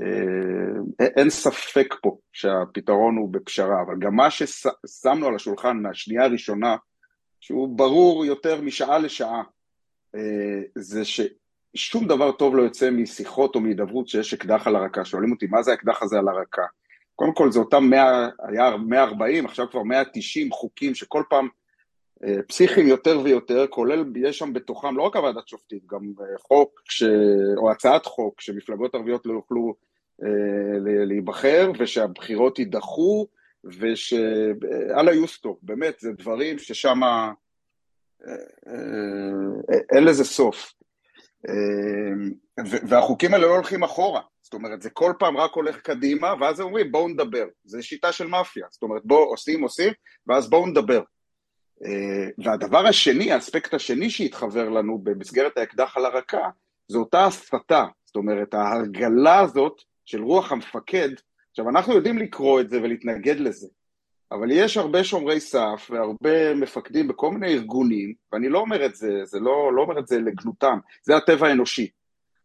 אה, 0.02 1.06
אין 1.18 1.30
ספק 1.30 1.96
פה 2.02 2.18
שהפתרון 2.34 3.18
הוא 3.18 3.34
בפשרה, 3.34 3.82
אבל 3.82 4.00
גם 4.00 4.16
מה 4.16 4.32
ששמנו 4.32 5.28
על 5.28 5.36
השולחן 5.36 5.78
מהשנייה 5.78 6.24
הראשונה, 6.24 6.76
שהוא 7.40 7.78
ברור 7.78 8.26
יותר 8.26 8.62
משעה 8.62 8.98
לשעה, 8.98 9.44
אה, 10.16 10.62
זה 10.76 11.02
ששום 11.06 12.08
דבר 12.08 12.32
טוב 12.32 12.56
לא 12.56 12.62
יוצא 12.62 12.92
משיחות 12.92 13.56
או 13.56 13.60
מהידברות 13.60 14.08
שיש 14.08 14.34
אקדח 14.34 14.68
על 14.68 14.76
הרקה. 14.76 15.06
שואלים 15.06 15.32
אותי, 15.32 15.48
מה 15.48 15.64
זה 15.64 15.72
האקדח 15.72 16.04
הזה 16.04 16.18
על 16.18 16.28
הרקה? 16.28 16.66
קודם 17.18 17.34
כל 17.34 17.52
זה 17.52 17.60
אותם 17.60 17.84
100, 17.84 18.30
היה 18.40 18.78
140, 18.78 19.46
עכשיו 19.46 19.70
כבר 19.70 19.84
190 19.84 20.52
חוקים 20.52 20.96
שכל 20.96 21.24
פעם 21.30 21.48
אה, 22.24 22.44
פסיכיים 22.48 22.88
יותר 22.88 23.20
ויותר, 23.24 23.68
כולל, 23.70 24.06
יש 24.16 24.38
שם 24.38 24.54
בתוכם 24.54 24.98
לא 24.98 25.04
רק 25.04 25.16
הוועדת 25.16 25.48
שופטים, 25.48 25.80
גם 25.92 26.14
חוק, 26.48 26.82
ש... 26.86 27.04
או 27.58 27.72
הצעת 27.72 28.06
חוק 28.06 28.42
שמפלגות 28.42 28.96
ערביות 28.96 29.26
לא 29.26 29.34
יוכלו 29.34 29.76
אה, 30.24 31.06
להיבחר, 31.06 31.72
ושהבחירות 31.80 32.60
יידחו, 32.60 33.28
ושאללה 33.64 35.14
יוסטו, 35.14 35.58
באמת, 35.62 36.00
זה 36.00 36.12
דברים 36.12 36.60
ששם 36.60 37.04
אה, 37.04 37.32
אה, 38.68 39.78
אין 39.96 40.04
לזה 40.04 40.24
סוף. 40.24 40.74
והחוקים 42.88 43.34
האלה 43.34 43.48
לא 43.48 43.56
הולכים 43.56 43.84
אחורה, 43.84 44.22
זאת 44.48 44.54
אומרת, 44.54 44.82
זה 44.82 44.90
כל 44.90 45.14
פעם 45.20 45.38
רק 45.38 45.52
הולך 45.54 45.82
קדימה, 45.82 46.34
ואז 46.40 46.60
הם 46.60 46.66
אומרים, 46.66 46.92
בואו 46.92 47.08
נדבר. 47.08 47.46
זו 47.66 47.84
שיטה 47.84 48.12
של 48.12 48.28
מאפיה, 48.28 48.68
זאת 48.72 48.84
אומרת, 48.84 49.02
בואו 49.06 49.24
עושים, 49.24 49.62
עושים, 49.64 49.94
ואז 50.28 50.50
בואו 50.50 50.66
נדבר. 50.66 51.02
והדבר 52.38 52.88
השני, 52.88 53.32
האספקט 53.32 53.74
השני 53.74 54.10
שהתחבר 54.10 54.70
לנו 54.70 54.98
במסגרת 54.98 55.58
האקדח 55.58 55.98
על 55.98 56.06
הרקה, 56.06 56.50
זו 56.88 57.00
אותה 57.00 57.26
הסתה, 57.26 57.86
זאת 58.06 58.16
אומרת, 58.16 58.54
ההרגלה 58.54 59.40
הזאת 59.40 59.82
של 60.06 60.24
רוח 60.24 60.52
המפקד, 60.52 61.10
עכשיו 61.50 61.70
אנחנו 61.70 61.94
יודעים 61.94 62.18
לקרוא 62.18 62.62
את 62.62 62.70
זה 62.70 62.82
ולהתנגד 62.82 63.40
לזה, 63.40 63.68
אבל 64.32 64.52
יש 64.52 64.78
הרבה 64.78 65.04
שומרי 65.04 65.40
סף 65.40 65.88
והרבה 65.90 66.54
מפקדים 66.56 67.08
בכל 67.08 67.32
מיני 67.32 67.54
ארגונים, 67.54 68.14
ואני 68.32 68.50
לא 68.50 68.60
אומר 68.60 68.86
את 68.86 68.96
זה, 68.96 69.10
זה 69.24 69.40
לא, 69.40 69.74
לא 69.74 69.82
אומר 69.82 70.00
את 70.00 70.08
זה 70.08 70.20
לגנותם, 70.20 70.78
זה 71.04 71.18
הטבע 71.18 71.48
האנושי, 71.48 71.90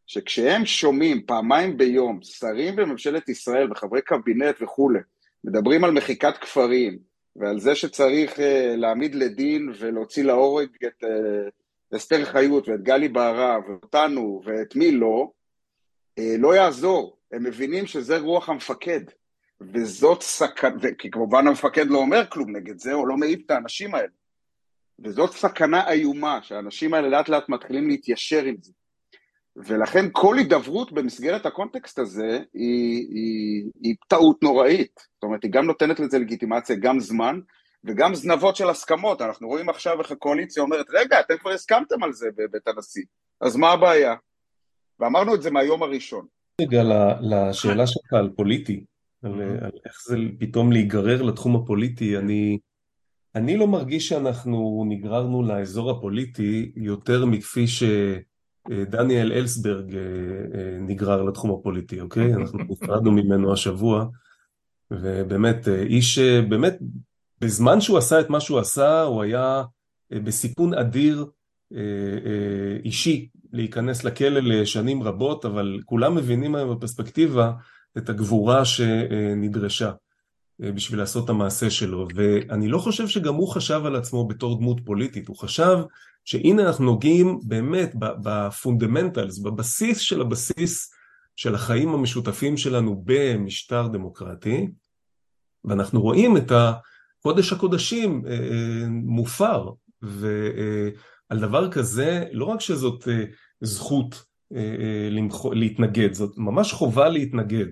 שכשהם 0.06 0.66
שומעים 0.66 1.22
פעמיים 1.26 1.76
ביום 1.76 2.18
שרים 2.22 2.76
בממשלת 2.76 3.28
ישראל 3.28 3.72
וחברי 3.72 4.02
קבינט 4.02 4.56
וכולי, 4.60 4.98
מדברים 5.44 5.84
על 5.84 5.90
מחיקת 5.90 6.36
כפרים 6.40 6.98
ועל 7.36 7.60
זה 7.60 7.74
שצריך 7.74 8.36
uh, 8.36 8.42
להעמיד 8.76 9.14
לדין 9.14 9.72
ולהוציא 9.78 10.24
להורג 10.24 10.68
את 10.86 11.04
uh, 11.04 11.96
אסתר 11.96 12.24
חיות 12.24 12.68
ואת 12.68 12.82
גלי 12.82 13.08
בהרב 13.08 13.62
ואותנו 13.68 14.42
ואת 14.44 14.76
מי 14.76 14.90
לא, 14.90 15.30
uh, 16.20 16.22
לא 16.38 16.54
יעזור. 16.54 17.16
הם 17.32 17.44
מבינים 17.44 17.86
שזה 17.86 18.18
רוח 18.18 18.48
המפקד, 18.48 19.00
וזאת 19.60 20.22
סכנה, 20.22 20.94
כי 20.98 21.10
כמובן 21.10 21.46
המפקד 21.46 21.86
לא 21.86 21.98
אומר 21.98 22.26
כלום 22.28 22.56
נגד 22.56 22.78
זה, 22.78 22.92
או 22.92 23.06
לא 23.06 23.16
מעיף 23.16 23.40
את 23.46 23.50
האנשים 23.50 23.94
האלה. 23.94 24.08
וזאת 25.04 25.32
סכנה 25.32 25.90
איומה, 25.90 26.42
שהאנשים 26.42 26.94
האלה 26.94 27.08
לאט 27.08 27.28
לאט 27.28 27.48
מתחילים 27.48 27.88
להתיישר 27.88 28.44
עם 28.44 28.56
זה. 28.60 28.72
ולכן 29.56 30.06
כל 30.12 30.38
הידברות 30.38 30.92
במסגרת 30.92 31.46
הקונטקסט 31.46 31.98
הזה 31.98 32.38
היא, 32.54 33.08
היא, 33.10 33.70
היא 33.82 33.94
טעות 34.08 34.42
נוראית. 34.42 35.00
זאת 35.14 35.22
אומרת, 35.22 35.42
היא 35.42 35.50
גם 35.50 35.66
נותנת 35.66 36.00
לזה 36.00 36.18
לגיטימציה, 36.18 36.76
גם 36.76 37.00
זמן, 37.00 37.40
וגם 37.84 38.14
זנבות 38.14 38.56
של 38.56 38.70
הסכמות. 38.70 39.22
אנחנו 39.22 39.48
רואים 39.48 39.68
עכשיו 39.68 40.00
איך 40.00 40.10
הקואליציה 40.12 40.62
אומרת, 40.62 40.86
רגע, 40.90 41.20
אתם 41.20 41.34
כבר 41.36 41.50
הסכמתם 41.50 42.02
על 42.02 42.12
זה 42.12 42.26
בבית 42.36 42.68
הנשיא, 42.68 43.04
אז 43.40 43.56
מה 43.56 43.70
הבעיה? 43.70 44.14
ואמרנו 45.00 45.34
את 45.34 45.42
זה 45.42 45.50
מהיום 45.50 45.82
הראשון. 45.82 46.26
רגע, 46.60 46.82
לשאלה 47.20 47.86
שלך 47.86 48.12
על 48.12 48.30
פוליטי, 48.36 48.84
על, 49.22 49.42
על 49.42 49.70
איך 49.86 50.00
זה 50.08 50.16
פתאום 50.38 50.72
להיגרר 50.72 51.22
לתחום 51.22 51.56
הפוליטי, 51.56 52.18
אני, 52.18 52.58
אני 53.34 53.56
לא 53.56 53.66
מרגיש 53.66 54.08
שאנחנו 54.08 54.84
נגררנו 54.88 55.42
לאזור 55.42 55.90
הפוליטי 55.90 56.72
יותר 56.76 57.26
מכפי 57.26 57.66
שדניאל 58.68 59.32
אלסברג 59.32 59.94
אה, 59.94 60.00
אה, 60.54 60.78
נגרר 60.80 61.22
לתחום 61.22 61.50
הפוליטי, 61.50 62.00
אוקיי? 62.00 62.34
אנחנו 62.34 62.58
נפרדנו 62.58 63.12
ממנו 63.12 63.52
השבוע, 63.52 64.06
ובאמת, 64.90 65.68
אה, 65.68 65.82
איש, 65.82 66.18
באמת, 66.18 66.78
בזמן 67.40 67.80
שהוא 67.80 67.98
עשה 67.98 68.20
את 68.20 68.30
מה 68.30 68.40
שהוא 68.40 68.58
עשה, 68.58 69.02
הוא 69.02 69.22
היה 69.22 69.62
בסיכון 70.10 70.74
אדיר 70.74 71.26
אישי 72.84 73.28
להיכנס 73.52 74.04
לכלא 74.04 74.40
לשנים 74.40 75.02
רבות, 75.02 75.44
אבל 75.44 75.78
כולם 75.84 76.14
מבינים 76.14 76.54
היום 76.54 76.76
בפרספקטיבה 76.76 77.52
את 77.98 78.08
הגבורה 78.08 78.64
שנדרשה 78.64 79.92
אה, 80.62 80.72
בשביל 80.72 81.00
לעשות 81.00 81.24
את 81.24 81.30
המעשה 81.30 81.70
שלו, 81.70 82.08
ואני 82.14 82.68
לא 82.68 82.78
חושב 82.78 83.08
שגם 83.08 83.34
הוא 83.34 83.48
חשב 83.48 83.82
על 83.84 83.96
עצמו 83.96 84.28
בתור 84.28 84.58
דמות 84.58 84.80
פוליטית, 84.84 85.28
הוא 85.28 85.36
חשב 85.36 85.78
שהנה 86.24 86.62
אנחנו 86.66 86.84
נוגעים 86.84 87.38
באמת 87.42 87.94
ב 87.98 88.08
fundamentals, 88.08 89.38
בבסיס 89.38 89.98
של 89.98 90.20
הבסיס 90.20 90.92
של 91.36 91.54
החיים 91.54 91.88
המשותפים 91.88 92.56
שלנו 92.56 93.02
במשטר 93.04 93.88
דמוקרטי, 93.88 94.68
ואנחנו 95.64 96.02
רואים 96.02 96.36
את 96.36 96.52
הקודש 96.52 97.52
הקודשים 97.52 98.22
אה, 98.26 98.32
אה, 98.32 98.88
מופר, 98.88 99.70
ועל 100.02 101.40
דבר 101.40 101.70
כזה, 101.70 102.24
לא 102.32 102.44
רק 102.44 102.60
שזאת 102.60 103.08
זכות 103.60 104.24
אה, 104.54 104.60
אה, 104.60 105.08
להתנגד, 105.52 106.12
זאת 106.12 106.38
ממש 106.38 106.72
חובה 106.72 107.08
להתנגד, 107.08 107.66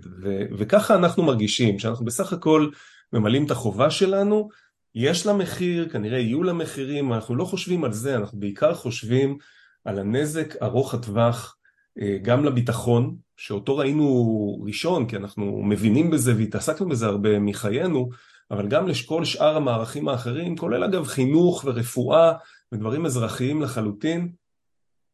וככה 0.59 0.95
אנחנו 0.95 1.23
מרגישים, 1.23 1.79
שאנחנו 1.79 2.05
בסך 2.05 2.33
הכל 2.33 2.71
ממלאים 3.13 3.47
את 3.47 3.51
החובה 3.51 3.91
שלנו, 3.91 4.49
יש 4.95 5.27
לה 5.27 5.33
מחיר, 5.33 5.89
כנראה 5.89 6.19
יהיו 6.19 6.43
לה 6.43 6.53
מחירים, 6.53 7.13
אנחנו 7.13 7.37
לא 7.37 7.45
חושבים 7.45 7.85
על 7.85 7.93
זה, 7.93 8.17
אנחנו 8.17 8.41
בעיקר 8.41 8.75
חושבים 8.75 9.39
על 9.85 9.99
הנזק 9.99 10.63
ארוך 10.63 10.95
הטווח 10.95 11.57
אה, 12.01 12.19
גם 12.23 12.45
לביטחון, 12.45 13.17
שאותו 13.37 13.77
ראינו 13.77 14.63
ראשון, 14.67 15.09
כי 15.09 15.17
אנחנו 15.17 15.63
מבינים 15.63 16.11
בזה 16.11 16.37
והתעסקנו 16.37 16.89
בזה 16.89 17.07
הרבה 17.07 17.39
מחיינו, 17.39 18.11
אבל 18.51 18.69
גם 18.69 18.89
לכל 18.89 19.25
שאר 19.25 19.57
המערכים 19.57 20.09
האחרים, 20.09 20.57
כולל 20.57 20.85
אגב 20.85 21.07
חינוך 21.07 21.65
ורפואה 21.67 22.33
ודברים 22.73 23.07
אזרחיים 23.07 23.63
לחלוטין, 23.63 24.33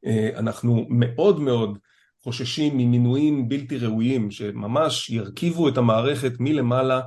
אה, 0.06 0.30
אנחנו 0.36 0.86
מאוד 0.88 1.40
מאוד 1.40 1.78
חוששים 2.22 2.76
ממינויים 2.76 3.48
בלתי 3.48 3.78
ראויים 3.78 4.30
שממש 4.30 5.10
ירכיבו 5.10 5.68
את 5.68 5.76
המערכת 5.76 6.32
מלמעלה, 6.40 7.00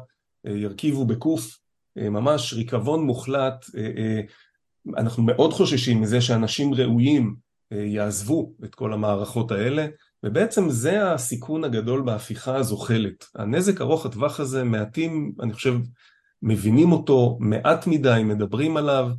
אה, 0.45 0.51
ירכיבו 0.51 1.05
בקוף, 1.05 1.59
ממש 2.00 2.54
ריקבון 2.54 3.04
מוחלט. 3.04 3.66
אנחנו 4.97 5.24
מאוד 5.24 5.54
חוששים 5.54 6.02
מזה 6.02 6.22
שאנשים 6.22 6.74
ראויים 6.74 7.36
יעזבו 7.72 8.54
את 8.64 8.76
כל 8.76 8.93
המערכות 8.93 9.52
האלה, 9.52 9.88
ובעצם 10.24 10.70
זה 10.70 11.12
הסיכון 11.12 11.64
הגדול 11.64 12.02
בהפיכה 12.02 12.56
הזוחלת. 12.56 13.26
הנזק 13.36 13.82
ארוך 13.82 14.06
הטווח 14.06 14.39
הזה, 14.39 14.64
מעטים, 14.64 15.32
אני 15.41 15.54
חושב, 15.54 15.76
מבינים 16.41 16.91
אותו, 16.91 17.38
מעט 17.39 17.88
מדי 17.88 18.22
מדברים 18.26 18.78
עליו, 18.78 19.10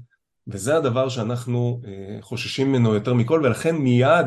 וזה 0.49 0.76
הדבר 0.76 1.09
שאנחנו 1.09 1.81
אה, 1.87 2.18
חוששים 2.22 2.72
ממנו 2.72 2.95
יותר 2.95 3.14
מכל, 3.14 3.41
ולכן 3.45 3.76
מיד 3.76 4.26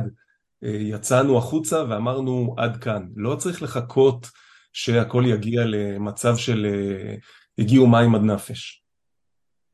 אה, 0.64 0.70
יצאנו 0.70 1.38
החוצה 1.38 1.84
ואמרנו 1.90 2.56
עד 2.58 2.78
כאן. 2.78 3.08
לא 3.16 3.36
צריך 3.36 3.64
לחכות 3.64 4.30
שהכל 4.74 5.24
יגיע 5.28 5.66
למצב 5.66 6.38
של 6.38 6.66
אה, 6.66 7.16
הגיעו 7.60 7.88
מים 7.88 8.16
עד 8.16 8.22
נפש. 8.22 8.84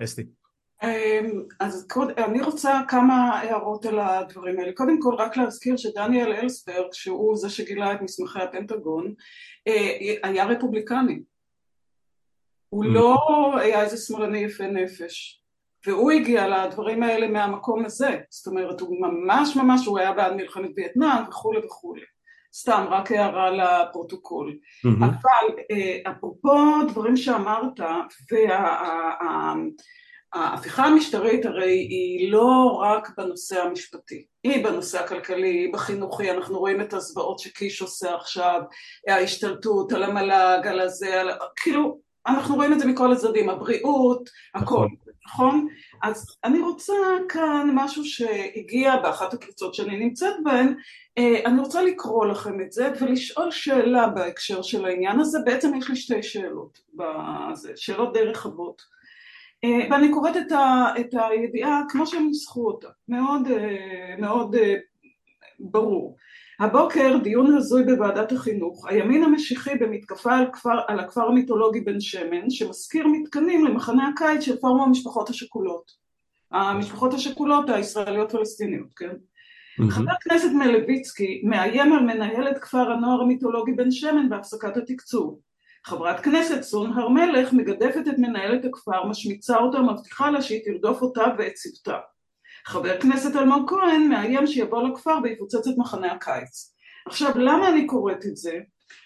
אסתי. 0.03 0.23
אמ, 0.83 1.43
אז 1.59 1.87
אני 2.17 2.41
רוצה 2.41 2.81
כמה 2.87 3.39
הערות 3.39 3.85
על 3.85 3.99
הדברים 3.99 4.59
האלה. 4.59 4.71
קודם 4.73 5.01
כל 5.01 5.15
רק 5.17 5.37
להזכיר 5.37 5.77
שדניאל 5.77 6.33
אלסברג, 6.33 6.93
שהוא 6.93 7.37
זה 7.37 7.49
שגילה 7.49 7.93
את 7.93 8.01
מסמכי 8.01 8.39
הפנטגון, 8.39 9.13
היה 10.23 10.45
רפובליקני. 10.45 11.19
הוא 12.69 12.85
mm. 12.85 12.87
לא 12.87 13.17
היה 13.59 13.83
איזה 13.83 13.97
שמאלני 13.97 14.39
יפה 14.39 14.67
נפש. 14.67 15.39
והוא 15.87 16.11
הגיע 16.11 16.47
לדברים 16.47 17.03
האלה 17.03 17.27
מהמקום 17.27 17.85
הזה, 17.85 18.19
זאת 18.29 18.47
אומרת 18.47 18.81
הוא 18.81 19.01
ממש 19.01 19.55
ממש, 19.55 19.85
הוא 19.85 19.99
היה 19.99 20.13
בעד 20.13 20.33
מלחמת 20.33 20.69
וייטנאם 20.75 21.23
וכולי 21.29 21.59
וכולי, 21.65 22.01
סתם 22.53 22.85
רק 22.89 23.11
הערה 23.11 23.49
לפרוטוקול, 23.49 24.51
mm-hmm. 24.51 25.05
אבל 25.05 25.55
אה, 25.71 26.11
אפרופו 26.11 26.57
דברים 26.87 27.17
שאמרת, 27.17 27.79
וההפיכה 30.35 30.85
המשטרית 30.85 31.45
הרי 31.45 31.71
היא 31.71 32.31
לא 32.31 32.79
רק 32.81 33.09
בנושא 33.17 33.61
המשפטי, 33.61 34.25
היא 34.43 34.63
בנושא 34.63 34.99
הכלכלי, 34.99 35.49
היא 35.49 35.73
בחינוכי, 35.73 36.31
אנחנו 36.31 36.59
רואים 36.59 36.81
את 36.81 36.93
הזוועות 36.93 37.39
שקיש 37.39 37.81
עושה 37.81 38.15
עכשיו, 38.15 38.61
ההשתלטות 39.07 39.91
על 39.91 40.03
המל"ג, 40.03 40.67
על 40.67 40.79
הזה, 40.79 41.21
על... 41.21 41.29
כאילו 41.55 41.99
אנחנו 42.27 42.55
רואים 42.55 42.73
את 42.73 42.79
זה 42.79 42.85
מכל 42.85 43.11
הצדדים, 43.11 43.49
הבריאות, 43.49 44.29
הכל. 44.55 44.87
נכון. 45.33 45.67
אז 46.03 46.25
אני 46.43 46.59
רוצה 46.59 46.93
כאן 47.29 47.69
משהו 47.73 48.05
שהגיע 48.05 48.95
באחת 48.95 49.33
הקבוצות 49.33 49.73
שאני 49.75 49.97
נמצאת 49.97 50.33
בהן, 50.43 50.75
אה, 51.17 51.39
אני 51.45 51.59
רוצה 51.61 51.83
לקרוא 51.83 52.25
לכם 52.25 52.61
את 52.61 52.71
זה 52.71 52.91
ולשאול 53.01 53.51
שאלה 53.51 54.07
בהקשר 54.07 54.61
של 54.61 54.85
העניין 54.85 55.19
הזה, 55.19 55.39
בעצם 55.45 55.75
יש 55.75 55.89
לי 55.89 55.95
שתי 55.95 56.23
שאלות, 56.23 56.79
בזה, 56.93 57.71
שאלות 57.75 58.13
די 58.13 58.21
רחבות. 58.21 58.81
אה, 59.63 59.87
ואני 59.91 60.11
קוראת 60.13 60.37
את, 60.37 60.51
ה, 60.51 60.85
את 60.99 61.13
הידיעה 61.13 61.81
כמו 61.89 62.07
שהם 62.07 62.27
ניסחו 62.27 62.67
אותה, 62.67 62.87
מאוד, 63.09 63.47
אה, 63.47 64.15
מאוד 64.19 64.55
ברור. 65.59 66.15
הבוקר 66.59 67.17
דיון 67.23 67.55
הזוי 67.55 67.83
בוועדת 67.83 68.31
החינוך, 68.31 68.87
הימין 68.87 69.23
המשיחי 69.23 69.75
במתקפה 69.75 70.37
על, 70.37 70.45
כפר, 70.53 70.79
על 70.87 70.99
הכפר 70.99 71.21
המיתולוגי 71.21 71.81
בן 71.81 71.99
שמן 71.99 72.49
שמזכיר 72.49 73.07
מתקנים 73.07 73.65
למחנה 73.65 74.07
הקיץ 74.07 74.41
של 74.41 74.57
פורום 74.57 74.81
המשפחות 74.81 75.29
השכולות, 75.29 75.91
המשפחות 76.51 77.13
השכולות 77.13 77.69
הישראליות 77.69 78.31
פלסטיניות, 78.31 78.93
כן? 78.95 79.09
Mm-hmm. 79.09 79.91
חבר 79.91 80.11
הכנסת 80.11 80.49
מלביצקי 80.53 81.41
מאיים 81.43 81.93
על 81.93 82.03
מנהלת 82.03 82.57
כפר 82.57 82.91
הנוער 82.91 83.21
המיתולוגי 83.21 83.71
בן 83.71 83.91
שמן 83.91 84.29
בהפסקת 84.29 84.77
התקצוב. 84.77 85.39
חברת 85.85 86.19
כנסת 86.19 86.61
סון 86.61 86.93
הר 86.93 87.09
מלך 87.09 87.53
מגדפת 87.53 88.07
את 88.07 88.17
מנהלת 88.17 88.65
הכפר, 88.65 89.05
משמיצה 89.05 89.57
אותה, 89.57 89.79
מבטיחה 89.79 90.31
לה 90.31 90.41
שהיא 90.41 90.61
תרדוף 90.65 91.01
אותה 91.01 91.25
ואת 91.37 91.53
צוותה. 91.53 91.97
חבר 92.65 92.99
כנסת 93.01 93.35
אלמוג 93.35 93.69
כהן 93.69 94.07
מאיים 94.09 94.47
שיבוא 94.47 94.83
לכפר 94.83 95.17
ויפוצץ 95.23 95.67
את 95.67 95.73
מחנה 95.77 96.11
הקיץ. 96.11 96.75
עכשיו 97.07 97.31
למה 97.37 97.69
אני 97.69 97.87
קוראת 97.87 98.25
את 98.25 98.37
זה? 98.37 98.59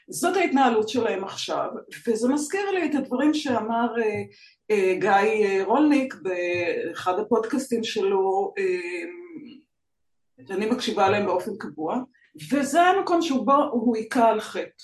זאת 0.09 0.37
ההתנהלות 0.37 0.89
שלהם 0.89 1.23
עכשיו, 1.23 1.69
וזה 2.07 2.29
מזכיר 2.29 2.71
לי 2.71 2.85
את 2.85 2.95
הדברים 2.95 3.33
שאמר 3.33 3.87
אה, 4.01 4.21
אה, 4.71 4.95
גיא 4.99 5.45
אה, 5.45 5.63
רולניק 5.65 6.15
באחד 6.21 7.19
הפודקאסטים 7.19 7.83
שלו, 7.83 8.53
אה, 8.57 9.09
שאני 10.47 10.65
מקשיבה 10.65 11.09
להם 11.09 11.25
באופן 11.25 11.51
קבוע, 11.59 11.97
וזה 12.51 12.81
המקום 12.81 13.21
שבו 13.21 13.69
הוא 13.71 13.97
היכה 13.97 14.29
על 14.29 14.41
חטא. 14.41 14.83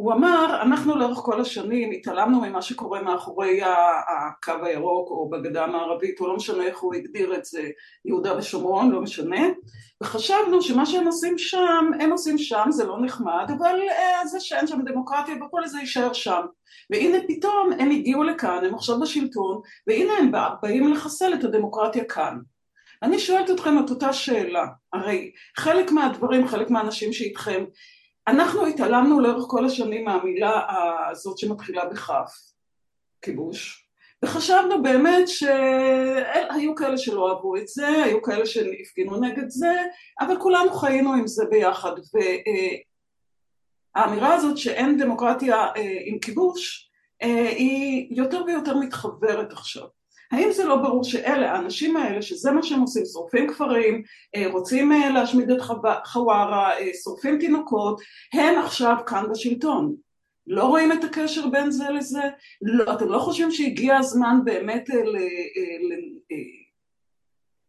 הוא 0.00 0.12
אמר, 0.12 0.58
אנחנו 0.62 0.96
לאורך 0.96 1.18
כל 1.18 1.40
השנים 1.40 1.90
התעלמנו 1.90 2.40
ממה 2.40 2.62
שקורה 2.62 3.02
מאחורי 3.02 3.60
הקו 3.62 4.52
הירוק 4.62 5.10
או 5.10 5.30
בגדה 5.30 5.64
המערבית, 5.64 6.20
או 6.20 6.28
לא 6.28 6.36
משנה 6.36 6.64
איך 6.64 6.78
הוא 6.78 6.94
הגדיר 6.94 7.34
את 7.34 7.44
זה, 7.44 7.68
יהודה 8.04 8.38
ושומרון, 8.38 8.90
לא 8.90 9.00
משנה, 9.00 9.40
וחשבנו 10.02 10.62
שמה 10.62 10.86
שהם 10.86 11.06
עושים 11.06 11.38
שם, 11.38 11.90
הם 12.00 12.10
עושים 12.12 12.38
שם, 12.38 12.64
זה 12.70 12.84
לא 12.84 12.96
נחמד, 13.00 13.50
אבל 13.58 13.78
אה, 13.90 14.26
זה 14.26 14.40
שאין 14.40 14.66
שם 14.66 14.82
דמוקרטיה 14.84 15.34
וכל 15.34 15.66
זה 15.66 15.78
יישאר 15.80 16.12
שם. 16.12 16.42
והנה 16.90 17.18
פתאום 17.28 17.70
הם 17.78 17.90
הגיעו 17.90 18.22
לכאן, 18.22 18.64
הם 18.64 18.74
עכשיו 18.74 19.00
בשלטון, 19.00 19.60
והנה 19.86 20.12
הם 20.12 20.32
באים 20.62 20.92
לחסל 20.92 21.34
את 21.34 21.44
הדמוקרטיה 21.44 22.04
כאן. 22.04 22.38
אני 23.02 23.18
שואלת 23.18 23.50
אתכם 23.50 23.84
את 23.84 23.90
אותה 23.90 24.12
שאלה, 24.12 24.66
הרי 24.92 25.32
חלק 25.56 25.90
מהדברים, 25.90 26.48
חלק 26.48 26.70
מהאנשים 26.70 27.12
שאיתכם 27.12 27.64
אנחנו 28.28 28.66
התעלמנו 28.66 29.20
לאורך 29.20 29.44
כל 29.48 29.64
השנים 29.64 30.04
מהמילה 30.04 30.66
הזאת 31.10 31.38
שמתחילה 31.38 31.84
בכף, 31.84 32.32
כיבוש, 33.22 33.86
וחשבנו 34.24 34.82
באמת 34.82 35.28
שהיו 35.28 36.74
כאלה 36.76 36.98
שלא 36.98 37.30
אהבו 37.30 37.56
את 37.56 37.68
זה, 37.68 37.88
היו 37.88 38.22
כאלה 38.22 38.46
שהפגינו 38.46 39.20
נגד 39.20 39.48
זה, 39.48 39.82
אבל 40.20 40.40
כולנו 40.40 40.72
חיינו 40.72 41.12
עם 41.12 41.26
זה 41.26 41.44
ביחד. 41.50 41.92
והאמירה 43.96 44.34
הזאת 44.34 44.58
שאין 44.58 44.98
דמוקרטיה 44.98 45.56
אה, 45.56 45.98
עם 46.04 46.18
כיבוש, 46.18 46.90
אה, 47.22 47.48
היא 47.48 48.16
יותר 48.16 48.42
ויותר 48.46 48.76
מתחברת 48.76 49.52
עכשיו. 49.52 49.99
האם 50.30 50.52
זה 50.52 50.64
לא 50.64 50.76
ברור 50.76 51.04
שאלה, 51.04 51.52
האנשים 51.52 51.96
האלה, 51.96 52.22
שזה 52.22 52.50
מה 52.50 52.62
שהם 52.62 52.80
עושים, 52.80 53.04
שורפים 53.12 53.48
כפרים, 53.48 54.02
אה, 54.36 54.46
רוצים 54.52 54.92
להשמיד 55.14 55.50
את 55.50 55.60
חווארה, 56.04 56.70
שורפים 57.04 57.38
תינוקות, 57.38 58.00
הם 58.32 58.58
עכשיו 58.58 58.96
כאן 59.06 59.24
בשלטון. 59.30 59.94
לא 60.46 60.64
רואים 60.64 60.92
את 60.92 61.04
הקשר 61.04 61.48
בין 61.48 61.70
זה 61.70 61.90
לזה? 61.90 62.22
לא, 62.62 62.92
אתם 62.92 63.08
לא 63.08 63.18
חושבים 63.18 63.50
שהגיע 63.50 63.96
הזמן 63.96 64.36
באמת 64.44 64.88
ל, 64.88 65.16
ל, 65.16 65.94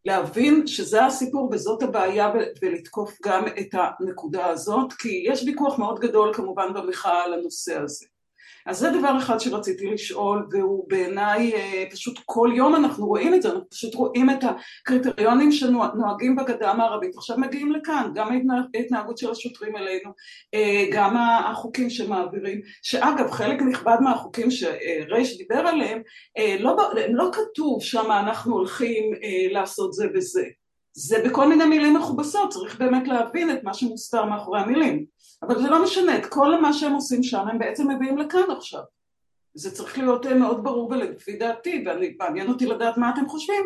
להבין 0.06 0.68
שזה 0.68 1.06
הסיפור 1.06 1.50
וזאת 1.52 1.84
הבעיה 1.84 2.32
ולתקוף 2.62 3.18
גם 3.24 3.48
את 3.48 3.70
הנקודה 3.74 4.46
הזאת? 4.46 4.94
כי 4.94 5.24
יש 5.28 5.44
ויכוח 5.44 5.80
מאוד 5.80 6.00
גדול 6.00 6.34
כמובן 6.34 6.74
במחאה 6.74 7.24
על 7.24 7.34
הנושא 7.34 7.80
הזה. 7.80 8.06
אז 8.66 8.78
זה 8.78 8.90
דבר 8.90 9.18
אחד 9.18 9.40
שרציתי 9.40 9.88
לשאול 9.88 10.48
והוא 10.52 10.90
בעיניי 10.90 11.54
אה, 11.54 11.84
פשוט 11.92 12.20
כל 12.26 12.52
יום 12.56 12.76
אנחנו 12.76 13.08
רואים 13.08 13.34
את 13.34 13.42
זה, 13.42 13.50
אנחנו 13.50 13.70
פשוט 13.70 13.96
רואים 13.96 14.30
את 14.30 14.44
הקריטריונים 14.44 15.52
שנוהגים 15.52 16.36
בגדה 16.36 16.72
המערבית. 16.72 17.16
עכשיו 17.18 17.38
מגיעים 17.38 17.72
לכאן, 17.72 18.12
גם 18.16 18.30
ההתנהגות 18.76 19.18
של 19.18 19.32
השוטרים 19.32 19.76
אלינו, 19.76 20.12
אה, 20.54 20.86
גם 20.92 21.18
החוקים 21.18 21.90
שמעבירים, 21.90 22.62
שאגב 22.82 23.32
חלק 23.32 23.62
נכבד 23.62 23.98
מהחוקים 24.02 24.52
שרייש 24.52 25.38
דיבר 25.38 25.68
עליהם, 25.68 26.02
אה, 26.38 26.56
לא, 26.60 26.78
לא 27.10 27.30
כתוב 27.34 27.84
שם 27.84 28.12
אנחנו 28.12 28.54
הולכים 28.54 29.14
לעשות 29.52 29.94
זה 29.94 30.08
וזה 30.16 30.44
זה 30.94 31.24
בכל 31.26 31.48
מיני 31.48 31.66
מילים 31.66 31.94
מכובסות, 31.94 32.50
צריך 32.50 32.80
באמת 32.80 33.08
להבין 33.08 33.52
את 33.52 33.64
מה 33.64 33.74
שמוסתר 33.74 34.26
מאחורי 34.26 34.60
המילים. 34.60 35.06
אבל 35.44 35.62
זה 35.62 35.70
לא 35.70 35.84
משנה, 35.84 36.18
את 36.18 36.26
כל 36.26 36.62
מה 36.62 36.74
שהם 36.74 36.94
עושים 36.94 37.24
שם 37.24 37.48
הם 37.48 37.60
בעצם 37.60 37.92
מביאים 37.92 38.18
לכאן 38.18 38.52
עכשיו. 38.58 38.82
זה 39.54 39.72
צריך 39.72 39.98
להיות 39.98 40.26
אה, 40.26 40.34
מאוד 40.34 40.64
ברור 40.64 40.90
ולפי 40.92 41.38
דעתי, 41.38 41.86
ומעניין 41.86 42.50
אותי 42.50 42.66
לדעת 42.66 42.98
מה 42.98 43.10
אתם 43.10 43.28
חושבים, 43.28 43.64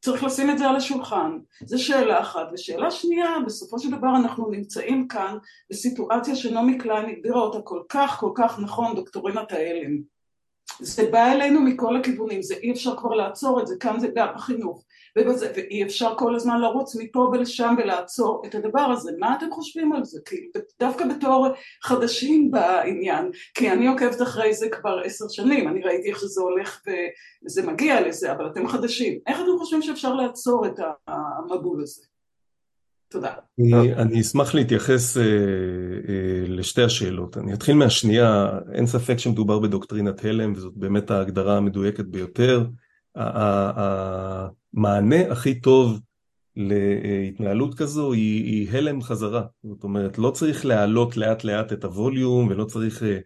צריך 0.00 0.24
לשים 0.24 0.50
את 0.50 0.58
זה 0.58 0.68
על 0.68 0.76
השולחן. 0.76 1.38
זו 1.64 1.84
שאלה 1.84 2.20
אחת. 2.20 2.46
ושאלה 2.52 2.90
שנייה, 2.90 3.28
בסופו 3.46 3.78
של 3.78 3.90
דבר 3.90 4.16
אנחנו 4.16 4.50
נמצאים 4.50 5.08
כאן 5.08 5.38
בסיטואציה 5.70 6.36
שנעמי 6.36 6.78
קליין 6.78 7.08
הגדירה 7.08 7.40
אותה 7.40 7.60
כל 7.60 7.82
כך 7.88 8.16
כל 8.20 8.30
כך 8.34 8.58
נכון, 8.58 8.96
דוקטורינת 8.96 9.52
ההלם. 9.52 10.02
זה 10.80 11.08
בא 11.10 11.32
אלינו 11.32 11.60
מכל 11.60 11.96
הכיוונים, 11.96 12.42
זה 12.42 12.54
אי 12.54 12.72
אפשר 12.72 12.96
כבר 12.96 13.14
לעצור 13.14 13.60
את 13.60 13.66
זה, 13.66 13.76
כאן 13.80 14.00
זה 14.00 14.08
גם 14.14 14.28
החינוך, 14.34 14.84
ובזה, 15.18 15.52
ואי 15.56 15.82
אפשר 15.82 16.14
כל 16.18 16.34
הזמן 16.34 16.60
לרוץ 16.60 16.96
מפה 16.96 17.30
ולשם 17.32 17.74
ולעצור 17.78 18.42
את 18.46 18.54
הדבר 18.54 18.80
הזה. 18.80 19.12
מה 19.18 19.36
אתם 19.38 19.50
חושבים 19.50 19.92
על 19.92 20.04
זה? 20.04 20.20
כי 20.24 20.36
דווקא 20.80 21.04
בתור 21.06 21.48
חדשים 21.82 22.50
בעניין, 22.50 23.30
כי 23.54 23.70
אני 23.70 23.86
עוקבת 23.88 24.22
אחרי 24.22 24.54
זה 24.54 24.68
כבר 24.68 25.00
עשר 25.04 25.28
שנים, 25.28 25.68
אני 25.68 25.82
ראיתי 25.82 26.10
איך 26.10 26.18
שזה 26.18 26.40
הולך 26.40 26.80
וזה 27.44 27.62
מגיע 27.62 28.08
לזה, 28.08 28.32
אבל 28.32 28.46
אתם 28.46 28.68
חדשים. 28.68 29.18
איך 29.26 29.36
אתם 29.36 29.58
חושבים 29.58 29.82
שאפשר 29.82 30.14
לעצור 30.14 30.66
את 30.66 30.80
המבול 31.08 31.82
הזה? 31.82 32.02
תודה. 33.12 33.32
אני, 33.58 33.94
אני 33.94 34.20
אשמח 34.20 34.54
להתייחס 34.54 35.16
אה, 35.16 35.22
אה, 35.22 36.44
לשתי 36.46 36.82
השאלות. 36.82 37.36
אני 37.38 37.52
אתחיל 37.52 37.74
מהשנייה, 37.74 38.50
אין 38.72 38.86
ספק 38.86 39.18
שמדובר 39.18 39.58
בדוקטרינת 39.58 40.24
הלם, 40.24 40.52
וזאת 40.56 40.72
באמת 40.76 41.10
ההגדרה 41.10 41.56
המדויקת 41.56 42.04
ביותר. 42.04 42.64
המענה 43.14 44.52
הכי 45.32 45.60
טוב 45.60 46.00
להתנהלות 46.56 47.74
כזו 47.74 48.12
היא, 48.12 48.44
היא 48.44 48.78
הלם 48.78 49.02
חזרה. 49.02 49.42
זאת 49.62 49.84
אומרת, 49.84 50.18
לא 50.18 50.30
צריך 50.30 50.66
להעלות 50.66 51.16
לאט 51.16 51.44
לאט 51.44 51.72
את 51.72 51.84
הווליום, 51.84 52.48
ולא 52.48 52.64
צריך 52.64 53.02
אה, 53.02 53.18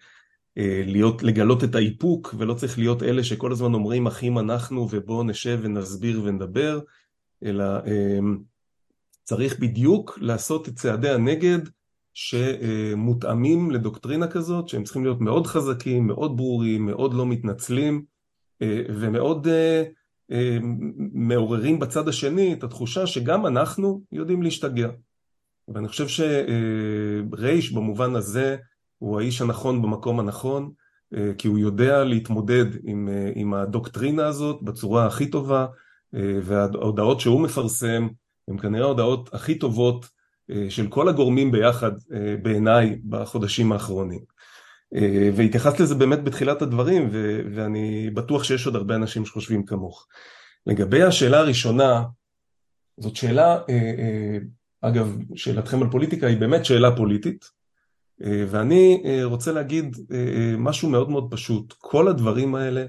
אה, 0.58 0.82
להיות, 0.86 1.22
לגלות 1.22 1.64
את 1.64 1.74
האיפוק, 1.74 2.34
ולא 2.38 2.54
צריך 2.54 2.78
להיות 2.78 3.02
אלה 3.02 3.24
שכל 3.24 3.52
הזמן 3.52 3.74
אומרים 3.74 4.06
אחים 4.06 4.38
אנחנו 4.38 4.88
ובואו 4.90 5.22
נשב 5.22 5.58
ונסביר 5.62 6.20
ונדבר, 6.24 6.80
אלא 7.44 7.64
אה, 7.64 8.18
צריך 9.24 9.60
בדיוק 9.60 10.18
לעשות 10.20 10.68
את 10.68 10.74
צעדי 10.74 11.10
הנגד 11.10 11.58
שמותאמים 12.14 13.70
לדוקטרינה 13.70 14.28
כזאת, 14.28 14.68
שהם 14.68 14.84
צריכים 14.84 15.04
להיות 15.04 15.20
מאוד 15.20 15.46
חזקים, 15.46 16.06
מאוד 16.06 16.36
ברורים, 16.36 16.86
מאוד 16.86 17.14
לא 17.14 17.26
מתנצלים, 17.26 17.94
אה, 17.94 18.15
ומאוד 18.88 19.46
אה, 19.46 19.82
אה, 20.30 20.58
מעוררים 21.12 21.78
בצד 21.78 22.08
השני 22.08 22.52
את 22.52 22.64
התחושה 22.64 23.06
שגם 23.06 23.46
אנחנו 23.46 24.02
יודעים 24.12 24.42
להשתגע. 24.42 24.88
ואני 25.68 25.88
חושב 25.88 26.06
שרייש 26.08 27.72
במובן 27.72 28.14
הזה 28.14 28.56
הוא 28.98 29.20
האיש 29.20 29.40
הנכון 29.40 29.82
במקום 29.82 30.20
הנכון, 30.20 30.70
כי 31.38 31.48
הוא 31.48 31.58
יודע 31.58 32.04
להתמודד 32.04 32.64
עם, 32.84 33.08
עם 33.34 33.54
הדוקטרינה 33.54 34.26
הזאת 34.26 34.62
בצורה 34.62 35.06
הכי 35.06 35.30
טובה, 35.30 35.66
וההודעות 36.42 37.20
שהוא 37.20 37.40
מפרסם 37.40 38.08
הן 38.48 38.58
כנראה 38.58 38.84
ההודעות 38.84 39.34
הכי 39.34 39.58
טובות 39.58 40.06
אה, 40.50 40.66
של 40.68 40.88
כל 40.88 41.08
הגורמים 41.08 41.52
ביחד 41.52 41.92
אה, 42.12 42.36
בעיניי 42.42 42.96
בחודשים 43.08 43.72
האחרונים. 43.72 44.20
אה, 44.94 45.30
והתייחסת 45.36 45.80
לזה 45.80 45.94
באמת 45.94 46.24
בתחילת 46.24 46.62
הדברים 46.62 47.08
ואני 47.54 48.10
בטוח 48.10 48.44
שיש 48.44 48.66
עוד 48.66 48.76
הרבה 48.76 48.94
אנשים 48.94 49.26
שחושבים 49.26 49.64
כמוך. 49.64 50.06
לגבי 50.66 51.02
השאלה 51.02 51.38
הראשונה, 51.38 52.04
זאת 53.00 53.16
שאלה, 53.16 53.58
אגב, 54.80 55.16
שאלתכם 55.34 55.82
על 55.82 55.90
פוליטיקה 55.90 56.26
היא 56.26 56.40
באמת 56.40 56.64
שאלה 56.64 56.96
פוליטית, 56.96 57.44
ואני 58.20 59.02
רוצה 59.24 59.52
להגיד 59.52 59.96
משהו 60.58 60.88
מאוד 60.90 61.10
מאוד 61.10 61.28
פשוט, 61.30 61.74
כל 61.78 62.08
הדברים 62.08 62.54
האלה 62.54 62.84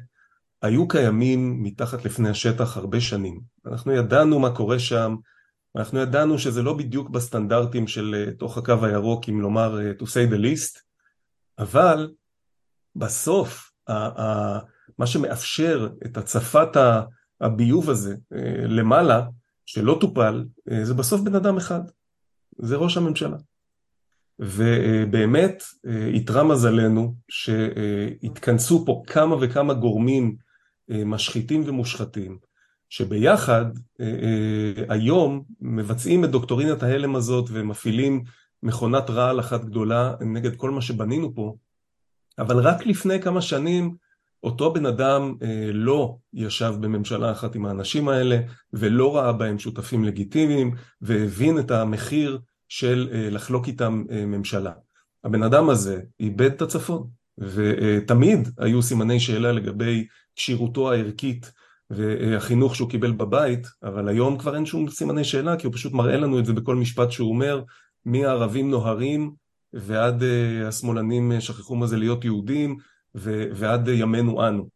היו 0.61 0.87
קיימים 0.87 1.63
מתחת 1.63 2.05
לפני 2.05 2.29
השטח 2.29 2.77
הרבה 2.77 3.01
שנים. 3.01 3.41
אנחנו 3.65 3.91
ידענו 3.91 4.39
מה 4.39 4.55
קורה 4.55 4.79
שם, 4.79 5.15
אנחנו 5.75 5.99
ידענו 5.99 6.39
שזה 6.39 6.63
לא 6.63 6.73
בדיוק 6.73 7.09
בסטנדרטים 7.09 7.87
של 7.87 8.15
אה, 8.17 8.31
תוך 8.31 8.57
הקו 8.57 8.85
הירוק, 8.85 9.29
אם 9.29 9.41
לומר 9.41 9.79
אה, 9.81 9.91
to 9.99 10.03
say 10.03 10.31
the 10.31 10.37
least, 10.37 10.81
אבל 11.59 12.13
בסוף, 12.95 13.71
מה 14.97 15.07
שמאפשר 15.07 15.89
את 16.05 16.17
הצפת 16.17 16.77
הביוב 17.41 17.89
הזה 17.89 18.15
אה, 18.33 18.67
למעלה, 18.67 19.27
שלא 19.65 19.97
טופל, 20.01 20.45
זה 20.83 20.93
בסוף 20.93 21.21
בן 21.21 21.35
אדם 21.35 21.57
אחד, 21.57 21.81
זה 22.57 22.75
ראש 22.75 22.97
הממשלה. 22.97 23.37
ובאמת 24.39 25.63
איתרע 26.13 26.43
מזלנו 26.43 27.15
שהתכנסו 27.29 28.85
פה 28.85 29.03
כמה 29.07 29.35
וכמה 29.41 29.73
גורמים 29.73 30.35
משחיתים 30.89 31.63
ומושחתים, 31.65 32.37
שביחד 32.89 33.65
אה, 34.01 34.05
אה, 34.05 34.83
היום 34.89 35.43
מבצעים 35.61 36.25
את 36.25 36.31
דוקטורינת 36.31 36.83
ההלם 36.83 37.15
הזאת 37.15 37.49
ומפעילים 37.53 38.23
מכונת 38.67 39.09
רעל 39.09 39.39
אחת 39.39 39.65
גדולה 39.65 40.13
נגד 40.21 40.55
כל 40.55 40.71
מה 40.71 40.81
שבנינו 40.81 41.35
פה, 41.35 41.55
אבל 42.39 42.59
רק 42.59 42.85
לפני 42.85 43.21
כמה 43.21 43.41
שנים 43.41 43.95
אותו 44.43 44.73
בן 44.73 44.85
אדם 44.85 45.35
אה, 45.41 45.69
לא 45.73 46.17
ישב 46.33 46.73
בממשלה 46.79 47.31
אחת 47.31 47.55
עם 47.55 47.65
האנשים 47.65 48.09
האלה 48.09 48.39
ולא 48.73 49.17
ראה 49.17 49.33
בהם 49.33 49.59
שותפים 49.59 50.03
לגיטימיים 50.03 50.75
והבין 51.01 51.59
את 51.59 51.71
המחיר 51.71 52.39
של 52.69 53.09
לחלוק 53.31 53.67
איתם 53.67 54.03
ממשלה. 54.09 54.71
הבן 55.23 55.43
אדם 55.43 55.69
הזה 55.69 56.01
איבד 56.19 56.51
את 56.51 56.61
הצפון 56.61 57.07
ותמיד 57.37 58.49
היו 58.57 58.81
סימני 58.81 59.19
שאלה 59.19 59.51
לגבי 59.51 60.07
כשירותו 60.35 60.91
הערכית 60.91 61.51
והחינוך 61.89 62.75
שהוא 62.75 62.89
קיבל 62.89 63.11
בבית, 63.11 63.67
אבל 63.83 64.07
היום 64.07 64.37
כבר 64.37 64.55
אין 64.55 64.65
שום 64.65 64.89
סימני 64.89 65.23
שאלה, 65.23 65.57
כי 65.57 65.67
הוא 65.67 65.73
פשוט 65.73 65.93
מראה 65.93 66.17
לנו 66.17 66.39
את 66.39 66.45
זה 66.45 66.53
בכל 66.53 66.75
משפט 66.75 67.11
שהוא 67.11 67.29
אומר, 67.29 67.61
מהערבים 68.07 68.71
נוהרים 68.71 69.33
ועד 69.73 70.21
uh, 70.21 70.67
השמאלנים 70.67 71.31
uh, 71.31 71.41
שכחו 71.41 71.75
מה 71.75 71.87
זה 71.87 71.97
להיות 71.97 72.25
יהודים 72.25 72.77
ועד 73.55 73.87
uh, 73.87 73.91
ימינו 73.91 74.47
אנו. 74.47 74.67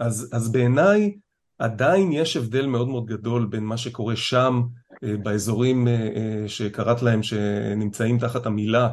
אז, 0.00 0.30
אז 0.32 0.52
בעיניי 0.52 1.16
עדיין 1.58 2.12
יש 2.12 2.36
הבדל 2.36 2.66
מאוד 2.66 2.88
מאוד 2.88 3.06
גדול 3.06 3.46
בין 3.46 3.64
מה 3.64 3.76
שקורה 3.76 4.16
שם, 4.16 4.62
באזורים 5.02 5.88
שקראת 6.46 7.02
להם 7.02 7.22
שנמצאים 7.22 8.18
תחת 8.18 8.46
המילה 8.46 8.88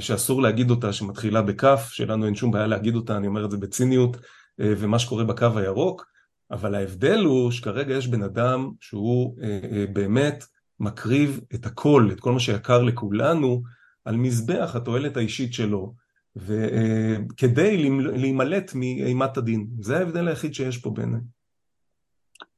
שאסור 0.00 0.42
להגיד 0.42 0.70
אותה, 0.70 0.92
שמתחילה 0.92 1.42
בכף, 1.42 1.88
שלנו 1.92 2.26
אין 2.26 2.34
שום 2.34 2.50
בעיה 2.50 2.66
להגיד 2.66 2.94
אותה, 2.94 3.16
אני 3.16 3.26
אומר 3.26 3.44
את 3.44 3.50
זה 3.50 3.56
בציניות, 3.56 4.16
ומה 4.58 4.98
שקורה 4.98 5.24
בקו 5.24 5.48
הירוק, 5.56 6.06
אבל 6.50 6.74
ההבדל 6.74 7.20
הוא 7.24 7.50
שכרגע 7.50 7.94
יש 7.94 8.08
בן 8.08 8.22
אדם 8.22 8.70
שהוא 8.80 9.36
אה, 9.42 9.58
אה, 9.72 9.84
באמת 9.92 10.44
מקריב 10.80 11.40
את 11.54 11.66
הכל, 11.66 12.08
את 12.12 12.20
כל 12.20 12.32
מה 12.32 12.40
שיקר 12.40 12.82
לכולנו, 12.82 13.62
על 14.04 14.16
מזבח 14.16 14.76
התועלת 14.76 15.16
האישית 15.16 15.52
שלו, 15.52 15.94
וכדי 16.36 17.90
להימלט 17.96 18.72
מאימת 18.74 19.36
הדין. 19.36 19.66
זה 19.80 19.98
ההבדל 19.98 20.28
היחיד 20.28 20.54
שיש 20.54 20.78
פה 20.78 20.90
בעיניי. 20.90 21.20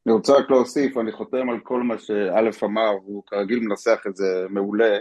אני 0.07 0.15
רוצה 0.15 0.33
רק 0.33 0.51
להוסיף, 0.51 0.99
אני 0.99 1.13
חותם 1.13 1.51
על 1.51 1.61
כל 1.63 1.83
מה 1.83 1.99
שאלף 1.99 2.65
אמר, 2.65 2.91
הוא 3.05 3.23
כרגיל 3.27 3.61
מנסח 3.61 3.99
את 4.09 4.17
זה 4.17 4.47
מעולה, 4.51 4.99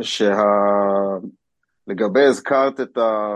שלגבי 0.00 2.20
שה... 2.20 2.28
הזכרת 2.28 2.80
את 2.80 2.98
ה... 2.98 3.28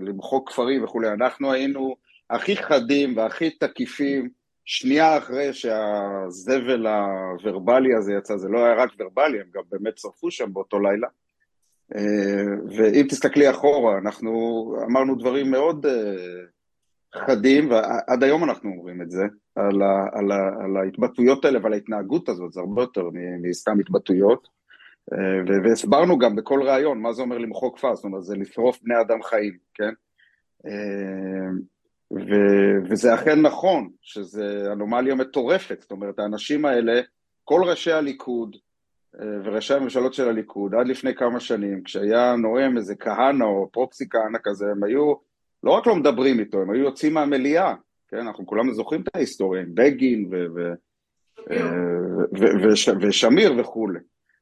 למחוק 0.00 0.50
כפרים 0.50 0.84
וכולי, 0.84 1.08
אנחנו 1.08 1.52
היינו 1.52 1.96
הכי 2.30 2.56
חדים 2.56 3.16
והכי 3.16 3.50
תקיפים 3.50 4.28
שנייה 4.66 5.18
אחרי 5.18 5.52
שהזבל 5.52 6.86
הוורבלי 6.86 7.94
הזה 7.94 8.12
יצא, 8.12 8.36
זה 8.36 8.48
לא 8.48 8.64
היה 8.64 8.74
רק 8.74 8.90
ורבלי, 8.98 9.40
הם 9.40 9.46
גם 9.54 9.62
באמת 9.70 9.98
שרפו 9.98 10.30
שם 10.30 10.52
באותו 10.52 10.78
לילה. 10.80 11.08
ואם 12.76 13.06
תסתכלי 13.08 13.50
אחורה, 13.50 13.98
אנחנו 13.98 14.30
אמרנו 14.90 15.14
דברים 15.14 15.50
מאוד 15.50 15.86
חדים, 17.14 17.70
ועד 17.70 18.22
היום 18.22 18.44
אנחנו 18.44 18.70
אומרים 18.70 19.02
את 19.02 19.10
זה, 19.10 19.24
על, 19.54 19.82
ה, 19.82 20.06
על, 20.12 20.32
ה, 20.32 20.64
על 20.64 20.76
ההתבטאויות 20.76 21.44
האלה 21.44 21.58
ועל 21.62 21.72
ההתנהגות 21.72 22.28
הזאת, 22.28 22.52
זה 22.52 22.60
הרבה 22.60 22.82
יותר 22.82 23.08
מסתם 23.42 23.80
התבטאויות. 23.80 24.48
והסברנו 25.64 26.18
גם 26.18 26.36
בכל 26.36 26.62
ראיון 26.62 27.00
מה 27.00 27.12
זה 27.12 27.22
אומר 27.22 27.38
למחוק 27.38 27.78
כפר, 27.78 27.94
זאת 27.94 28.04
אומרת 28.04 28.24
זה 28.24 28.36
לשרוף 28.36 28.78
בני 28.82 29.00
אדם 29.00 29.22
חיים, 29.22 29.56
כן? 29.74 29.92
ו, 32.12 32.34
וזה 32.90 33.14
אכן 33.14 33.40
נכון, 33.40 33.90
שזה 34.00 34.72
אנומליה 34.72 35.14
מטורפת, 35.14 35.80
זאת 35.80 35.90
אומרת 35.90 36.18
האנשים 36.18 36.64
האלה, 36.64 37.00
כל 37.44 37.60
ראשי 37.64 37.92
הליכוד 37.92 38.56
וראשי 39.44 39.74
הממשלות 39.74 40.14
של 40.14 40.28
הליכוד 40.28 40.74
עד 40.74 40.88
לפני 40.88 41.14
כמה 41.14 41.40
שנים, 41.40 41.82
כשהיה 41.82 42.36
נואם 42.36 42.76
איזה 42.76 42.94
כהנא 42.96 43.44
או 43.44 43.68
פרופסי 43.72 44.08
כהנא 44.08 44.38
כזה, 44.44 44.66
הם 44.70 44.84
היו 44.84 45.14
לא 45.62 45.70
רק 45.70 45.86
לא 45.86 45.96
מדברים 45.96 46.40
איתו, 46.40 46.60
הם 46.60 46.70
היו 46.70 46.84
יוצאים 46.84 47.14
מהמליאה, 47.14 47.74
כן, 48.08 48.16
אנחנו 48.16 48.46
כולנו 48.46 48.74
זוכרים 48.74 49.00
את 49.02 49.08
ההיסטוריה, 49.14 49.62
עם 49.62 49.74
בגין 49.74 50.30
ושמיר 53.00 53.54
וכולי. 53.58 53.98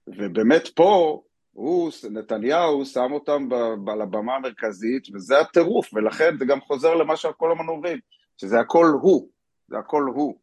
ובאמת 0.07 0.69
פה, 0.69 1.23
הוא, 1.55 1.91
נתניהו, 2.11 2.85
שם 2.85 3.13
אותם 3.13 3.49
על 3.93 4.01
הבמה 4.01 4.37
המרכזית, 4.37 5.15
וזה 5.15 5.41
הטירוף, 5.41 5.95
ולכן 5.95 6.39
זה 6.39 6.45
גם 6.45 6.61
חוזר 6.61 6.95
למה 6.95 7.17
שכל 7.17 7.53
הזמן 7.53 7.69
אומרים, 7.69 7.99
שזה 8.37 8.61
הכל 8.61 8.87
הוא, 9.03 9.29
זה 9.69 9.79
הכל 9.79 10.03
הוא 10.15 10.35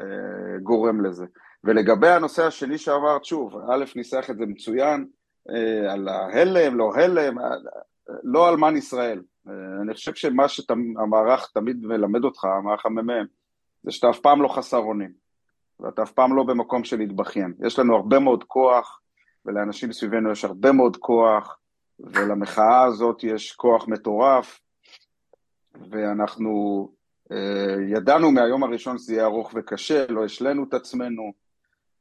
אה, 0.00 0.58
גורם 0.62 1.04
לזה. 1.04 1.26
ולגבי 1.64 2.08
הנושא 2.08 2.46
השני 2.46 2.78
שאמרת, 2.78 3.24
שוב, 3.24 3.56
א', 3.70 3.84
ניסח 3.96 4.30
את 4.30 4.36
זה 4.36 4.46
מצוין, 4.46 5.06
אה, 5.50 5.92
על 5.92 6.08
ההלם, 6.08 6.76
לא 6.76 6.94
הלם, 6.94 7.38
אה, 7.38 7.44
לא 8.24 8.48
אלמן 8.48 8.76
ישראל. 8.76 9.22
אני 9.82 9.94
חושב 9.94 10.14
שמה 10.14 10.48
שהמערך 10.48 11.50
תמיד 11.54 11.86
מלמד 11.86 12.24
אותך, 12.24 12.44
המערך 12.44 12.86
המ"מ, 12.86 13.26
זה 13.82 13.90
שאתה 13.90 14.10
אף 14.10 14.18
פעם 14.18 14.42
לא 14.42 14.48
חסר 14.48 14.78
אונים, 14.78 15.12
ואתה 15.80 16.02
אף 16.02 16.12
פעם 16.12 16.36
לא 16.36 16.42
במקום 16.42 16.84
של 16.84 16.98
להתבכיין. 16.98 17.54
יש 17.66 17.78
לנו 17.78 17.96
הרבה 17.96 18.18
מאוד 18.18 18.44
כוח, 18.44 19.00
ולאנשים 19.46 19.92
סביבנו 19.92 20.32
יש 20.32 20.44
הרבה 20.44 20.72
מאוד 20.72 20.96
כוח, 20.96 21.58
ולמחאה 22.00 22.84
הזאת 22.84 23.24
יש 23.24 23.52
כוח 23.52 23.88
מטורף, 23.88 24.60
ואנחנו 25.90 26.88
אה, 27.32 27.76
ידענו 27.88 28.30
מהיום 28.30 28.64
הראשון 28.64 28.98
שזה 28.98 29.14
יהיה 29.14 29.24
ארוך 29.24 29.52
וקשה, 29.54 30.06
לא 30.08 30.24
השלינו 30.24 30.64
את 30.68 30.74
עצמנו, 30.74 31.32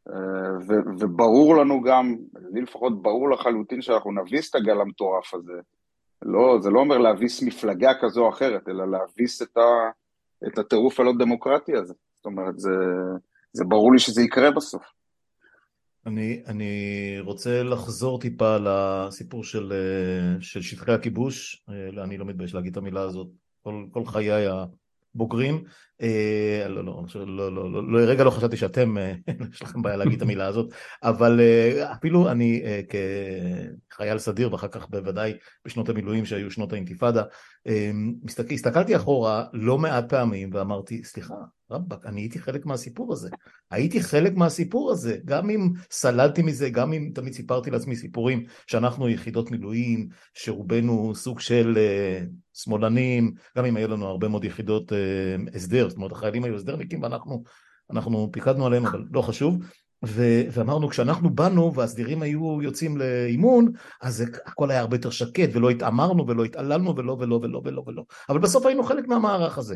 אה, 0.09 0.57
ו- 0.67 0.99
וברור 0.99 1.55
לנו 1.55 1.81
גם, 1.81 2.15
לי 2.53 2.61
לפחות 2.61 3.01
ברור 3.01 3.29
לחלוטין 3.29 3.81
שאנחנו 3.81 4.11
נביס 4.11 4.49
את 4.49 4.55
הגל 4.55 4.81
המטורף 4.81 5.33
הזה, 5.33 5.59
לא, 6.21 6.57
זה 6.61 6.69
לא 6.69 6.79
אומר 6.79 6.97
להביס 6.97 7.43
מפלגה 7.43 7.91
כזו 8.01 8.23
או 8.23 8.29
אחרת, 8.29 8.69
אלא 8.69 8.91
להביס 8.91 9.41
את, 9.41 9.57
ה, 9.57 9.89
את 10.47 10.57
הטירוף 10.57 10.99
הלא 10.99 11.13
דמוקרטי 11.19 11.75
הזה. 11.75 11.93
זאת 12.15 12.25
אומרת, 12.25 12.59
זה, 12.59 12.75
זה 13.53 13.63
ברור 13.65 13.93
לי 13.93 13.99
שזה 13.99 14.21
יקרה 14.21 14.51
בסוף. 14.51 14.94
אני, 16.05 16.41
אני 16.47 16.71
רוצה 17.19 17.63
לחזור 17.63 18.19
טיפה 18.19 18.57
לסיפור 18.57 19.43
של, 19.43 19.73
של 20.39 20.61
שטחי 20.61 20.91
הכיבוש, 20.91 21.63
אני 22.03 22.17
לא 22.17 22.25
מתבייש 22.25 22.53
להגיד 22.53 22.71
את 22.71 22.77
המילה 22.77 23.01
הזאת, 23.01 23.27
כל, 23.63 23.85
כל 23.91 24.05
חיי 24.05 24.47
הבוגרים, 25.15 25.63
אה, 26.01 26.65
לא, 26.69 26.85
לא, 26.85 27.03
לא, 27.15 27.55
לא, 27.55 27.71
לא, 27.71 27.91
לא, 27.91 27.99
רגע 27.99 28.23
לא 28.23 28.29
חשבתי 28.29 28.57
שאתם, 28.57 28.97
אה, 28.97 29.13
יש 29.53 29.61
לכם 29.61 29.81
בעיה 29.81 29.97
להגיד 29.97 30.15
את 30.15 30.21
המילה 30.21 30.45
הזאת, 30.45 30.73
אבל 31.03 31.39
אה, 31.39 31.91
אפילו 31.93 32.31
אני 32.31 32.63
כחייל 33.89 34.17
סדיר 34.17 34.53
ואחר 34.53 34.67
כך 34.67 34.89
בוודאי 34.89 35.33
בשנות 35.65 35.89
המילואים 35.89 36.25
שהיו 36.25 36.51
שנות 36.51 36.73
האינתיפאדה, 36.73 37.23
הסתכלתי 38.51 38.95
אחורה 38.95 39.45
לא 39.53 39.77
מעט 39.77 40.09
פעמים 40.09 40.49
ואמרתי, 40.53 41.03
סליחה, 41.03 41.35
רבאק, 41.72 42.05
אני 42.05 42.22
הייתי 42.22 42.39
חלק 42.39 42.66
מהסיפור 42.66 43.13
הזה. 43.13 43.30
הייתי 43.72 44.01
חלק 44.01 44.34
מהסיפור 44.36 44.91
הזה, 44.91 45.18
גם 45.26 45.49
אם 45.49 45.70
סללתי 45.91 46.41
מזה, 46.41 46.70
גם 46.70 46.93
אם 46.93 47.11
תמיד 47.16 47.34
סיפרתי 47.34 47.72
לעצמי 47.72 47.95
סיפורים 47.95 48.43
שאנחנו 48.68 49.09
יחידות 49.09 49.51
מילואים, 49.51 50.07
שרובנו 50.34 51.16
סוג 51.16 51.39
של 51.39 51.78
uh, 51.78 52.28
שמאלנים, 52.53 53.34
גם 53.57 53.66
אם 53.66 53.76
היו 53.76 53.88
לנו 53.88 54.05
הרבה 54.05 54.28
מאוד 54.28 54.45
יחידות 54.45 54.91
uh, 54.91 55.55
הסדר, 55.55 55.89
זאת 55.89 55.97
אומרת 55.97 56.11
החיילים 56.11 56.43
היו 56.43 56.55
הסדרניקים 56.55 57.03
ואנחנו 57.03 57.43
אנחנו 57.91 58.30
פיקדנו 58.32 58.66
עליהם, 58.66 58.86
אבל 58.86 59.03
לא 59.11 59.22
חשוב. 59.22 59.59
ו- 60.05 60.41
ואמרנו 60.51 60.89
כשאנחנו 60.89 61.30
באנו 61.30 61.74
והסדירים 61.74 62.22
היו 62.22 62.61
יוצאים 62.61 62.97
לאימון 62.97 63.72
אז 64.01 64.24
הכל 64.45 64.72
היה 64.72 64.80
הרבה 64.80 64.95
יותר 64.95 65.09
שקט 65.09 65.49
ולא 65.53 65.70
התעמרנו 65.70 66.28
ולא 66.28 66.43
התעללנו 66.43 66.95
ולא 66.97 67.18
ולא 67.20 67.36
ולא 67.36 67.61
ולא 67.66 67.84
ולא 67.88 68.03
אבל 68.30 68.39
בסוף 68.39 68.66
היינו 68.66 68.84
חלק 68.84 69.07
מהמערך 69.07 69.57
הזה 69.57 69.76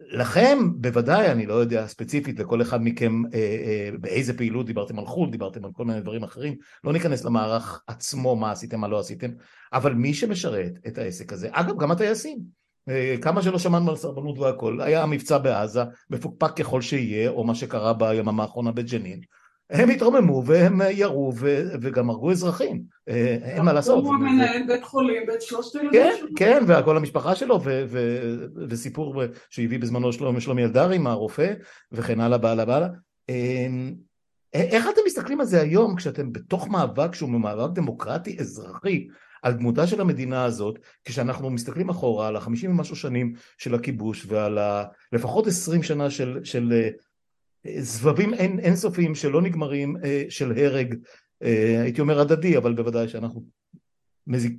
לכם 0.00 0.58
בוודאי, 0.76 1.32
אני 1.32 1.46
לא 1.46 1.54
יודע 1.54 1.86
ספציפית 1.86 2.38
לכל 2.38 2.62
אחד 2.62 2.82
מכם 2.82 3.22
אה, 3.34 3.38
אה, 3.38 3.90
באיזה 4.00 4.36
פעילות 4.36 4.66
דיברתם 4.66 4.98
על 4.98 5.06
חו"ל, 5.06 5.30
דיברתם 5.30 5.64
על 5.64 5.70
כל 5.72 5.84
מיני 5.84 6.00
דברים 6.00 6.22
אחרים, 6.22 6.56
לא 6.84 6.92
ניכנס 6.92 7.24
למערך 7.24 7.82
עצמו 7.86 8.36
מה 8.36 8.52
עשיתם, 8.52 8.80
מה 8.80 8.88
לא 8.88 8.98
עשיתם, 8.98 9.30
אבל 9.72 9.94
מי 9.94 10.14
שמשרת 10.14 10.72
את 10.86 10.98
העסק 10.98 11.32
הזה, 11.32 11.48
אגב 11.52 11.78
גם 11.78 11.90
הטייסים, 11.90 12.38
אה, 12.88 13.14
כמה 13.22 13.42
שלא 13.42 13.58
שמענו 13.58 13.90
על 13.90 13.96
סרבנות 13.96 14.38
והכל, 14.38 14.80
היה 14.80 15.02
המבצע 15.02 15.38
בעזה, 15.38 15.82
מפוקפק 16.10 16.56
ככל 16.56 16.80
שיהיה, 16.80 17.30
או 17.30 17.44
מה 17.44 17.54
שקרה 17.54 17.92
ביממה 17.92 18.42
האחרונה 18.42 18.72
בג'נין, 18.72 19.20
הם 19.70 19.90
התרוממו 19.90 20.42
והם 20.46 20.80
ירו 20.90 21.32
וגם 21.80 22.10
הרגו 22.10 22.30
אזרחים, 22.30 22.82
אה, 23.08 23.36
אין 23.42 23.62
מה 23.62 23.72
לעשות. 23.72 24.04
הוא 24.04 24.14
מנהל 24.14 24.62
בית 24.66 24.84
חולים 24.84 25.22
ואת 25.28 25.42
שלושת 25.42 25.76
הילדים 25.76 26.02
כן, 26.02 26.14
שלו. 26.18 26.28
כן, 26.36 26.62
וכל 26.68 26.96
המשפחה 26.96 27.34
שלו, 27.34 27.60
וסיפור 28.68 29.22
שהביא 29.50 29.78
בזמנו 29.78 30.12
שלומי 30.12 30.64
אלדרי, 30.64 30.98
הרופא, 31.04 31.52
וכן 31.92 32.20
הלאה, 32.20 32.38
בעלה, 32.38 32.64
בעלה. 32.64 32.88
אמ, 33.28 33.94
איך 34.54 34.88
אתם 34.88 35.00
מסתכלים 35.06 35.40
על 35.40 35.46
זה 35.46 35.60
היום 35.60 35.96
כשאתם 35.96 36.32
בתוך 36.32 36.68
מאבק 36.68 37.14
שהוא 37.14 37.30
מאבק 37.30 37.74
דמוקרטי 37.74 38.36
אזרחי 38.40 39.06
על 39.42 39.52
דמותה 39.52 39.86
של 39.86 40.00
המדינה 40.00 40.44
הזאת, 40.44 40.78
כשאנחנו 41.04 41.50
מסתכלים 41.50 41.88
אחורה 41.88 42.28
על 42.28 42.36
החמישים 42.36 42.70
ומשהו 42.70 42.96
שנים 42.96 43.34
של 43.58 43.74
הכיבוש 43.74 44.26
ועל 44.28 44.58
ה... 44.58 44.84
לפחות 45.12 45.46
עשרים 45.46 45.82
שנה 45.82 46.10
של, 46.10 46.40
של 46.44 46.72
סבבים 47.80 48.34
אין, 48.34 48.58
אינסופיים 48.58 49.14
שלא 49.14 49.42
נגמרים 49.42 49.96
אה, 50.04 50.24
של 50.28 50.52
הרג, 50.56 50.94
אה, 51.42 51.82
הייתי 51.82 52.00
אומר 52.00 52.20
הדדי, 52.20 52.56
אבל 52.56 52.74
בוודאי 52.74 53.08
שאנחנו 53.08 53.42
מזיק, 54.26 54.58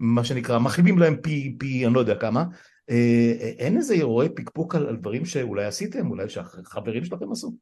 מה 0.00 0.24
שנקרא, 0.24 0.58
מכאיבים 0.58 0.98
להם 0.98 1.16
פי, 1.16 1.56
פי 1.58 1.86
אני 1.86 1.94
לא 1.94 2.00
יודע 2.00 2.14
כמה. 2.14 2.44
אה, 2.90 3.32
אין 3.58 3.76
איזה 3.76 3.94
אירועי 3.94 4.28
פקפוק 4.28 4.74
על, 4.74 4.86
על 4.86 4.96
דברים 4.96 5.24
שאולי 5.24 5.64
עשיתם, 5.64 6.10
אולי 6.10 6.28
שהחברים 6.28 7.04
שלכם 7.04 7.32
עשו? 7.32 7.52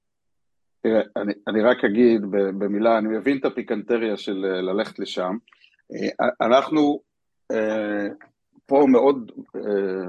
תראה, 0.83 1.01
אני, 1.17 1.33
אני 1.49 1.63
רק 1.63 1.85
אגיד 1.85 2.23
במילה, 2.31 2.99
אני 2.99 3.09
מבין 3.09 3.39
את 3.39 3.45
הפיקנטריה 3.45 4.17
של 4.17 4.37
ללכת 4.37 4.99
לשם. 4.99 5.37
אנחנו 6.41 7.01
פה 8.67 8.87
מאוד 8.89 9.33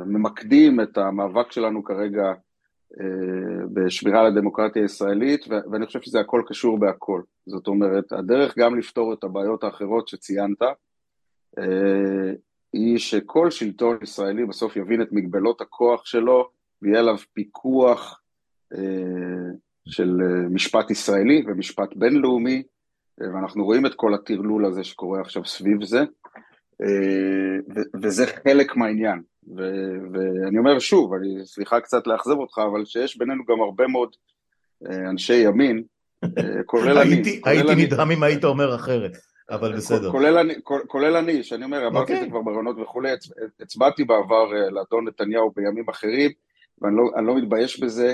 ממקדים 0.05 0.81
את 0.81 0.97
המאבק 0.97 1.51
שלנו 1.51 1.83
כרגע 1.83 2.23
אה, 2.23 2.33
בשמירה 3.73 4.19
על 4.19 4.25
הדמוקרטיה 4.25 4.81
הישראלית, 4.81 5.45
ואני 5.71 5.85
חושב 5.85 6.01
שזה 6.01 6.19
הכל 6.19 6.41
קשור 6.47 6.79
בהכל. 6.79 7.21
זאת 7.45 7.67
אומרת, 7.67 8.11
הדרך 8.11 8.57
גם 8.57 8.79
לפתור 8.79 9.13
את 9.13 9.23
הבעיות 9.23 9.63
האחרות 9.63 10.07
שציינת, 10.07 10.61
אה, 11.59 12.33
היא 12.73 12.97
שכל 12.97 13.51
שלטון 13.51 13.97
ישראלי 14.03 14.45
בסוף 14.45 14.75
יבין 14.75 15.01
את 15.01 15.07
מגבלות 15.11 15.61
הכוח 15.61 16.05
שלו, 16.05 16.49
ויהיה 16.81 16.99
עליו 16.99 17.17
פיקוח 17.33 18.21
אה, 18.73 18.79
של 19.87 20.11
משפט 20.49 20.91
ישראלי 20.91 21.43
ומשפט 21.47 21.89
בינלאומי, 21.95 22.63
ואנחנו 23.17 23.65
רואים 23.65 23.85
את 23.85 23.95
כל 23.95 24.13
הטרלול 24.13 24.65
הזה 24.65 24.83
שקורה 24.83 25.21
עכשיו 25.21 25.45
סביב 25.45 25.83
זה, 25.83 26.03
וזה 28.01 28.27
חלק 28.27 28.75
מהעניין. 28.75 29.21
ו- 29.47 29.97
ואני 30.13 30.57
אומר 30.57 30.79
שוב, 30.79 31.13
אני 31.13 31.45
סליחה 31.45 31.79
קצת 31.79 32.07
לאכזב 32.07 32.37
אותך, 32.37 32.57
אבל 32.71 32.85
שיש 32.85 33.17
בינינו 33.17 33.43
גם 33.45 33.61
הרבה 33.61 33.87
מאוד 33.87 34.15
אה, 34.85 35.09
אנשי 35.09 35.35
ימין, 35.35 35.83
אה, 36.23 36.63
כולל 36.65 36.97
אני. 36.97 37.21
הייתי 37.45 37.75
נדהם 37.75 38.11
אם 38.11 38.23
היית 38.23 38.43
אומר 38.43 38.75
אחרת. 38.75 39.11
אבל 39.49 39.75
בסדר. 39.75 40.11
כולל 40.11 40.37
אני, 40.37 40.53
כולל 40.87 41.15
אני, 41.15 41.43
שאני 41.43 41.65
אומר, 41.65 41.87
אמרתי 41.87 42.01
את 42.01 42.07
זה 42.07 42.13
אוקיי. 42.13 42.29
כבר 42.29 42.41
ברעיונות 42.41 42.75
וכולי, 42.79 43.11
הצבעתי 43.59 44.03
בעבר 44.03 44.53
אה, 44.55 44.69
לאדון 44.69 45.07
נתניהו 45.07 45.51
בימים 45.55 45.89
אחרים, 45.89 46.31
ואני 46.81 46.95
לא, 46.95 47.03
אני 47.17 47.27
לא 47.27 47.35
מתבייש 47.35 47.79
בזה, 47.79 48.13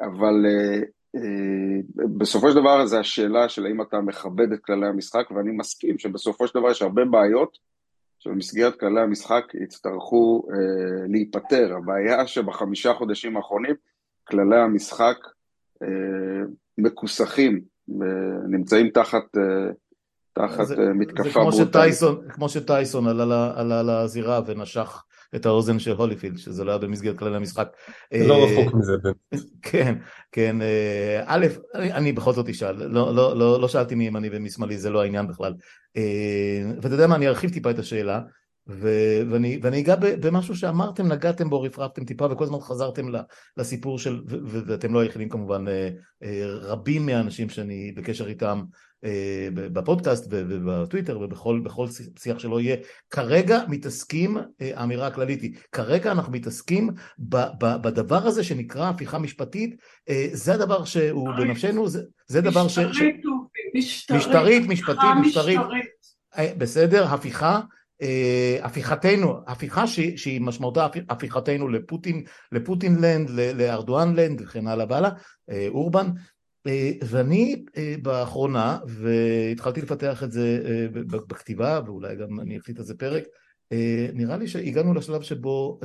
אבל 0.00 0.46
בסופו 2.18 2.50
של 2.50 2.56
דבר 2.56 2.86
זה 2.86 3.00
השאלה 3.00 3.48
של 3.48 3.66
האם 3.66 3.82
אתה 3.82 4.00
מכבד 4.00 4.52
את 4.52 4.58
כללי 4.64 4.86
המשחק, 4.86 5.30
ואני 5.30 5.50
מסכים 5.50 5.98
שבסופו 5.98 6.46
של 6.46 6.58
דבר 6.58 6.70
יש 6.70 6.82
הרבה 6.82 7.04
בעיות 7.04 7.58
שבמסגרת 8.28 8.80
כללי 8.80 9.00
המשחק 9.00 9.44
יצטרכו 9.62 10.46
להיפתר. 11.08 11.74
הבעיה 11.76 12.26
שבחמישה 12.26 12.94
חודשים 12.94 13.36
האחרונים 13.36 13.74
כללי 14.28 14.56
המשחק 14.56 15.16
מכוסחים 16.78 17.60
נמצאים 18.48 18.90
תחת, 18.90 19.36
אה, 19.36 19.70
תחת 20.32 20.66
זה, 20.66 20.74
אה, 20.78 20.92
מתקפה 20.92 21.22
זה 21.22 21.30
כמו 21.30 21.42
ברוטלית. 21.42 21.68
שטייסון, 21.68 22.28
כמו 22.28 22.48
שטייסון 22.48 23.06
עלה, 23.06 23.52
עלה 23.56 23.82
לזירה 23.82 24.40
ונשך 24.46 25.04
את 25.34 25.46
האוזן 25.46 25.78
של 25.78 25.92
הוליפילד, 25.92 26.38
שזה 26.38 26.64
לא 26.64 26.70
היה 26.70 26.78
במסגרת 26.78 27.18
כללי 27.18 27.36
המשחק. 27.36 27.68
לא 28.12 28.34
אה, 28.34 28.44
רחוק 28.44 28.74
מזה. 28.74 28.92
כן, 29.62 29.94
כן, 30.32 30.56
א', 31.24 31.46
אני, 31.74 32.12
בכל 32.12 32.32
זאת 32.32 32.48
אשאל, 32.48 32.86
לא, 32.86 33.14
לא, 33.14 33.36
לא, 33.38 33.60
לא 33.60 33.68
שאלתי 33.68 33.94
מימני 33.94 34.28
ומשמאלי, 34.32 34.78
זה 34.78 34.90
לא 34.90 35.02
העניין 35.02 35.28
בכלל. 35.28 35.54
ואתה 36.82 36.94
יודע 36.94 37.06
מה, 37.06 37.16
אני 37.16 37.28
ארחיב 37.28 37.50
טיפה 37.50 37.70
את 37.70 37.78
השאלה. 37.78 38.20
ו- 38.68 39.22
ואני, 39.30 39.60
ואני 39.62 39.80
אגע 39.80 39.94
במשהו 40.00 40.56
שאמרתם, 40.56 41.12
נגעתם 41.12 41.50
בו, 41.50 41.62
רפרפתם 41.62 42.04
טיפה 42.04 42.26
וכל 42.30 42.44
הזמן 42.44 42.60
חזרתם 42.60 43.06
לסיפור 43.56 43.98
של, 43.98 44.20
ו- 44.28 44.36
ו- 44.44 44.60
ואתם 44.66 44.94
לא 44.94 45.00
היחידים 45.00 45.28
כמובן, 45.28 45.68
אה, 45.68 45.88
אה, 46.22 46.42
רבים 46.46 47.06
מהאנשים 47.06 47.48
שאני 47.48 47.92
בקשר 47.96 48.28
איתם 48.28 48.58
אה, 48.58 48.64
בפודקאסט 49.54 50.26
ובטוויטר 50.30 51.20
ובכל 51.20 51.86
שיח 52.18 52.38
שלא 52.38 52.60
יהיה, 52.60 52.76
כרגע 53.10 53.60
מתעסקים, 53.68 54.36
האמירה 54.60 55.06
הכללית 55.06 55.42
היא, 55.42 55.54
כרגע 55.72 56.12
אנחנו 56.12 56.32
מתעסקים 56.32 56.90
בדבר 57.58 58.26
הזה 58.26 58.44
שנקרא 58.44 58.88
הפיכה 58.88 59.18
משפטית, 59.18 59.76
זה 60.32 60.54
הדבר 60.54 60.84
שהוא 60.84 61.30
בנפשנו, 61.36 61.88
זה, 61.88 62.02
זה 62.26 62.40
דבר 62.40 62.68
ש... 62.68 62.78
משטרית, 62.78 63.16
משטרית, 63.74 64.18
משטרית, 64.18 64.66
משפטית, 64.68 65.10
משטרית, 65.20 65.60
בסדר, 66.58 67.04
הפיכה 67.04 67.60
אה, 68.02 68.58
הפיכתנו, 68.62 69.40
הפיכה 69.46 69.86
שהיא 69.86 70.40
משמעותה 70.40 70.86
הפיכתנו 71.08 71.68
לפוטין, 71.68 72.24
לפוטינלנד, 72.52 73.30
לארדואנלנד 73.30 74.40
וכן 74.40 74.66
הלאה 74.66 74.86
והלאה, 74.88 75.10
אה, 75.50 75.66
אורבן, 75.68 76.06
אה, 76.06 76.12
ואני 77.04 77.64
באחרונה, 78.02 78.78
והתחלתי 78.86 79.80
לפתח 79.80 80.22
את 80.22 80.32
זה 80.32 80.60
בכתיבה, 81.02 81.80
ואולי 81.86 82.16
גם 82.16 82.40
אני 82.40 82.58
אקליט 82.58 82.78
על 82.78 82.84
זה 82.84 82.94
פרק, 82.94 83.24
נראה 84.14 84.36
לי 84.36 84.48
שהגענו 84.48 84.94
לשלב 84.94 85.22
שבו 85.22 85.80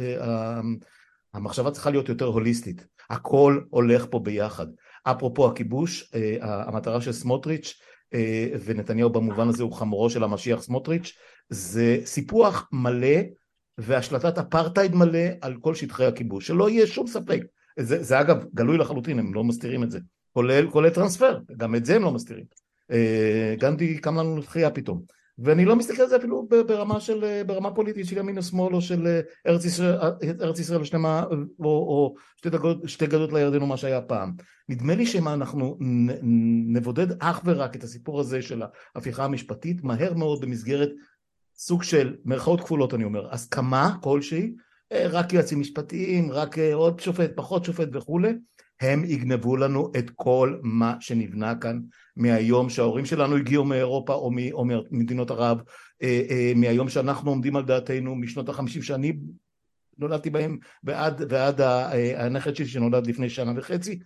המחשבה 1.33 1.71
צריכה 1.71 1.89
להיות 1.89 2.09
יותר 2.09 2.25
הוליסטית, 2.25 2.87
הכל 3.09 3.59
הולך 3.69 4.05
פה 4.09 4.19
ביחד. 4.19 4.67
אפרופו 5.03 5.47
הכיבוש, 5.47 6.11
המטרה 6.41 7.01
של 7.01 7.11
סמוטריץ' 7.11 7.81
ונתניהו 8.65 9.09
במובן 9.09 9.47
הזה 9.47 9.63
הוא 9.63 9.73
חמורו 9.73 10.09
של 10.09 10.23
המשיח 10.23 10.61
סמוטריץ', 10.61 11.13
זה 11.49 11.97
סיפוח 12.05 12.69
מלא 12.71 13.17
והשלטת 13.77 14.37
אפרטהייד 14.37 14.95
מלא 14.95 15.27
על 15.41 15.57
כל 15.61 15.75
שטחי 15.75 16.05
הכיבוש, 16.05 16.47
שלא 16.47 16.69
יהיה 16.69 16.87
שום 16.87 17.07
ספק. 17.07 17.41
זה, 17.79 18.03
זה 18.03 18.21
אגב 18.21 18.45
גלוי 18.53 18.77
לחלוטין, 18.77 19.19
הם 19.19 19.33
לא 19.33 19.43
מסתירים 19.43 19.83
את 19.83 19.91
זה. 19.91 19.99
כולל, 20.33 20.69
כולל 20.69 20.89
טרנספר, 20.89 21.39
גם 21.57 21.75
את 21.75 21.85
זה 21.85 21.95
הם 21.95 22.01
לא 22.01 22.11
מסתירים. 22.11 22.45
אה, 22.91 23.55
גנדי 23.59 23.97
קם 23.97 24.17
לנו 24.17 24.37
לתחייה 24.37 24.69
פתאום. 24.69 25.01
ואני 25.37 25.65
לא 25.65 25.75
מסתכל 25.75 26.01
על 26.01 26.09
זה 26.09 26.15
אפילו 26.15 26.47
ברמה 26.67 26.99
של, 26.99 27.41
ברמה 27.45 27.71
פוליטית 27.71 28.05
של 28.05 28.17
ימין 28.17 28.37
ושמאל 28.37 28.75
או 28.75 28.81
של 28.81 29.07
אה, 29.07 29.21
ארץ 29.47 29.65
ישראל, 29.65 29.97
ארץ 30.41 30.59
ישראל 30.59 30.81
השלמה 30.81 31.23
או, 31.59 31.65
או 31.65 32.15
שתי, 32.37 32.49
דגות, 32.49 32.77
שתי 32.89 33.07
גדות 33.07 33.33
לירדן 33.33 33.61
או 33.61 33.67
מה 33.67 33.77
שהיה 33.77 34.01
פעם. 34.01 34.33
נדמה 34.69 34.95
לי 34.95 35.05
שאם 35.05 35.27
אנחנו 35.27 35.77
נבודד 36.67 37.21
אך 37.21 37.41
ורק 37.45 37.75
את 37.75 37.83
הסיפור 37.83 38.19
הזה 38.19 38.41
של 38.41 38.61
ההפיכה 38.95 39.25
המשפטית, 39.25 39.83
מהר 39.83 40.13
מאוד 40.13 40.41
במסגרת 40.41 40.89
סוג 41.55 41.83
של, 41.83 42.15
מירכאות 42.25 42.61
כפולות 42.61 42.93
אני 42.93 43.03
אומר, 43.03 43.33
הסכמה 43.33 43.95
כלשהי, 44.01 44.53
אה, 44.91 45.07
רק 45.09 45.33
יועצים 45.33 45.59
משפטיים, 45.59 46.31
רק 46.31 46.59
אה, 46.59 46.73
עוד 46.73 46.99
שופט, 46.99 47.31
פחות 47.35 47.65
שופט 47.65 47.87
וכולי, 47.93 48.33
הם 48.83 49.03
יגנבו 49.05 49.57
לנו 49.57 49.91
את 49.97 50.09
כל 50.15 50.57
מה 50.63 50.95
שנבנה 50.99 51.55
כאן 51.55 51.79
מהיום 52.15 52.69
שההורים 52.69 53.05
שלנו 53.05 53.35
הגיעו 53.35 53.65
מאירופה 53.65 54.13
או, 54.13 54.31
מ, 54.31 54.37
או 54.51 54.65
ממדינות 54.65 55.31
ערב, 55.31 55.61
אה, 56.03 56.51
מהיום 56.55 56.89
שאנחנו 56.89 57.29
עומדים 57.29 57.55
על 57.55 57.65
דעתנו 57.65 58.15
משנות 58.15 58.49
החמישים 58.49 58.81
שאני 58.81 59.13
נולדתי 59.97 60.29
בהם 60.29 60.57
ועד, 60.83 61.21
ועד 61.29 61.61
הנכד 62.15 62.55
שלי 62.55 62.67
שנולד 62.67 63.07
לפני 63.07 63.29
שנה 63.29 63.51
וחצי, 63.55 63.99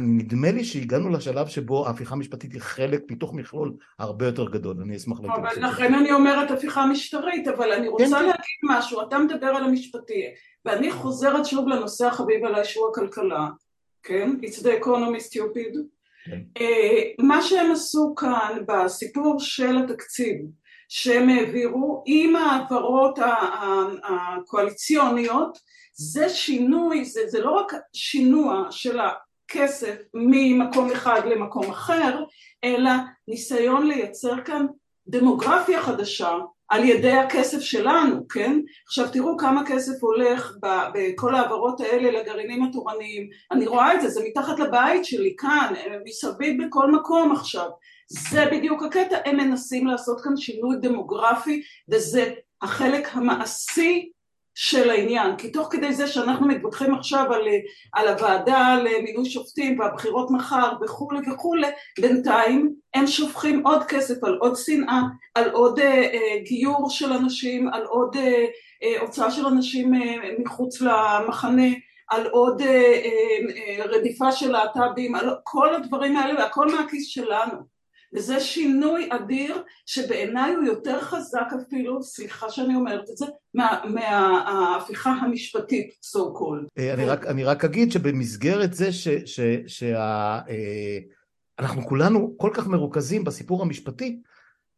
נדמה 0.00 0.50
לי 0.50 0.64
שהגענו 0.64 1.10
לשלב 1.10 1.46
שבו 1.46 1.86
ההפיכה 1.86 2.14
המשפטית 2.14 2.52
היא 2.52 2.60
חלק 2.60 3.02
מתוך 3.10 3.34
מכלול 3.34 3.72
הרבה 3.98 4.26
יותר 4.26 4.50
גדול, 4.50 4.76
אני 4.82 4.96
אשמח 4.96 5.20
להגיד. 5.20 5.44
אבל 5.44 5.68
לכן 5.68 5.94
אני 5.94 6.12
אומרת 6.12 6.50
הפיכה 6.50 6.86
משטרית, 6.86 7.48
אבל 7.48 7.72
אני 7.72 7.88
רוצה 7.88 8.04
כן. 8.04 8.10
להגיד 8.10 8.60
משהו, 8.62 9.02
אתה 9.08 9.18
מדבר 9.18 9.46
על 9.46 9.64
המשפטי, 9.64 10.22
ואני 10.64 10.90
חוזרת 10.90 11.46
שוב 11.46 11.68
לנושא 11.68 12.06
החביב 12.06 12.44
עליי 12.44 12.64
שהוא 12.64 12.88
הכלכלה, 12.90 13.48
כן? 14.02 14.30
It's 14.42 14.62
the 14.62 14.84
economy 14.84 15.32
stupid. 15.32 15.78
כן. 16.24 16.40
אה, 16.60 17.02
מה 17.18 17.42
שהם 17.42 17.72
עשו 17.72 18.14
כאן 18.14 18.58
בסיפור 18.66 19.40
של 19.40 19.78
התקציב 19.78 20.36
שהם 20.92 21.28
העבירו 21.28 22.02
עם 22.06 22.36
ההעברות 22.36 23.18
הקואליציוניות 24.02 25.58
זה 25.92 26.28
שינוי, 26.28 27.04
זה, 27.04 27.20
זה 27.26 27.40
לא 27.40 27.50
רק 27.50 27.72
שינוע 27.92 28.66
של 28.70 28.98
הכסף 29.00 29.96
ממקום 30.14 30.90
אחד 30.90 31.20
למקום 31.26 31.70
אחר, 31.70 32.24
אלא 32.64 32.90
ניסיון 33.28 33.86
לייצר 33.86 34.42
כאן 34.44 34.66
דמוגרפיה 35.06 35.82
חדשה 35.82 36.30
על 36.68 36.84
ידי 36.84 37.12
הכסף 37.12 37.60
שלנו, 37.60 38.28
כן? 38.28 38.60
עכשיו 38.86 39.08
תראו 39.12 39.36
כמה 39.38 39.62
כסף 39.66 40.02
הולך 40.02 40.52
בכל 40.94 41.34
ההעברות 41.34 41.80
האלה 41.80 42.20
לגרעינים 42.20 42.62
התורניים, 42.64 43.28
אני 43.52 43.66
רואה 43.66 43.94
את 43.94 44.00
זה, 44.00 44.08
זה 44.08 44.20
מתחת 44.28 44.58
לבית 44.58 45.04
שלי, 45.04 45.34
כאן, 45.38 45.74
מסביב 46.04 46.64
בכל 46.64 46.92
מקום 46.92 47.32
עכשיו, 47.32 47.68
זה 48.12 48.46
בדיוק 48.52 48.82
הקטע, 48.82 49.18
הם 49.24 49.36
מנסים 49.36 49.86
לעשות 49.86 50.20
כאן 50.20 50.36
שינוי 50.36 50.76
דמוגרפי 50.80 51.62
וזה 51.88 52.32
החלק 52.62 53.08
המעשי 53.12 54.10
של 54.54 54.90
העניין, 54.90 55.36
כי 55.36 55.50
תוך 55.50 55.68
כדי 55.70 55.92
זה 55.92 56.06
שאנחנו 56.06 56.46
מתווכחים 56.48 56.94
עכשיו 56.94 57.32
על, 57.32 57.42
על 57.92 58.08
הוועדה 58.08 58.76
למינוי 58.84 59.30
שופטים 59.30 59.80
והבחירות 59.80 60.30
מחר 60.30 60.72
וכולי 60.82 61.30
וכולי, 61.30 61.66
בינתיים 62.00 62.74
הם 62.94 63.06
שופכים 63.06 63.66
עוד 63.66 63.84
כסף 63.84 64.24
על 64.24 64.38
עוד 64.40 64.56
שנאה, 64.56 65.00
על 65.34 65.50
עוד 65.50 65.78
אה, 65.78 65.86
אה, 65.86 66.38
גיור 66.44 66.90
של 66.90 67.12
אנשים, 67.12 67.68
על 67.72 67.82
עוד 67.82 68.16
אה, 68.16 68.44
אה, 68.82 69.00
הוצאה 69.00 69.30
של 69.30 69.46
אנשים 69.46 69.94
אה, 69.94 70.16
מחוץ 70.38 70.80
למחנה, 70.80 71.68
על 72.10 72.26
עוד 72.26 72.62
אה, 72.62 73.00
אה, 73.04 73.84
רדיפה 73.84 74.32
של 74.32 74.52
להט"בים, 74.52 75.14
על 75.14 75.36
כל 75.44 75.74
הדברים 75.74 76.16
האלה 76.16 76.40
והכל 76.40 76.66
מהכיס 76.70 77.06
שלנו. 77.06 77.69
וזה 78.14 78.40
שינוי 78.40 79.08
אדיר 79.12 79.62
שבעיניי 79.86 80.54
הוא 80.54 80.64
יותר 80.64 81.00
חזק 81.00 81.46
אפילו, 81.62 82.02
סליחה 82.02 82.50
שאני 82.50 82.74
אומרת 82.74 83.10
את 83.10 83.16
זה, 83.16 83.26
מההפיכה 83.84 85.10
מה, 85.10 85.22
המשפטית 85.22 85.90
so 85.90 86.18
called. 86.18 86.66
אה, 86.78 86.94
אני 87.30 87.44
רק, 87.44 87.64
אגיד 87.64 87.92
שבמסגרת 87.92 88.74
זה 88.74 88.92
ש, 88.92 89.08
ש, 89.08 89.40
שה... 89.66 90.38
אה, 90.48 90.98
כולנו 91.84 92.34
כל 92.36 92.50
כך 92.54 92.66
מרוכזים 92.66 93.24
בסיפור 93.24 93.62
המשפטי, 93.62 94.20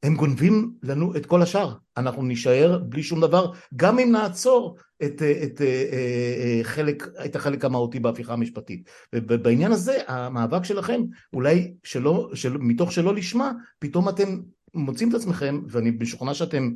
הם 0.03 0.14
גונבים 0.14 0.72
לנו 0.82 1.16
את 1.16 1.26
כל 1.26 1.42
השאר, 1.42 1.74
אנחנו 1.96 2.22
נישאר 2.22 2.78
בלי 2.78 3.03
שום 3.03 3.20
דבר, 3.20 3.53
גם 3.76 3.98
אם 3.98 4.12
נעצור 4.12 4.76
את, 5.03 5.22
את, 5.22 5.22
את, 5.22 5.61
אה, 5.61 6.61
חלק, 6.62 7.07
את 7.24 7.36
החלק 7.36 7.64
המהותי 7.64 8.00
בהפיכה 8.00 8.32
המשפטית. 8.32 8.90
ובעניין 9.14 9.72
הזה 9.72 9.98
המאבק 10.07 10.64
שלכם, 10.64 11.03
אולי 11.32 11.74
שלא, 11.84 12.30
של, 12.34 12.57
מתוך 12.57 12.92
שלא 12.92 13.14
לשמה, 13.14 13.53
פתאום 13.78 14.09
אתם 14.09 14.38
מוצאים 14.74 15.09
את 15.09 15.14
עצמכם, 15.14 15.61
ואני 15.68 15.90
משוכנע 16.00 16.34
שאתם 16.34 16.70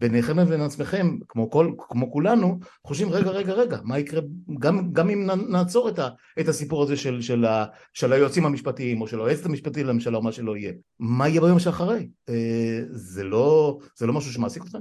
ביניכם 0.00 0.38
לבין 0.38 0.60
עצמכם, 0.60 1.18
כמו, 1.28 1.50
כל, 1.50 1.72
כמו 1.78 2.12
כולנו, 2.12 2.58
חושבים 2.84 3.10
רגע 3.10 3.30
רגע 3.30 3.52
רגע, 3.52 3.78
מה 3.84 3.98
יקרה, 3.98 4.20
גם, 4.58 4.92
גם 4.92 5.10
אם 5.10 5.30
נעצור 5.48 5.88
את, 5.88 5.98
ה, 5.98 6.08
את 6.40 6.48
הסיפור 6.48 6.82
הזה 6.82 6.96
של, 6.96 7.20
של, 7.20 7.44
ה, 7.44 7.66
של 7.92 8.12
היועצים 8.12 8.46
המשפטיים 8.46 9.00
או 9.00 9.06
של 9.06 9.20
היועצת 9.20 9.46
המשפטית 9.46 9.86
לממשלה 9.86 10.16
או 10.16 10.22
מה 10.22 10.32
שלא 10.32 10.56
יהיה, 10.56 10.72
מה 10.98 11.28
יהיה 11.28 11.40
ביום 11.40 11.58
שאחרי? 11.58 12.08
אה, 12.28 12.80
זה, 12.90 13.24
לא, 13.24 13.78
זה 13.96 14.06
לא 14.06 14.12
משהו 14.12 14.32
שמעסיק 14.32 14.62
אתכם? 14.62 14.78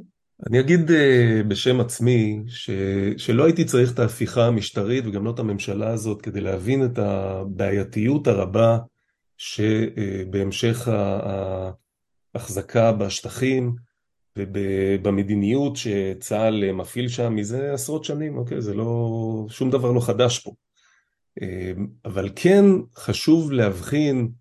אני 0.49 0.59
אגיד 0.59 0.91
אה, 0.91 1.41
בשם 1.47 1.79
עצמי 1.79 2.43
ש, 2.47 2.69
שלא 3.17 3.45
הייתי 3.45 3.65
צריך 3.65 3.93
את 3.93 3.99
ההפיכה 3.99 4.45
המשטרית 4.45 5.07
וגם 5.07 5.25
לא 5.25 5.31
את 5.31 5.39
הממשלה 5.39 5.89
הזאת 5.89 6.21
כדי 6.21 6.41
להבין 6.41 6.85
את 6.85 6.99
הבעייתיות 6.99 8.27
הרבה 8.27 8.77
שבהמשך 9.37 10.87
ההחזקה 12.35 12.91
בשטחים 12.91 13.75
ובמדיניות 14.37 15.75
שצה"ל 15.75 16.71
מפעיל 16.71 17.07
שם 17.07 17.35
מזה 17.35 17.73
עשרות 17.73 18.03
שנים, 18.03 18.37
אוקיי? 18.37 18.61
זה 18.61 18.73
לא, 18.73 19.45
שום 19.49 19.69
דבר 19.71 19.91
לא 19.91 19.99
חדש 19.99 20.39
פה. 20.39 20.51
אבל 22.05 22.29
כן 22.35 22.65
חשוב 22.95 23.51
להבחין 23.51 24.31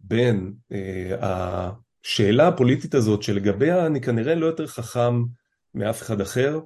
בין 0.00 0.52
השאלה 1.20 2.48
הפוליטית 2.48 2.94
הזאת 2.94 3.22
שלגביה 3.22 3.86
אני 3.86 4.00
כנראה 4.00 4.34
לא 4.34 4.46
יותר 4.46 4.66
חכם 4.66 5.22
מאף 5.74 6.02
אחד 6.02 6.20
אחר 6.20 6.60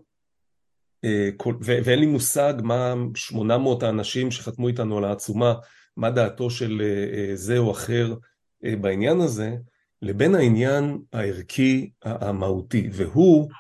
ואין 1.61 1.99
לי 1.99 2.07
מושג 2.07 2.55
מה 2.63 2.95
800 3.15 3.83
האנשים 3.83 4.31
שחתמו 4.31 4.69
איתנו 4.69 4.99
על 4.99 5.05
העצומה 5.05 5.55
מה 5.97 6.11
דעתו 6.11 6.51
של 6.51 6.83
זה 7.35 7.59
או 7.59 7.71
אחר 7.71 8.15
בעניין 8.63 9.21
הזה 9.21 9.57
לבין 10.03 10.35
העניין 10.35 10.99
הערכי 11.13 11.91
המהותי 12.03 12.89
והוא 12.93 13.51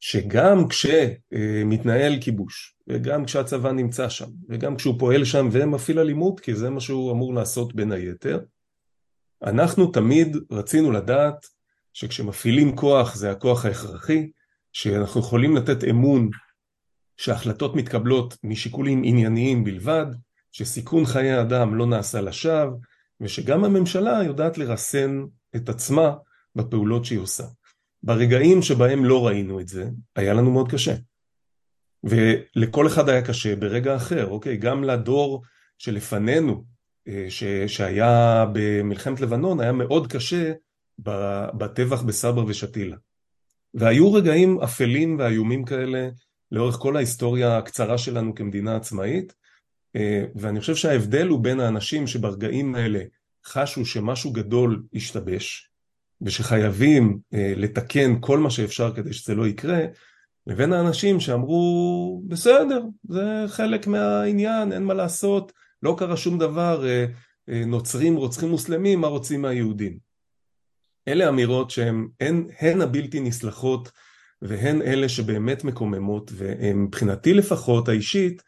שגם 0.00 0.68
כשמתנהל 0.68 2.20
כיבוש 2.20 2.76
וגם 2.88 3.24
כשהצבא 3.24 3.72
נמצא 3.72 4.08
שם 4.08 4.30
וגם 4.48 4.76
כשהוא 4.76 4.98
פועל 4.98 5.24
שם 5.24 5.48
ומפעיל 5.52 5.98
אלימות 5.98 6.40
כי 6.40 6.54
זה 6.54 6.70
מה 6.70 6.80
שהוא 6.80 7.12
אמור 7.12 7.34
לעשות 7.34 7.74
בין 7.74 7.92
היתר 7.92 8.40
אנחנו 9.42 9.86
תמיד 9.86 10.36
רצינו 10.50 10.92
לדעת 10.92 11.46
שכשמפעילים 11.92 12.76
כוח 12.76 13.14
זה 13.14 13.30
הכוח 13.30 13.64
ההכרחי, 13.64 14.30
שאנחנו 14.72 15.20
יכולים 15.20 15.56
לתת 15.56 15.84
אמון 15.84 16.30
שהחלטות 17.16 17.76
מתקבלות 17.76 18.36
משיקולים 18.44 19.02
ענייניים 19.04 19.64
בלבד, 19.64 20.06
שסיכון 20.52 21.06
חיי 21.06 21.40
אדם 21.40 21.74
לא 21.74 21.86
נעשה 21.86 22.20
לשווא, 22.20 22.76
ושגם 23.20 23.64
הממשלה 23.64 24.24
יודעת 24.24 24.58
לרסן 24.58 25.24
את 25.56 25.68
עצמה 25.68 26.14
בפעולות 26.56 27.04
שהיא 27.04 27.18
עושה. 27.18 27.44
ברגעים 28.02 28.62
שבהם 28.62 29.04
לא 29.04 29.26
ראינו 29.26 29.60
את 29.60 29.68
זה, 29.68 29.88
היה 30.16 30.34
לנו 30.34 30.50
מאוד 30.50 30.72
קשה. 30.72 30.94
ולכל 32.04 32.86
אחד 32.86 33.08
היה 33.08 33.22
קשה 33.22 33.56
ברגע 33.56 33.96
אחר, 33.96 34.26
אוקיי? 34.26 34.56
גם 34.56 34.84
לדור 34.84 35.42
שלפנינו, 35.78 36.64
אה, 37.08 37.26
ש, 37.28 37.44
שהיה 37.66 38.46
במלחמת 38.52 39.20
לבנון 39.20 39.60
היה 39.60 39.72
מאוד 39.72 40.12
קשה 40.12 40.52
בטבח 41.54 42.02
בסבר 42.02 42.44
ושתילה. 42.46 42.96
והיו 43.74 44.12
רגעים 44.12 44.60
אפלים 44.60 45.18
ואיומים 45.18 45.64
כאלה 45.64 46.08
לאורך 46.52 46.74
כל 46.74 46.96
ההיסטוריה 46.96 47.58
הקצרה 47.58 47.98
שלנו 47.98 48.34
כמדינה 48.34 48.76
עצמאית, 48.76 49.34
אה, 49.96 50.24
ואני 50.34 50.60
חושב 50.60 50.74
שההבדל 50.74 51.28
הוא 51.28 51.40
בין 51.40 51.60
האנשים 51.60 52.06
שברגעים 52.06 52.74
האלה 52.74 53.00
חשו 53.46 53.86
שמשהו 53.86 54.32
גדול 54.32 54.82
השתבש, 54.94 55.70
ושחייבים 56.22 57.18
אה, 57.34 57.52
לתקן 57.56 58.14
כל 58.20 58.38
מה 58.38 58.50
שאפשר 58.50 58.94
כדי 58.94 59.12
שזה 59.12 59.34
לא 59.34 59.46
יקרה, 59.46 59.80
לבין 60.46 60.72
האנשים 60.72 61.20
שאמרו, 61.20 62.22
בסדר, 62.28 62.82
זה 63.08 63.44
חלק 63.48 63.86
מהעניין, 63.86 64.72
אין 64.72 64.84
מה 64.84 64.94
לעשות, 64.94 65.52
לא 65.82 65.94
קרה 65.98 66.16
שום 66.16 66.38
דבר, 66.38 66.86
אה, 66.86 67.06
אה, 67.48 67.62
נוצרים 67.66 68.16
רוצחים 68.16 68.48
מוסלמים, 68.48 69.00
מה 69.00 69.06
רוצים 69.06 69.42
מהיהודים? 69.42 69.98
אלה 71.08 71.28
אמירות 71.28 71.70
שהן 71.70 72.08
הן, 72.20 72.48
הן 72.60 72.80
הבלתי 72.80 73.20
נסלחות 73.20 73.90
והן 74.42 74.82
אלה 74.82 75.08
שבאמת 75.08 75.64
מקוממות 75.64 76.30
ומבחינתי 76.34 77.34
לפחות 77.34 77.88
האישית 77.88 78.42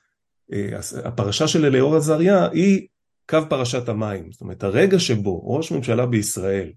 אה, 0.53 0.79
הפרשה 1.05 1.49
של 1.49 1.65
אליאור 1.65 1.97
עזריה 1.97 2.49
היא 2.49 2.87
קו 3.31 3.39
פרשת 3.49 3.89
המים. 3.89 4.33
זאת 4.33 4.41
אומרת 4.41 4.63
הרגע 4.63 4.99
שבו 4.99 5.57
ראש 5.57 5.73
ממשלה 5.73 6.07
בישראל 6.07 6.73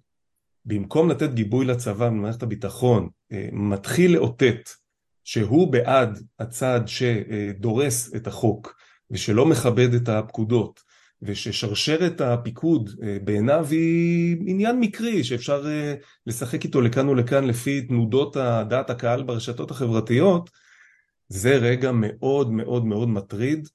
במקום 0.66 1.10
לתת 1.10 1.34
גיבוי 1.34 1.66
לצבא 1.66 2.08
במערכת 2.10 2.43
הביטחון 2.43 3.10
מתחיל 3.52 4.14
לאותת 4.14 4.70
שהוא 5.24 5.72
בעד 5.72 6.20
הצד 6.39 6.82
שדורס 6.86 8.16
את 8.16 8.28
החוק 8.28 8.76
ושלא 9.12 9.45
מכבד 9.45 9.93
את 9.93 10.10
הפקודות, 10.10 10.82
וששרשרת 11.22 12.22
הפיקוד 12.22 12.89
אה, 13.04 13.18
בעיניו 13.24 13.68
היא 13.70 14.38
עניין 14.45 14.80
מקרי 14.80 15.24
שאפשר 15.24 15.68
אה, 15.68 15.95
לשחק 16.28 16.64
איתו 16.64 16.82
לכאן 16.82 17.10
ולכאן 17.10 17.43
לפי 17.43 17.82
תנודות 17.82 18.38
דעת 18.70 18.89
הקהל 18.89 19.24
ברשתות 19.24 19.72
החברתיות, 19.72 20.49
זה 21.28 21.58
רגע 21.58 21.91
מאוד 21.91 22.52
מאוד 22.52 22.86
מאוד 22.86 23.10
מטריד, 23.10 23.68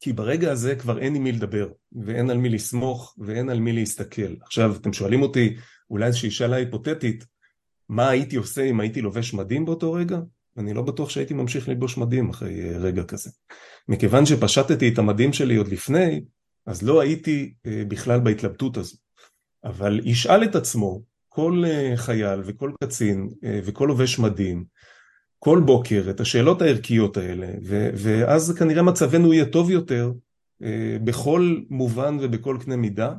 כי 0.00 0.12
ברגע 0.12 0.52
הזה 0.52 0.76
כבר 0.76 0.98
אין 0.98 1.14
עם 1.14 1.22
מי 1.22 1.32
לדבר, 1.32 1.68
ואין 1.92 2.30
על 2.30 2.38
מי 2.38 2.48
לסמוך, 2.48 3.14
ואין 3.18 3.48
על 3.48 3.60
מי 3.60 3.72
להסתכל. 3.72 4.34
עכשיו, 4.42 4.76
אתם 4.76 4.92
שואלים 4.92 5.22
אותי, 5.22 5.56
אולי 5.90 6.06
איזושהי 6.06 6.30
שאלה 6.30 6.56
היפותטית, 6.56 7.24
מה 7.88 8.08
הייתי 8.08 8.36
עושה 8.36 8.62
אם 8.62 8.80
הייתי 8.80 9.02
לובש 9.02 9.34
מדים 9.34 9.64
באותו 9.64 9.92
רגע? 9.92 10.18
אני 10.58 10.74
לא 10.74 10.82
בטוח 10.82 11.10
שהייתי 11.10 11.34
ממשיך 11.34 11.68
ללבוש 11.68 11.98
מדים 11.98 12.30
אחרי 12.30 12.70
אה, 12.70 12.78
רגע 12.78 13.04
כזה. 13.04 13.30
מכיוון 13.88 14.26
שפשטתי 14.26 14.88
את 14.88 14.98
המדים 14.98 15.32
שלי 15.32 15.56
עוד 15.56 15.68
לפני, 15.68 16.24
אז 16.66 16.82
לא 16.82 17.00
הייתי 17.00 17.54
אה, 17.66 17.82
בכלל 17.88 18.20
בהתלבטות 18.20 18.76
הזו. 18.76 18.96
אבל 19.64 20.00
ישאל 20.04 20.44
את 20.44 20.54
עצמו 20.54 21.02
כל 21.28 21.62
אה, 21.66 21.96
חייל 21.96 22.40
וכל 22.44 22.72
קצין 22.84 23.28
וכל 23.64 23.86
לובש 23.88 24.18
מדים, 24.18 24.64
כל 25.38 25.62
בוקר 25.66 26.06
את 26.10 26.20
השאלות 26.20 26.62
הערכיות 26.62 27.16
האלה, 27.16 27.46
ו- 27.64 27.90
ואז 27.94 28.54
כנראה 28.58 28.82
מצבנו 28.82 29.32
יהיה 29.32 29.44
טוב 29.44 29.70
יותר 29.70 30.12
בכל 31.04 31.56
מובן 31.70 32.18
ובכל 32.20 32.58
קנה 32.64 32.76
מידה, 32.76 33.12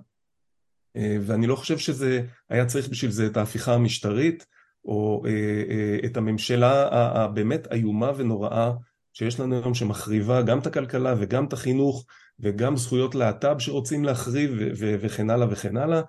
ואני 0.96 1.48
לא 1.48 1.56
חושב 1.56 1.78
שזה 1.78 2.22
היה 2.50 2.66
צריך 2.66 2.90
בשביל 2.90 3.12
זה 3.12 3.26
את 3.28 3.38
ההפיכה 3.38 3.74
המשטרית, 3.74 4.46
או 4.88 5.24
אה, 5.26 5.32
אה, 5.70 5.98
את 6.06 6.18
הממשלה 6.18 6.88
הבאמת 6.92 7.68
איומה 7.72 8.12
ונוראה 8.18 8.72
שיש 9.14 9.40
לנו 9.40 9.56
היום 9.56 9.74
שמחריבה 9.74 10.42
גם 10.42 10.60
את 10.60 10.68
הכלכלה 10.68 11.16
וגם 11.20 11.46
את 11.46 11.54
החינוך 11.54 12.06
וגם 12.40 12.78
זכויות 12.78 13.16
להט"ב 13.16 13.60
שרוצים 13.60 14.06
להחריב 14.06 14.52
וכן 14.76 15.30
הלאה 15.30 15.48
וכן 15.52 15.78
הלאה. 15.78 16.02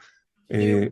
אה, 0.53 0.85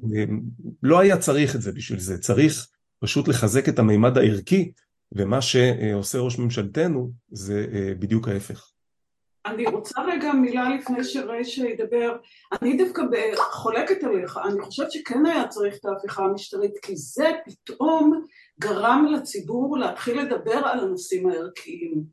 לא 0.82 1.00
היה 1.00 1.18
צריך 1.18 1.56
את 1.56 1.62
זה 1.62 1.72
בשביל 1.72 1.98
זה, 1.98 2.18
צריך 2.18 2.68
פשוט 3.00 3.28
לחזק 3.28 3.68
את 3.68 3.78
המימד 3.78 4.18
הערכי 4.18 4.72
ומה 5.12 5.42
שעושה 5.42 6.18
ראש 6.18 6.38
ממשלתנו 6.38 7.10
זה 7.28 7.66
בדיוק 7.98 8.28
ההפך. 8.28 8.70
אני 9.46 9.66
רוצה 9.66 10.02
רגע 10.02 10.32
מילה 10.32 10.68
לפני 10.68 11.04
שרייש 11.04 11.58
ידבר. 11.58 12.16
אני 12.62 12.76
דווקא 12.76 13.02
חולקת 13.52 14.04
עליך, 14.04 14.38
אני 14.44 14.60
חושבת 14.60 14.92
שכן 14.92 15.26
היה 15.26 15.48
צריך 15.48 15.74
את 15.74 15.84
ההפיכה 15.84 16.24
המשטרית, 16.24 16.78
כי 16.82 16.96
זה 16.96 17.30
פתאום 17.44 18.22
גרם 18.60 19.06
לציבור 19.12 19.78
להתחיל 19.78 20.20
לדבר 20.20 20.56
על 20.56 20.80
הנושאים 20.80 21.28
הערכיים. 21.28 22.04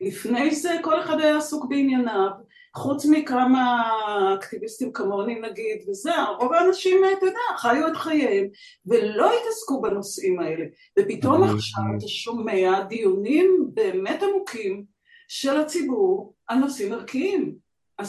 לפני 0.00 0.54
זה 0.54 0.70
כל 0.82 1.00
אחד 1.00 1.20
היה 1.20 1.36
עסוק 1.36 1.66
בענייניו, 1.68 2.30
חוץ 2.74 3.06
מכמה 3.06 3.90
אקטיביסטים 4.34 4.92
כמוני 4.92 5.40
נגיד, 5.40 5.88
וזה, 5.88 6.10
רוב 6.40 6.52
האנשים, 6.52 6.98
אתה 7.18 7.26
יודע, 7.26 7.38
חיו 7.56 7.88
את 7.88 7.96
חייהם 7.96 8.46
ולא 8.86 9.30
התעסקו 9.32 9.80
בנושאים 9.80 10.40
האלה. 10.40 10.64
ופתאום 10.98 11.42
עכשיו 11.42 11.82
אתה 11.98 12.08
שומע 12.08 12.80
דיונים 12.88 13.70
באמת 13.74 14.22
עמוקים 14.22 14.84
של 15.28 15.56
הציבור 15.60 16.34
על 16.46 16.58
נושאים 16.58 16.92
ערכיים. 16.92 17.54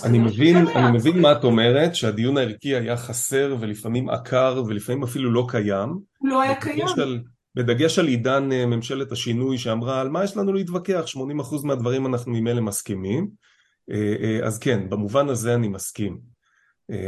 אני 0.05 0.19
מבין, 0.19 0.57
אני 0.57 0.97
מבין 0.97 1.21
מה 1.21 1.31
את 1.31 1.43
אומרת, 1.43 1.95
שהדיון 1.95 2.37
הערכי 2.37 2.75
היה 2.75 2.97
חסר 2.97 3.55
ולפעמים 3.59 4.09
עקר 4.09 4.63
ולפעמים 4.67 5.03
אפילו 5.03 5.31
לא 5.31 5.45
קיים. 5.49 5.99
לא 6.21 6.41
היה 6.41 6.55
קיים. 6.55 6.87
על, 6.97 7.19
בדגש 7.55 7.99
על 7.99 8.07
עידן 8.07 8.51
אה, 8.51 8.65
ממשלת 8.65 9.11
השינוי 9.11 9.57
שאמרה 9.57 10.01
על 10.01 10.09
מה 10.09 10.23
יש 10.23 10.37
לנו 10.37 10.53
להתווכח, 10.53 11.05
80% 11.15 11.19
מהדברים 11.63 12.05
אנחנו 12.05 12.31
ממילא 12.31 12.61
מסכימים. 12.61 13.42
אה, 13.91 14.15
אה, 14.21 14.47
אז 14.47 14.59
כן, 14.59 14.89
במובן 14.89 15.29
הזה 15.29 15.55
אני 15.55 15.67
מסכים. 15.67 16.33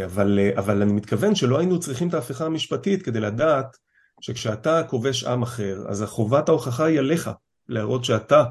אבל, 0.05 0.39
אבל 0.57 0.81
אני 0.81 0.93
מתכוון 0.93 1.35
שלא 1.35 1.57
היינו 1.57 1.79
צריכים 1.79 2.09
את 2.09 2.13
ההפיכה 2.13 2.45
המשפטית 2.45 3.01
כדי 3.01 3.19
לדעת 3.19 3.77
שכשאתה 4.21 4.83
כובש 4.83 5.23
עם 5.23 5.41
אחר, 5.41 5.83
אז 5.89 6.01
החובת 6.01 6.49
ההוכחה 6.49 6.85
היא 6.85 6.99
עליך, 6.99 7.29
להראות 7.69 8.05
שאתה 8.05 8.43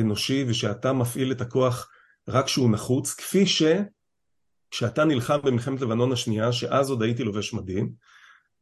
אנושי 0.00 0.44
ושאתה 0.48 0.92
מפעיל 0.92 1.32
את 1.32 1.40
הכוח 1.40 1.90
רק 2.28 2.44
כשהוא 2.44 2.70
נחוץ, 2.70 3.14
כפי 3.14 3.44
שכשאתה 3.46 5.04
נלחם 5.04 5.38
במלחמת 5.44 5.80
לבנון 5.80 6.12
השנייה, 6.12 6.52
שאז 6.52 6.90
עוד 6.90 7.02
הייתי 7.02 7.24
לובש 7.24 7.54
מדים, 7.54 7.92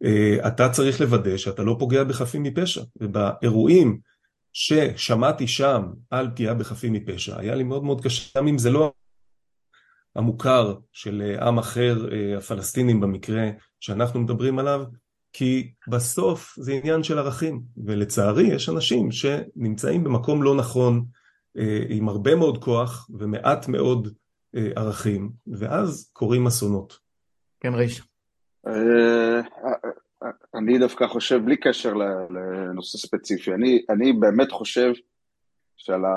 אה, 0.05 0.49
אתה 0.49 0.69
צריך 0.69 1.01
לוודא 1.01 1.37
שאתה 1.37 1.63
לא 1.63 1.77
פוגע 1.79 2.05
בחפים 2.05 2.43
מפשע. 2.43 2.83
ובאירועים 3.01 3.99
ששמעתי 4.53 5.47
שם 5.47 5.83
על 6.11 6.31
פגיעה 6.31 6.55
בחפים 6.55 6.93
מפשע, 6.93 7.39
היה 7.39 7.55
לי 7.55 7.65
מאוד 7.65 7.85
מאוד 7.85 8.05
קשה, 8.05 8.39
גם 8.39 8.49
אם 8.49 8.59
זה 8.59 8.71
לא 8.71 8.93
המוכר 10.17 10.75
של 10.93 11.37
עם 11.41 11.59
אחר, 11.59 12.13
אה, 12.13 12.39
הפלסטינים 12.39 13.01
במקרה 13.01 13.51
שאנחנו 13.81 14.21
מדברים 14.21 14.59
עליו, 14.59 14.85
כי 15.33 15.73
בסוף 15.89 16.55
זה 16.59 16.73
עניין 16.73 17.03
של 17.03 17.19
ערכים, 17.19 17.63
ולצערי 17.87 18.43
יש 18.43 18.69
אנשים 18.69 19.09
שנמצאים 19.11 20.05
במקום 20.05 20.43
לא 20.43 20.55
נכון, 20.55 21.05
אה, 21.59 21.83
עם 21.89 22.09
הרבה 22.09 22.35
מאוד 22.35 22.65
כוח 22.65 23.11
ומעט 23.19 23.69
מאוד 23.69 24.09
אה, 24.57 24.69
ערכים, 24.77 25.31
ואז 25.47 26.11
קורים 26.13 26.47
אסונות. 26.47 26.99
כן, 27.61 27.75
ריש. 27.75 28.03
אני 30.61 30.79
דווקא 30.79 31.07
חושב, 31.07 31.45
בלי 31.45 31.57
קשר 31.57 31.95
לנושא 32.31 32.99
ספציפי, 32.99 33.55
אני, 33.55 33.83
אני 33.91 34.13
באמת 34.13 34.51
חושב 34.51 34.93
שעל 35.77 36.05
ה, 36.05 36.11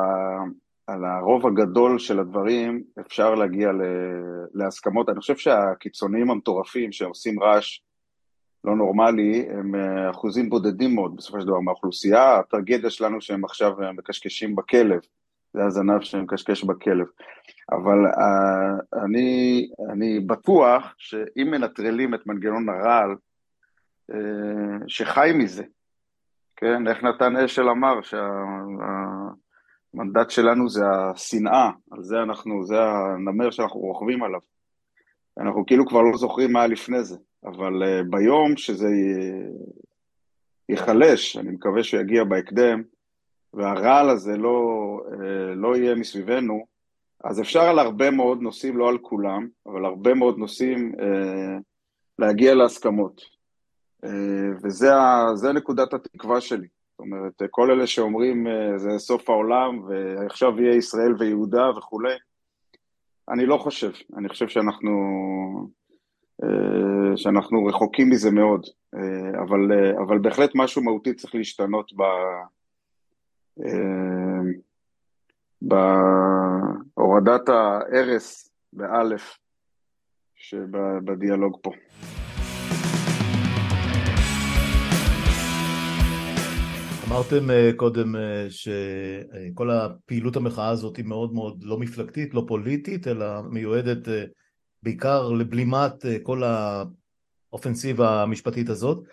על 0.88 1.06
הרוב 1.06 1.48
הגדול 1.48 2.00
של 2.00 2.20
הדברים 2.20 2.84
אפשר 3.00 3.36
להגיע 3.36 3.72
ל, 3.72 3.82
להסכמות. 4.54 5.10
אני 5.10 5.20
חושב 5.20 5.38
שהקיצוניים 5.38 6.32
המטורפים 6.32 6.92
שעושים 6.92 7.44
רעש 7.44 7.80
לא 8.64 8.76
נורמלי, 8.76 9.46
הם 9.50 9.76
אה, 9.76 10.10
אחוזים 10.10 10.50
בודדים 10.50 10.96
מאוד 10.96 11.16
בסופו 11.16 11.42
של 11.42 11.48
דבר 11.48 11.60
מהאוכלוסייה. 11.60 12.40
הטרגדיה 12.40 12.90
שלנו 12.90 13.22
שהם 13.22 13.46
עכשיו 13.46 13.84
אה, 13.84 13.92
מקשקשים 13.92 14.56
בכלב, 14.56 15.00
זה 15.54 15.66
הזנב 15.66 16.02
שמקשקש 16.02 16.64
בכלב. 16.64 17.06
אבל 17.72 18.06
uh, 18.06 19.04
אני, 19.04 19.70
אני 19.92 20.20
בטוח 20.20 20.96
שאם 20.98 21.52
מנטרלים 21.52 22.14
את 22.14 22.28
מנגנון 22.28 22.70
הרעל, 22.70 23.16
שחי 24.88 25.32
מזה, 25.36 25.64
כן, 26.56 26.88
איך 26.88 27.04
נתן 27.04 27.36
אשל 27.36 27.70
אמר, 27.70 28.02
שהמנדט 29.94 30.30
שלנו 30.30 30.70
זה 30.70 30.84
השנאה, 30.90 31.70
על 31.92 32.04
זה 32.04 32.22
אנחנו, 32.22 32.66
זה 32.66 32.82
הנמר 32.82 33.52
שאנחנו 33.52 33.80
רוכבים 33.80 34.24
עליו. 34.24 34.40
אנחנו 35.38 35.66
כאילו 35.66 35.86
כבר 35.86 36.02
לא 36.02 36.18
זוכרים 36.18 36.54
מה 36.54 36.60
היה 36.60 36.68
לפני 36.68 37.04
זה, 37.04 37.18
אבל 37.46 37.84
uh, 37.84 38.04
ביום 38.10 38.58
שזה 38.58 38.88
ייחלש, 40.70 41.38
אני 41.38 41.52
מקווה 41.52 41.84
שהוא 41.84 42.02
יגיע 42.02 42.24
בהקדם, 42.24 42.84
והרעל 43.54 44.10
הזה 44.10 44.38
לא, 44.38 45.00
uh, 45.08 45.14
לא 45.56 45.76
יהיה 45.76 45.96
מסביבנו, 45.96 46.66
אז 47.24 47.42
אפשר 47.42 47.62
על 47.62 47.80
הרבה 47.80 48.12
מאוד 48.12 48.42
נושאים, 48.42 48.78
לא 48.78 48.90
על 48.90 48.98
כולם, 48.98 49.48
אבל 49.66 49.86
הרבה 49.86 50.14
מאוד 50.14 50.38
נושאים 50.38 50.92
להגיע 52.20 52.56
להסכמות. 52.56 53.33
Uh, 54.04 54.08
וזה 54.64 55.54
נקודת 55.54 55.94
התקווה 55.94 56.42
שלי. 56.42 56.68
זאת 56.92 57.00
אומרת, 57.00 57.42
כל 57.50 57.72
אלה 57.72 57.88
שאומרים 57.88 58.48
uh, 58.48 58.78
זה 58.78 58.90
סוף 58.98 59.30
העולם 59.30 59.84
ועכשיו 59.88 60.62
יהיה 60.62 60.76
ישראל 60.76 61.16
ויהודה 61.20 61.70
וכולי, 61.78 62.14
אני 63.30 63.46
לא 63.46 63.58
חושב, 63.58 63.92
אני 64.18 64.30
חושב 64.30 64.48
שאנחנו, 64.48 64.92
אה, 66.44 67.18
שאנחנו 67.18 67.66
רחוקים 67.66 68.10
מזה 68.10 68.32
מאוד, 68.32 68.66
אה, 68.96 69.42
אבל, 69.42 69.72
אה, 69.72 69.92
אבל 70.04 70.20
בהחלט 70.20 70.52
משהו 70.56 70.84
מהותי 70.84 71.14
צריך 71.14 71.36
להשתנות 71.36 71.92
ב, 71.96 72.04
בהורדת 75.62 77.50
ההרס 77.50 78.52
באלף 78.74 79.38
שבדיאלוג 80.36 81.58
פה. 81.62 81.72
אמרתם 87.14 87.52
אה, 87.52 87.72
קודם 87.76 88.16
אה, 88.16 88.48
שכל 88.50 89.72
הפעילות 89.72 90.36
המחאה 90.36 90.70
הזאת 90.70 90.98
היא 90.98 91.06
מאוד 91.06 91.34
מאוד 91.34 91.64
לא 91.64 91.80
מפלגתית, 91.80 92.34
לא 92.34 92.44
פוליטית, 92.48 93.08
אלא 93.08 93.42
מיועדת 93.42 94.08
אה, 94.08 94.26
בעיקר 94.84 95.30
לבלימת 95.30 96.06
כל 96.24 96.44
האופנסיבה 97.52 98.24
המשפטית 98.24 98.70
הזאת, 98.70 99.04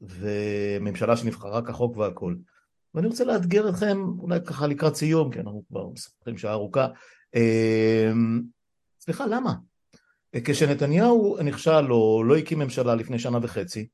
וממשלה 0.00 1.16
שנבחרה 1.16 1.62
כחוק 1.62 1.96
והכל. 1.96 2.34
ואני 2.94 3.06
רוצה 3.06 3.24
לאתגר 3.24 3.68
אתכם, 3.68 3.98
אולי 4.18 4.38
ככה 4.46 4.66
לקראת 4.66 4.94
סיום, 4.94 5.32
כי 5.32 5.40
אנחנו 5.40 5.62
כבר 5.68 5.88
מספרים 5.88 6.38
שעה 6.38 6.52
ארוכה. 6.52 6.86
סליחה, 9.00 9.26
למה? 9.26 9.54
כשנתניהו 10.44 11.36
נכשל 11.44 11.92
או 11.92 12.24
לא 12.24 12.36
הקים 12.36 12.58
ממשלה 12.58 12.94
לפני 12.94 13.18
שנה 13.18 13.38
וחצי, 13.42 13.80
אה, 13.80 13.86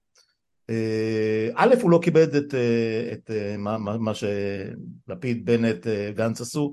א', 1.54 1.74
הוא 1.82 1.90
לא 1.90 1.98
כיבד 2.02 2.34
את, 2.34 2.54
אה, 2.54 3.12
את 3.12 3.30
אה, 3.30 3.56
מה, 3.56 3.78
מה 3.78 4.12
שלפיד, 4.14 5.44
בנט, 5.44 5.86
גנץ 6.14 6.40
עשו, 6.40 6.72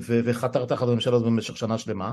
וחתר 0.00 0.64
תחת 0.64 0.88
הממשלה 0.88 1.16
הזאת 1.16 1.26
במשך 1.26 1.56
שנה 1.56 1.78
שלמה, 1.78 2.12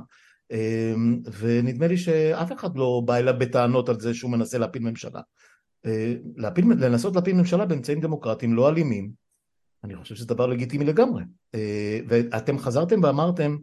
ונדמה 1.39 1.88
לי 1.88 1.97
שאף 1.97 2.51
אחד 2.51 2.77
לא 2.77 3.01
בא 3.05 3.15
אליו 3.15 3.33
בטענות 3.38 3.89
על 3.89 3.99
זה 3.99 4.13
שהוא 4.13 4.31
מנסה 4.31 4.57
להפיל 4.57 4.81
ממשלה. 4.81 5.21
להפיל, 6.36 6.65
לנסות 6.79 7.15
להפיל 7.15 7.36
ממשלה 7.36 7.65
באמצעים 7.65 8.01
דמוקרטיים 8.01 8.53
לא 8.53 8.69
אלימים, 8.69 9.11
אני 9.83 9.95
חושב 9.95 10.15
שזה 10.15 10.27
דבר 10.27 10.47
לגיטימי 10.47 10.86
לגמרי. 10.86 11.23
ואתם 12.07 12.59
חזרתם 12.59 13.03
ואמרתם, 13.03 13.57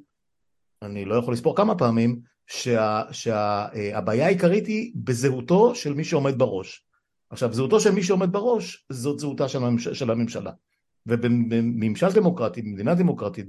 אני 0.83 1.05
לא 1.05 1.15
יכול 1.15 1.35
לספור 1.35 1.57
כמה 1.57 1.75
פעמים, 1.79 2.21
שהבעיה 2.47 3.13
שה, 3.13 4.27
העיקרית 4.27 4.67
היא 4.67 4.93
בזהותו 4.95 5.75
של 5.75 5.95
מי 5.95 6.05
שעומד 6.05 6.39
בראש. 6.39 6.87
עכשיו, 7.33 7.53
זהותו 7.53 7.81
של 7.81 7.91
מי 7.91 8.03
שעומד 8.03 8.33
בראש, 8.33 8.87
זאת 8.93 9.19
זהותה 9.19 9.49
של, 9.49 9.65
הממש... 9.65 9.89
של 9.89 10.11
הממשלה. 10.11 10.51
ובממשל 11.07 12.13
דמוקרטי, 12.13 12.63
במדינה 12.63 12.95
דמוקרטית, 12.95 13.47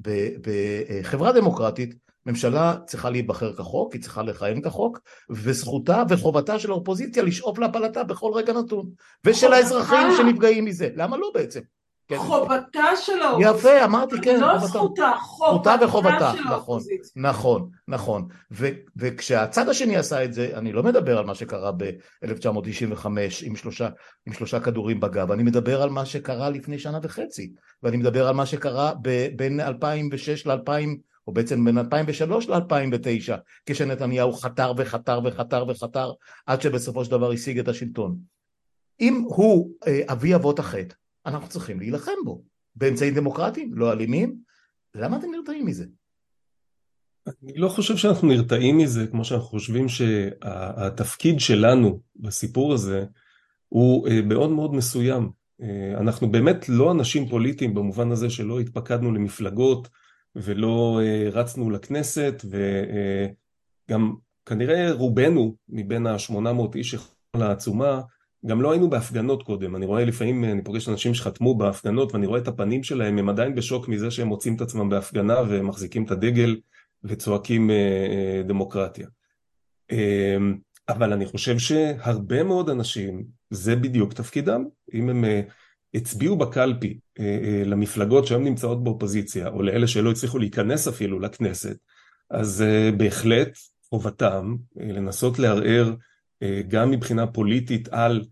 בחברה 0.00 1.32
דמוקרטית, 1.32 1.94
ממשלה 2.26 2.76
צריכה 2.86 3.10
להיבחר 3.10 3.56
כחוק, 3.56 3.92
היא 3.92 4.02
צריכה 4.02 4.22
לכהן 4.22 4.60
כחוק, 4.60 4.98
וזכותה 5.30 6.02
וחובתה 6.08 6.58
של 6.58 6.70
האופוזיציה 6.70 7.22
לשאוף 7.22 7.58
להפלתה 7.58 8.04
בכל 8.04 8.32
רגע 8.34 8.52
נתון. 8.52 8.90
ושל 9.24 9.52
האזרחים 9.52 10.06
שנפגעים 10.16 10.64
מזה. 10.64 10.88
למה 10.96 11.16
לא 11.16 11.30
בעצם? 11.34 11.60
כן. 12.08 12.18
חובתה 12.18 12.96
של 12.96 13.20
האופוזיציה. 13.22 13.50
יפה, 13.58 13.84
אמרתי 13.84 14.16
כן. 14.22 14.40
לא 14.40 14.58
זכותה, 14.58 15.12
חובתה 15.20 15.74
וחובתה, 15.84 16.32
של 16.32 16.40
נכון, 16.40 16.52
האופוזיציה. 16.52 17.22
נכון, 17.22 17.70
נכון. 17.88 18.28
ו- 18.52 18.68
וכשהצד 18.96 19.68
השני 19.68 19.96
עשה 19.96 20.24
את 20.24 20.32
זה, 20.32 20.50
אני 20.54 20.72
לא 20.72 20.82
מדבר 20.82 21.18
על 21.18 21.24
מה 21.24 21.34
שקרה 21.34 21.72
ב-1995 21.72 23.06
עם 23.42 23.56
שלושה, 23.56 23.88
עם 24.26 24.32
שלושה 24.32 24.60
כדורים 24.60 25.00
בגב, 25.00 25.32
אני 25.32 25.42
מדבר 25.42 25.82
על 25.82 25.90
מה 25.90 26.06
שקרה 26.06 26.50
לפני 26.50 26.78
שנה 26.78 26.98
וחצי, 27.02 27.52
ואני 27.82 27.96
מדבר 27.96 28.28
על 28.28 28.34
מה 28.34 28.46
שקרה 28.46 28.92
ב- 29.02 29.28
בין 29.36 29.60
2006 29.60 30.46
ל-2000, 30.46 30.88
או 31.26 31.32
בעצם 31.32 31.64
בין 31.64 31.78
2003 31.78 32.48
ל-2009, 32.48 33.32
כשנתניהו 33.66 34.32
חתר 34.32 34.72
וחתר 34.76 35.20
וחתר 35.24 35.64
וחתר, 35.68 36.12
עד 36.46 36.62
שבסופו 36.62 37.04
של 37.04 37.10
דבר 37.10 37.32
השיג 37.32 37.58
את 37.58 37.68
השלטון. 37.68 38.16
אם 39.00 39.24
הוא 39.26 39.70
אה, 39.86 40.00
אבי 40.08 40.34
אבות 40.34 40.58
החטא, 40.58 40.94
אנחנו 41.28 41.48
צריכים 41.48 41.80
להילחם 41.80 42.12
בו, 42.24 42.42
באמצעים 42.76 43.14
דמוקרטיים, 43.14 43.74
לא 43.74 43.92
אלימים. 43.92 44.36
למה 44.94 45.16
אתם 45.16 45.26
נרתעים 45.30 45.66
מזה? 45.66 45.84
אני 47.42 47.52
לא 47.56 47.68
חושב 47.68 47.96
שאנחנו 47.96 48.28
נרתעים 48.28 48.78
מזה, 48.78 49.06
כמו 49.06 49.24
שאנחנו 49.24 49.46
חושבים 49.46 49.88
שהתפקיד 49.88 51.40
שלנו 51.40 52.00
בסיפור 52.16 52.74
הזה 52.74 53.04
הוא 53.68 54.08
אה, 54.08 54.22
מאוד 54.22 54.50
מאוד 54.50 54.74
מסוים. 54.74 55.30
אה, 55.62 56.00
אנחנו 56.00 56.30
באמת 56.30 56.68
לא 56.68 56.92
אנשים 56.92 57.28
פוליטיים 57.28 57.74
במובן 57.74 58.12
הזה 58.12 58.30
שלא 58.30 58.60
התפקדנו 58.60 59.12
למפלגות 59.12 59.88
ולא 60.36 61.00
אה, 61.02 61.28
רצנו 61.32 61.70
לכנסת 61.70 62.42
וגם 63.88 64.14
כנראה 64.46 64.92
רובנו 64.92 65.56
מבין 65.68 66.06
ה-800 66.06 66.74
איש 66.74 66.90
שחלו 66.90 67.44
העצומה 67.44 68.00
גם 68.46 68.62
לא 68.62 68.70
היינו 68.70 68.90
בהפגנות 68.90 69.42
קודם, 69.42 69.76
אני 69.76 69.86
רואה 69.86 70.04
לפעמים, 70.04 70.44
אני 70.44 70.64
פוגש 70.64 70.88
אנשים 70.88 71.14
שחתמו 71.14 71.54
בהפגנות 71.54 72.14
ואני 72.14 72.26
רואה 72.26 72.40
את 72.40 72.48
הפנים 72.48 72.82
שלהם, 72.82 73.18
הם 73.18 73.28
עדיין 73.28 73.54
בשוק 73.54 73.88
מזה 73.88 74.10
שהם 74.10 74.28
מוצאים 74.28 74.56
את 74.56 74.60
עצמם 74.60 74.88
בהפגנה 74.88 75.36
ומחזיקים 75.48 76.04
את 76.04 76.10
הדגל 76.10 76.56
וצועקים 77.04 77.70
אה, 77.70 77.76
אה, 77.76 78.42
דמוקרטיה. 78.42 79.08
אה, 79.92 80.36
אבל 80.88 81.12
אני 81.12 81.26
חושב 81.26 81.58
שהרבה 81.58 82.42
מאוד 82.42 82.70
אנשים, 82.70 83.24
זה 83.50 83.76
בדיוק 83.76 84.12
תפקידם. 84.12 84.64
אם 84.94 85.08
הם 85.08 85.24
הצביעו 85.94 86.36
בקלפי 86.36 86.98
למפלגות 87.64 88.26
שהיום 88.26 88.44
נמצאות 88.44 88.84
באופוזיציה, 88.84 89.48
או 89.48 89.62
לאלה 89.62 89.86
שלא 89.86 90.10
הצליחו 90.10 90.38
להיכנס 90.38 90.88
אפילו 90.88 91.20
לכנסת, 91.20 91.76
אז 92.30 92.64
בהחלט 92.96 93.58
חובתם 93.90 94.56
לנסות 94.76 95.38
לערער 95.38 95.94
גם 96.68 96.90
מבחינה 96.90 97.26
פוליטית 97.26 97.88
על 97.88 98.24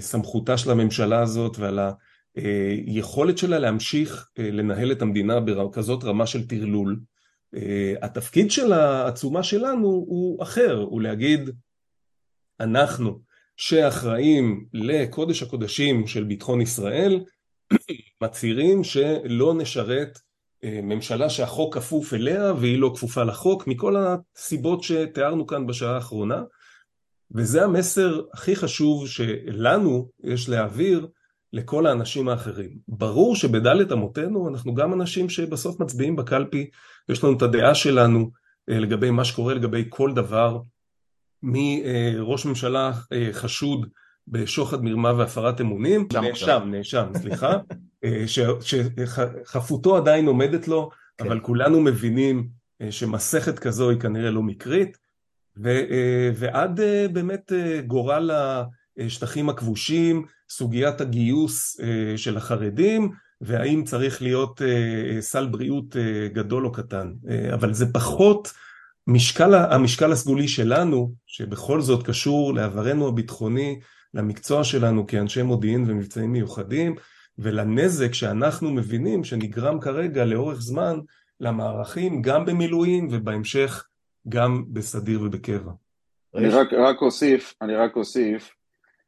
סמכותה 0.00 0.58
של 0.58 0.70
הממשלה 0.70 1.22
הזאת 1.22 1.58
ועל 1.58 1.78
היכולת 2.86 3.38
שלה 3.38 3.58
להמשיך 3.58 4.28
לנהל 4.38 4.92
את 4.92 5.02
המדינה 5.02 5.40
בכזאת 5.40 6.04
רמה 6.04 6.26
של 6.26 6.46
טרלול. 6.46 7.00
התפקיד 8.02 8.50
של 8.50 8.72
העצומה 8.72 9.42
שלנו 9.42 9.86
הוא 9.86 10.42
אחר, 10.42 10.86
הוא 10.90 11.02
להגיד 11.02 11.50
אנחנו 12.60 13.20
שאחראים 13.56 14.66
לקודש 14.72 15.42
הקודשים 15.42 16.06
של 16.06 16.24
ביטחון 16.24 16.60
ישראל 16.60 17.20
מצהירים 18.22 18.84
שלא 18.84 19.54
נשרת 19.54 20.18
ממשלה 20.64 21.30
שהחוק 21.30 21.74
כפוף 21.74 22.14
אליה 22.14 22.52
והיא 22.52 22.78
לא 22.78 22.92
כפופה 22.94 23.22
לחוק 23.22 23.66
מכל 23.66 23.96
הסיבות 23.96 24.82
שתיארנו 24.82 25.46
כאן 25.46 25.66
בשעה 25.66 25.94
האחרונה 25.94 26.42
וזה 27.34 27.64
המסר 27.64 28.20
הכי 28.34 28.56
חשוב 28.56 29.08
שלנו 29.08 30.08
יש 30.24 30.48
להעביר 30.48 31.06
לכל 31.52 31.86
האנשים 31.86 32.28
האחרים. 32.28 32.70
ברור 32.88 33.36
שבדלת 33.36 33.92
אמותינו 33.92 34.48
אנחנו 34.48 34.74
גם 34.74 34.92
אנשים 34.92 35.28
שבסוף 35.28 35.80
מצביעים 35.80 36.16
בקלפי, 36.16 36.70
יש 37.08 37.24
לנו 37.24 37.36
את 37.36 37.42
הדעה 37.42 37.74
שלנו, 37.74 38.30
לגבי 38.68 39.10
מה 39.10 39.24
שקורה 39.24 39.54
לגבי 39.54 39.84
כל 39.88 40.14
דבר 40.14 40.58
מראש 41.42 42.46
ממשלה 42.46 42.92
חשוד 43.32 43.86
בשוחד 44.28 44.84
מרמה 44.84 45.12
והפרת 45.12 45.60
אמונים, 45.60 46.08
נאשם, 46.12 46.62
נאשם, 46.66 47.06
סליחה, 47.16 47.58
שחפותו 49.44 49.96
עדיין 49.96 50.26
עומדת 50.26 50.68
לו, 50.68 50.90
כן. 51.18 51.26
אבל 51.26 51.40
כולנו 51.40 51.80
מבינים 51.80 52.48
שמסכת 52.90 53.58
כזו 53.58 53.90
היא 53.90 54.00
כנראה 54.00 54.30
לא 54.30 54.42
מקרית, 54.42 54.98
ועד 56.34 56.80
באמת 57.12 57.52
גורל 57.86 58.30
השטחים 58.98 59.48
הכבושים, 59.48 60.24
סוגיית 60.50 61.00
הגיוס 61.00 61.80
של 62.16 62.36
החרדים, 62.36 63.10
והאם 63.40 63.84
צריך 63.84 64.22
להיות 64.22 64.62
סל 65.20 65.46
בריאות 65.46 65.96
גדול 66.32 66.66
או 66.66 66.72
קטן, 66.72 67.12
אבל 67.54 67.72
זה 67.72 67.92
פחות 67.92 68.52
משקל, 69.06 69.54
המשקל 69.54 70.12
הסגולי 70.12 70.48
שלנו, 70.48 71.12
שבכל 71.26 71.80
זאת 71.80 72.06
קשור 72.06 72.54
לעברנו 72.54 73.08
הביטחוני, 73.08 73.80
למקצוע 74.14 74.64
שלנו 74.64 75.06
כאנשי 75.06 75.42
מודיעין 75.42 75.84
ומבצעים 75.86 76.32
מיוחדים, 76.32 76.94
ולנזק 77.38 78.14
שאנחנו 78.14 78.70
מבינים 78.70 79.24
שנגרם 79.24 79.80
כרגע 79.80 80.24
לאורך 80.24 80.60
זמן 80.60 80.98
למערכים, 81.40 82.22
גם 82.22 82.44
במילואים 82.44 83.08
ובהמשך 83.10 83.84
גם 84.28 84.64
בסדיר 84.72 85.22
ובקבע. 85.22 85.72
אני 86.34 86.48
רק, 86.48 86.72
רק 86.72 87.02
אוסיף, 87.02 87.54
אני 87.62 87.74
רק 87.74 87.96
אוסיף, 87.96 88.54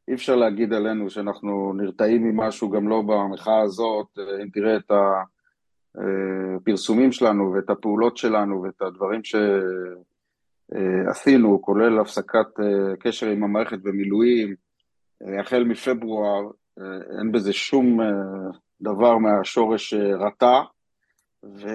אי 0.08 0.14
אפשר 0.14 0.36
להגיד 0.36 0.72
עלינו 0.72 1.10
שאנחנו 1.10 1.72
נרתעים 1.76 2.24
ממשהו 2.24 2.70
גם 2.70 2.88
לא 2.88 3.02
במחאה 3.02 3.60
הזאת, 3.60 4.18
אם 4.42 4.48
תראה 4.52 4.76
את 4.76 4.90
הפרסומים 5.94 7.12
שלנו 7.12 7.52
ואת 7.52 7.70
הפעולות 7.70 8.16
שלנו 8.16 8.62
ואת 8.62 8.82
הדברים 8.82 9.20
שעשינו, 11.14 11.62
כולל 11.62 11.98
הפסקת 11.98 12.46
קשר 13.00 13.26
עם 13.26 13.44
המערכת 13.44 13.78
במילואים, 13.78 14.54
החל 15.40 15.64
מפברואר, 15.64 16.50
אין 17.18 17.32
בזה 17.32 17.52
שום 17.52 18.00
דבר 18.80 19.18
מהשורש 19.18 19.94
רתע, 21.44 21.70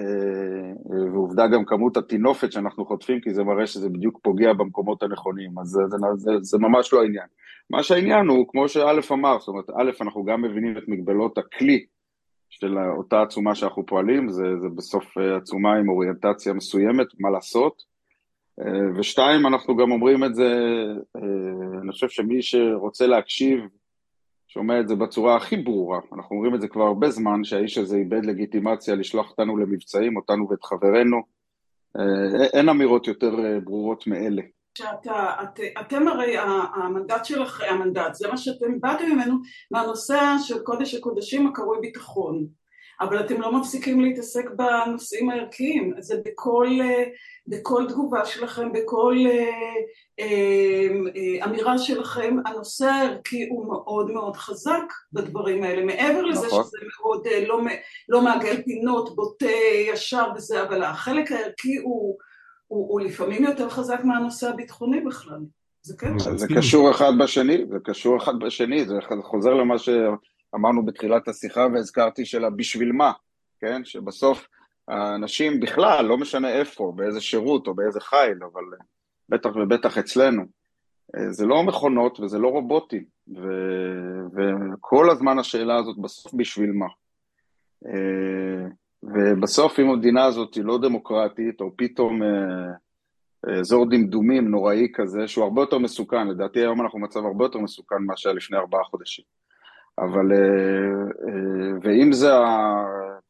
ועובדה 1.14 1.46
גם 1.46 1.64
כמות 1.64 1.96
הטינופת 1.96 2.52
שאנחנו 2.52 2.86
חוטפים, 2.86 3.20
כי 3.20 3.34
זה 3.34 3.44
מראה 3.44 3.66
שזה 3.66 3.88
בדיוק 3.88 4.20
פוגע 4.22 4.52
במקומות 4.52 5.02
הנכונים, 5.02 5.58
אז 5.58 5.66
זה, 5.66 5.80
זה, 6.16 6.30
זה 6.40 6.58
ממש 6.58 6.92
לא 6.92 7.02
העניין. 7.02 7.26
מה 7.70 7.82
שהעניין 7.82 8.26
הוא, 8.26 8.46
כמו 8.48 8.68
שא' 8.68 9.00
אמר, 9.12 9.38
זאת 9.38 9.48
אומרת, 9.48 9.70
א', 9.70 9.90
אנחנו 10.00 10.24
גם 10.24 10.42
מבינים 10.42 10.78
את 10.78 10.82
מגבלות 10.88 11.38
הכלי 11.38 11.86
של 12.50 12.78
אותה 12.78 13.22
עצומה 13.22 13.54
שאנחנו 13.54 13.86
פועלים, 13.86 14.28
זה, 14.28 14.44
זה 14.60 14.68
בסוף 14.68 15.18
עצומה 15.18 15.76
עם 15.76 15.88
אוריינטציה 15.88 16.52
מסוימת, 16.52 17.06
מה 17.20 17.30
לעשות, 17.30 17.82
ושתיים, 18.96 19.46
אנחנו 19.46 19.76
גם 19.76 19.90
אומרים 19.90 20.24
את 20.24 20.34
זה, 20.34 20.50
אני 21.82 21.92
חושב 21.92 22.08
שמי 22.08 22.42
שרוצה 22.42 23.06
להקשיב, 23.06 23.60
שומע 24.56 24.80
את 24.80 24.88
זה 24.88 24.94
בצורה 24.94 25.36
הכי 25.36 25.56
ברורה, 25.56 26.00
אנחנו 26.12 26.36
אומרים 26.36 26.54
את 26.54 26.60
זה 26.60 26.68
כבר 26.68 26.82
הרבה 26.82 27.10
זמן, 27.10 27.44
שהאיש 27.44 27.78
הזה 27.78 27.96
איבד 27.96 28.24
לגיטימציה 28.24 28.94
לשלוח 28.94 29.30
אותנו 29.30 29.56
למבצעים, 29.56 30.16
אותנו 30.16 30.48
ואת 30.50 30.64
חברינו, 30.64 31.22
אין 32.52 32.68
אמירות 32.68 33.06
יותר 33.06 33.36
ברורות 33.64 34.06
מאלה. 34.06 34.42
שאתה, 34.78 35.34
את, 35.42 35.60
אתם 35.80 36.08
הרי 36.08 36.36
המנדט 36.74 37.24
שלכם, 37.24 37.64
המנדט, 37.68 38.14
זה 38.14 38.28
מה 38.28 38.36
שאתם 38.36 38.80
באתם 38.80 39.04
ממנו, 39.10 39.34
מהנושא 39.70 40.20
של 40.42 40.58
קודש 40.58 40.94
הקודשים 40.94 41.46
הקרוי 41.46 41.78
ביטחון. 41.80 42.46
אבל 43.00 43.20
אתם 43.20 43.40
לא 43.40 43.60
מפסיקים 43.60 44.00
להתעסק 44.00 44.50
בנושאים 44.50 45.30
הערכיים, 45.30 45.92
זה 45.98 46.20
בכל, 46.24 46.68
בכל 47.46 47.84
תגובה 47.88 48.24
שלכם, 48.24 48.72
בכל 48.72 49.16
אמירה 51.44 51.78
שלכם, 51.78 52.36
הנושא 52.46 52.86
הערכי 52.86 53.48
הוא 53.48 53.66
מאוד 53.66 54.10
מאוד 54.10 54.36
חזק 54.36 54.92
בדברים 55.12 55.62
האלה, 55.62 55.84
מעבר 55.84 56.22
לזה 56.22 56.46
נכון. 56.46 56.64
שזה 56.64 56.78
מאוד 57.00 57.26
לא, 57.46 57.60
לא 58.08 58.22
מעגל 58.22 58.62
פינות, 58.62 59.16
בוטה, 59.16 59.46
ישר 59.92 60.26
וזה, 60.36 60.62
אבל 60.62 60.82
החלק 60.82 61.32
הערכי 61.32 61.76
הוא, 61.76 62.16
הוא, 62.66 62.88
הוא 62.92 63.00
לפעמים 63.00 63.44
יותר 63.44 63.68
חזק 63.68 64.00
מהנושא 64.04 64.48
הביטחוני 64.48 65.00
בכלל. 65.00 65.40
זה 65.82 65.94
כן. 65.98 66.18
זה 66.18 66.46
קשור 66.56 66.90
אחד 66.90 67.12
בשני, 67.18 67.64
זה 67.70 67.78
קשור 67.84 68.16
אחד 68.16 68.38
בשני, 68.38 68.84
זה 68.84 68.94
חוזר 69.22 69.54
למה 69.54 69.78
ש... 69.78 69.88
אמרנו 70.54 70.86
בתחילת 70.86 71.28
השיחה 71.28 71.66
והזכרתי 71.72 72.24
שלה 72.24 72.50
בשביל 72.50 72.92
מה, 72.92 73.12
כן? 73.60 73.84
שבסוף 73.84 74.48
האנשים 74.88 75.60
בכלל, 75.60 76.04
לא 76.04 76.18
משנה 76.18 76.50
איפה, 76.50 76.92
באיזה 76.96 77.20
שירות 77.20 77.66
או 77.66 77.74
באיזה 77.74 78.00
חיל, 78.00 78.38
אבל 78.52 78.62
בטח 79.28 79.50
ובטח 79.56 79.98
אצלנו, 79.98 80.42
זה 81.30 81.46
לא 81.46 81.62
מכונות 81.62 82.20
וזה 82.20 82.38
לא 82.38 82.48
רובוטים, 82.48 83.04
ו... 83.36 83.48
וכל 84.32 85.10
הזמן 85.10 85.38
השאלה 85.38 85.76
הזאת 85.76 85.98
בסוף 85.98 86.34
בשביל 86.34 86.72
מה. 86.72 86.86
ובסוף 89.02 89.78
אם 89.80 89.90
המדינה 89.90 90.24
הזאת 90.24 90.54
היא 90.54 90.64
לא 90.64 90.78
דמוקרטית, 90.78 91.60
או 91.60 91.76
פתאום 91.76 92.20
אזור 93.60 93.90
דמדומים 93.90 94.48
נוראי 94.48 94.88
כזה, 94.94 95.28
שהוא 95.28 95.44
הרבה 95.44 95.62
יותר 95.62 95.78
מסוכן, 95.78 96.28
לדעתי 96.28 96.60
היום 96.60 96.80
אנחנו 96.80 96.98
במצב 96.98 97.20
הרבה 97.24 97.44
יותר 97.44 97.58
מסוכן 97.58 98.02
מאשר 98.06 98.32
לפני 98.32 98.58
ארבעה 98.58 98.84
חודשים. 98.84 99.24
אבל, 99.98 100.32
אה, 100.32 100.38
אה, 101.28 101.78
ואם 101.82 102.12
זה 102.12 102.30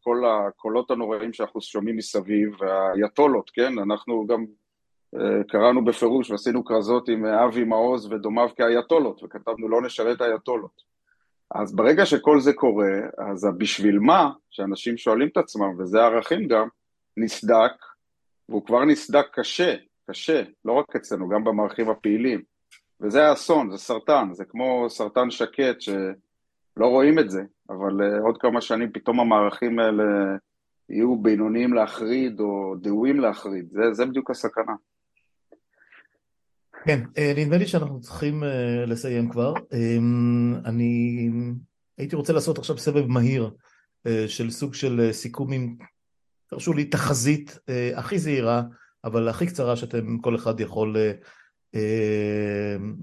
כל 0.01 0.23
הקולות 0.27 0.91
הנוראים 0.91 1.33
שאנחנו 1.33 1.61
שומעים 1.61 1.97
מסביב, 1.97 2.51
והאייתולות, 2.61 3.51
כן, 3.51 3.79
אנחנו 3.79 4.27
גם 4.27 4.45
אה, 5.17 5.45
קראנו 5.49 5.85
בפירוש 5.85 6.31
ועשינו 6.31 6.65
כרזות 6.65 7.09
עם 7.09 7.27
אבי 7.27 7.65
מעוז 7.65 8.13
ודומיו 8.13 8.49
כאייתולות, 8.57 9.23
וכתבנו 9.23 9.69
לא 9.69 9.83
נשרת 9.83 10.23
אייתולות. 10.23 10.97
אז 11.51 11.75
ברגע 11.75 12.07
שכל 12.07 12.41
זה 12.41 12.53
קורה, 12.53 12.93
אז 13.31 13.45
הבשביל 13.45 13.99
מה, 13.99 14.31
שאנשים 14.51 14.97
שואלים 14.97 15.29
את 15.29 15.37
עצמם, 15.37 15.71
וזה 15.79 16.03
ערכים 16.03 16.49
גם, 16.49 16.69
נסדק, 17.17 17.73
והוא 18.49 18.67
כבר 18.67 18.85
נסדק 18.85 19.27
קשה, 19.33 19.75
קשה, 20.11 20.43
לא 20.65 20.73
רק 20.73 20.97
אצלנו, 20.97 21.29
גם 21.29 21.45
במערכים 21.45 21.91
הפעילים. 21.91 22.43
וזה 23.01 23.29
האסון, 23.29 23.71
זה 23.71 23.79
סרטן, 23.79 24.29
זה 24.33 24.45
כמו 24.45 24.87
סרטן 24.91 25.31
שקט, 25.31 25.81
ש... 25.81 25.89
לא 26.77 26.86
רואים 26.86 27.19
את 27.19 27.31
זה, 27.31 27.43
אבל 27.70 28.01
uh, 28.01 28.23
עוד 28.24 28.39
כמה 28.39 28.61
שנים 28.61 28.93
פתאום 28.93 29.20
המערכים 29.20 29.78
האלה 29.78 30.05
יהיו 30.89 31.16
בינוניים 31.23 31.73
להחריד 31.73 32.40
או 32.40 32.74
דהויים 32.81 33.20
להחריד, 33.20 33.69
זה, 33.70 33.93
זה 33.93 34.07
בדיוק 34.07 34.31
הסכנה. 34.31 34.73
כן, 36.85 37.01
אה, 37.19 37.32
נדמה 37.36 37.57
לי 37.57 37.66
שאנחנו 37.66 38.01
צריכים 38.01 38.43
uh, 38.43 38.47
לסיים 38.86 39.31
כבר. 39.31 39.55
Um, 39.55 40.69
אני 40.69 41.31
הייתי 41.98 42.16
רוצה 42.16 42.32
לעשות 42.32 42.59
עכשיו 42.59 42.78
סבב 42.78 43.07
מהיר 43.07 43.51
של 44.27 44.51
סוג 44.51 44.74
של 44.74 45.09
סיכומים, 45.12 45.77
תרשו 46.51 46.73
לי, 46.73 46.85
תחזית 46.85 47.59
הכי 47.97 48.19
זהירה, 48.19 48.62
אבל 49.05 49.28
הכי 49.28 49.47
קצרה 49.47 49.77
שאתם, 49.77 50.19
כל 50.19 50.36
אחד 50.36 50.61
יכול 50.61 50.97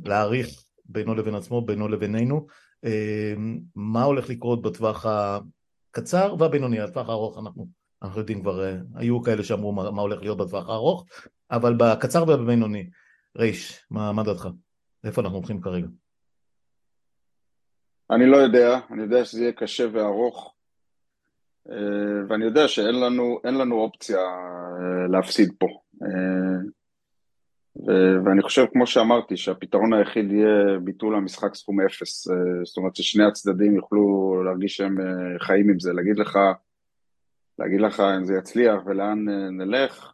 להעריך 0.05 0.47
בינו 0.85 1.15
לבין 1.15 1.35
עצמו, 1.35 1.65
בינו 1.65 1.87
לבינינו. 1.87 2.47
אמ, 2.83 3.59
מה 3.75 4.03
הולך 4.03 4.29
לקרות 4.29 4.61
בטווח 4.61 5.05
הקצר 5.05 6.35
והבינוני, 6.39 6.79
הטווח 6.79 7.09
הארוך 7.09 7.37
אנחנו, 7.37 7.67
אנחנו 8.01 8.19
יודעים 8.19 8.41
כבר, 8.41 8.63
אה, 8.65 8.75
היו 8.95 9.21
כאלה 9.21 9.43
שאמרו 9.43 9.71
מה, 9.71 9.91
מה 9.91 10.01
הולך 10.01 10.21
להיות 10.21 10.37
בטווח 10.37 10.69
הארוך, 10.69 11.05
אבל 11.51 11.73
בקצר 11.77 12.23
ובבינוני, 12.23 12.89
ריש, 13.37 13.85
מה, 13.91 14.11
מה 14.11 14.23
דעתך? 14.23 14.47
איפה 15.03 15.21
אנחנו 15.21 15.37
הולכים 15.37 15.61
כרגע? 15.61 15.87
אני 18.11 18.25
לא 18.25 18.37
יודע, 18.37 18.79
אני 18.91 19.01
יודע 19.01 19.25
שזה 19.25 19.41
יהיה 19.41 19.51
קשה 19.51 19.85
וארוך, 19.93 20.53
אה, 21.69 21.75
ואני 22.29 22.45
יודע 22.45 22.67
שאין 22.67 22.99
לנו, 22.99 23.39
לנו 23.43 23.75
אופציה 23.75 24.19
אה, 24.19 25.07
להפסיד 25.11 25.53
פה. 25.59 25.67
ו- 27.75 28.25
ואני 28.25 28.41
חושב, 28.41 28.65
כמו 28.73 28.87
שאמרתי, 28.87 29.37
שהפתרון 29.37 29.93
היחיד 29.93 30.31
יהיה 30.31 30.79
ביטול 30.83 31.15
המשחק 31.15 31.55
סכום 31.55 31.81
אפס. 31.81 32.27
אה, 32.27 32.35
זאת 32.63 32.77
אומרת 32.77 32.95
ששני 32.95 33.23
הצדדים 33.23 33.75
יוכלו 33.75 34.33
להרגיש 34.45 34.75
שהם 34.75 35.01
אה, 35.01 35.39
חיים 35.39 35.69
עם 35.69 35.79
זה. 35.79 35.93
להגיד 35.93 36.19
לך, 36.19 36.39
להגיד 37.59 37.81
לך 37.81 37.99
אם 37.99 38.25
זה 38.25 38.33
יצליח 38.39 38.81
ולאן 38.85 39.29
אה, 39.29 39.49
נלך, 39.49 40.13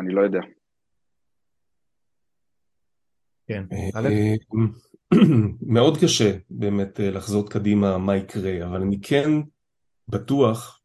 אני 0.00 0.14
לא 0.14 0.20
יודע. 0.20 0.40
כן, 3.48 3.64
מאוד 5.74 5.98
קשה 6.02 6.36
באמת 6.50 7.00
לחזות 7.00 7.52
קדימה 7.52 7.98
מה 7.98 8.16
יקרה, 8.16 8.66
אבל 8.66 8.82
אני 8.82 9.00
כן 9.02 9.30
בטוח 10.08 10.80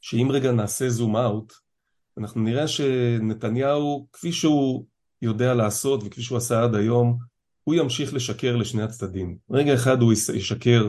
שאם 0.00 0.28
רגע 0.30 0.52
נעשה 0.52 0.88
זום 0.88 1.16
אאוט, 1.16 1.52
אנחנו 2.18 2.40
נראה 2.40 2.68
שנתניהו, 2.68 4.06
כפי 4.12 4.32
שהוא 4.32 4.84
יודע 5.24 5.54
לעשות, 5.54 6.02
וכפי 6.04 6.22
שהוא 6.22 6.38
עשה 6.38 6.62
עד 6.62 6.74
היום, 6.74 7.18
הוא 7.64 7.74
ימשיך 7.74 8.14
לשקר 8.14 8.56
לשני 8.56 8.82
הצדדים. 8.82 9.36
רגע 9.50 9.74
אחד 9.74 10.02
הוא 10.02 10.12
ישקר 10.12 10.88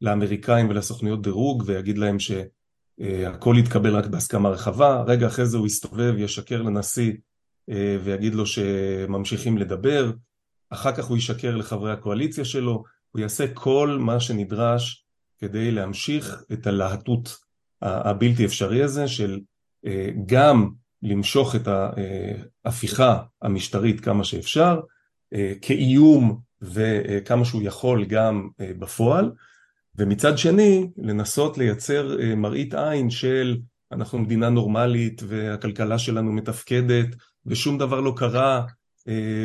לאמריקאים 0.00 0.68
ולסוכניות 0.68 1.22
דירוג 1.22 1.62
ויגיד 1.66 1.98
להם 1.98 2.16
שהכל 2.18 3.56
יתקבל 3.58 3.96
רק 3.96 4.06
בהסכמה 4.06 4.48
רחבה, 4.48 5.02
רגע 5.06 5.26
אחרי 5.26 5.46
זה 5.46 5.58
הוא 5.58 5.66
יסתובב, 5.66 6.14
ישקר 6.18 6.62
לנשיא 6.62 7.12
ויגיד 8.04 8.34
לו 8.34 8.46
שממשיכים 8.46 9.58
לדבר, 9.58 10.12
אחר 10.70 10.92
כך 10.92 11.04
הוא 11.04 11.16
ישקר 11.16 11.56
לחברי 11.56 11.92
הקואליציה 11.92 12.44
שלו, 12.44 12.84
הוא 13.10 13.20
יעשה 13.20 13.54
כל 13.54 13.98
מה 14.00 14.20
שנדרש 14.20 15.04
כדי 15.38 15.70
להמשיך 15.70 16.42
את 16.52 16.66
הלהטות 16.66 17.36
הבלתי 17.82 18.44
אפשרי 18.44 18.82
הזה 18.82 19.08
של 19.08 19.40
גם 20.26 20.70
למשוך 21.02 21.56
את 21.56 21.68
ההפיכה 22.64 23.22
המשטרית 23.42 24.00
כמה 24.00 24.24
שאפשר, 24.24 24.80
כאיום 25.62 26.40
וכמה 26.62 27.44
שהוא 27.44 27.62
יכול 27.62 28.04
גם 28.04 28.48
בפועל, 28.58 29.32
ומצד 29.96 30.38
שני 30.38 30.90
לנסות 30.96 31.58
לייצר 31.58 32.16
מראית 32.36 32.74
עין 32.74 33.10
של 33.10 33.58
אנחנו 33.92 34.18
מדינה 34.18 34.48
נורמלית 34.48 35.22
והכלכלה 35.28 35.98
שלנו 35.98 36.32
מתפקדת 36.32 37.06
ושום 37.46 37.78
דבר 37.78 38.00
לא 38.00 38.14
קרה 38.16 38.66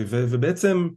ובעצם 0.10 0.90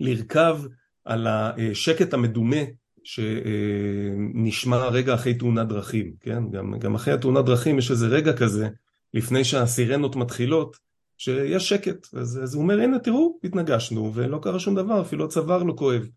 לרכב 0.00 0.58
על 1.04 1.26
השקט 1.26 2.14
המדומה 2.14 2.56
שנשמע 3.04 4.88
רגע 4.88 5.14
אחרי 5.14 5.34
תאונת 5.34 5.68
דרכים, 5.68 6.12
כן? 6.20 6.50
גם, 6.50 6.78
גם 6.78 6.94
אחרי 6.94 7.14
התאונת 7.14 7.44
דרכים 7.44 7.78
יש 7.78 7.90
איזה 7.90 8.06
רגע 8.06 8.36
כזה 8.36 8.68
לפני 9.14 9.44
שהסירנות 9.44 10.16
מתחילות 10.16 10.76
שיש 11.16 11.68
שקט, 11.68 12.14
אז, 12.14 12.40
אז 12.42 12.54
הוא 12.54 12.62
אומר 12.62 12.80
הנה 12.80 12.98
תראו 12.98 13.38
התנגשנו 13.44 14.14
ולא 14.14 14.38
קרה 14.42 14.58
שום 14.58 14.74
דבר 14.74 15.00
אפילו 15.00 15.24
הצוואר 15.24 15.62
לא 15.62 15.72
כואב. 15.72 16.08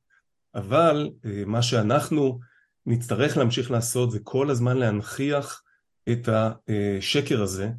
אבל 0.56 1.10
מה 1.46 1.62
שאנחנו 1.62 2.40
נצטרך 2.86 3.38
להמשיך 3.38 3.72
לעשות 3.72 4.12
זה 4.12 4.20
כל 4.24 4.50
הזמן 4.50 4.78
להנכיח 4.78 5.64
את 6.12 6.30
השקר 6.32 7.42
הזה 7.42 7.70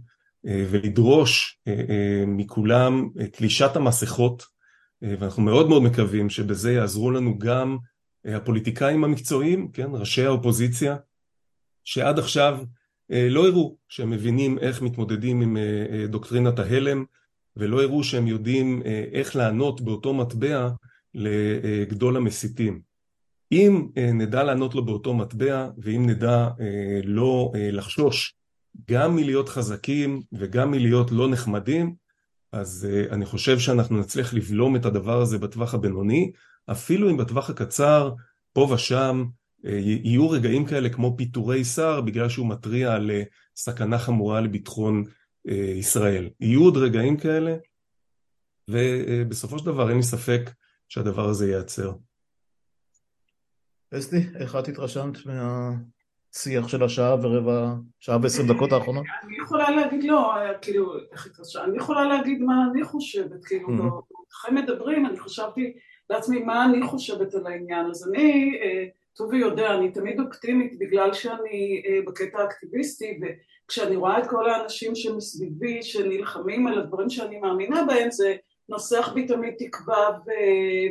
ולדרוש 0.45 1.61
מכולם 2.27 3.09
תלישת 3.33 3.77
המסכות 3.77 4.47
ואנחנו 5.03 5.43
מאוד 5.43 5.69
מאוד 5.69 5.83
מקווים 5.83 6.31
שבזה 6.31 6.73
יעזרו 6.73 7.11
לנו 7.11 7.39
גם 7.39 7.79
הפוליטיקאים 8.25 9.05
המקצועיים, 9.05 9.73
כן, 9.73 9.89
ראשי 9.93 10.25
האופוזיציה 10.25 10.97
שעד 11.85 12.19
עכשיו 12.19 12.59
לא 13.31 13.49
הראו 13.49 13.77
שהם 13.89 14.11
מבינים 14.11 14.59
איך 14.59 14.83
מתמודדים 14.83 15.41
עם 15.41 15.57
דוקטרינת 16.09 16.59
ההלם 16.59 17.05
ולא 17.57 17.83
הראו 17.83 18.05
שהם 18.05 18.27
יודעים 18.27 18.83
איך 19.13 19.37
לענות 19.37 19.81
באותו 19.81 20.15
מטבע 20.15 20.69
לגדול 21.15 22.17
המסיתים. 22.17 22.81
אם 23.53 23.89
נדע 23.97 24.43
לענות 24.43 24.75
לו 24.75 24.85
באותו 24.85 25.15
מטבע 25.15 25.69
ואם 25.79 26.07
נדע 26.07 26.49
לא 27.05 27.53
לחשוש 27.55 28.35
גם 28.91 29.17
מלהיות 29.17 29.49
חזקים 29.49 30.23
וגם 30.33 30.71
מלהיות 30.71 31.11
לא 31.13 31.29
נחמדים 31.31 31.95
אז 32.53 32.89
אני 33.11 33.27
חושב 33.27 33.59
שאנחנו 33.59 34.01
נצליח 34.01 34.35
לבלום 34.35 34.77
את 34.77 34.85
הדבר 34.85 35.21
הזה 35.21 35.39
בטווח 35.39 35.75
הבינוני 35.75 36.33
אפילו 36.71 37.11
אם 37.11 37.17
בטווח 37.17 37.51
הקצר 37.51 38.11
פה 38.53 38.69
ושם 38.71 39.25
יהיו 39.65 40.31
רגעים 40.31 40.65
כאלה 40.65 40.89
כמו 40.89 41.15
פיטורי 41.17 41.65
שר 41.65 42.01
בגלל 42.01 42.29
שהוא 42.29 42.49
מתריע 42.49 42.93
על 42.93 43.11
סכנה 43.57 43.99
חמורה 43.99 44.41
לביטחון 44.41 45.05
ישראל. 45.77 46.31
יהיו 46.41 46.65
עוד 46.65 46.77
רגעים 46.77 47.17
כאלה 47.17 47.57
ובסופו 48.71 49.59
של 49.59 49.67
דבר 49.67 49.89
אין 49.89 49.97
לי 49.97 50.03
ספק 50.03 50.51
שהדבר 50.89 51.29
הזה 51.29 51.49
ייעצר. 51.49 51.93
אסתי, 53.99 54.17
איך 54.35 54.57
את 54.57 54.69
התרשמת 54.69 55.19
מהשיח 55.27 56.69
של 56.69 56.83
השעה 56.83 57.15
ורבע, 57.15 57.75
שעה 58.01 58.19
ועשרים 58.23 58.49
דקות 58.49 58.73
האחרונות? 58.73 59.05
אני 59.25 59.37
יכולה 59.45 59.71
להגיד 59.71 60.05
לא, 60.05 60.33
כאילו, 60.63 60.93
איך 61.13 61.27
התרשמת? 61.27 61.63
אני 61.65 61.77
יכולה 61.77 62.05
להגיד 62.05 62.43
מה 62.43 62.55
אני 62.73 62.85
חושבת, 62.85 63.45
כאילו, 63.45 63.69
אחרי 64.33 64.55
מדברים, 64.55 65.07
אני 65.07 65.21
חשבתי 65.21 65.73
לעצמי 66.11 66.43
מה 66.43 66.65
אני 66.65 66.87
חושבת 66.87 67.35
על 67.35 67.47
העניין, 67.47 67.87
אז 67.87 68.09
אני, 68.09 68.59
טובי 69.17 69.39
יודע, 69.39 69.75
אני 69.75 69.93
תמיד 69.93 70.21
אופטימית 70.21 70.79
בגלל 70.79 71.13
שאני 71.13 71.83
בקטע 72.07 72.39
האקטיביסטי 72.39 73.21
וכשאני 73.23 73.97
רואה 73.97 74.19
את 74.19 74.27
כל 74.31 74.51
האנשים 74.51 74.95
שמסביבי 74.95 75.83
שנלחמים 75.83 76.67
על 76.67 76.79
הדברים 76.79 77.11
שאני 77.11 77.41
מאמינה 77.41 77.85
בהם 77.85 78.11
זה 78.11 78.37
נוסח 78.69 79.13
בי 79.15 79.27
תמיד 79.27 79.55
תקווה 79.59 80.19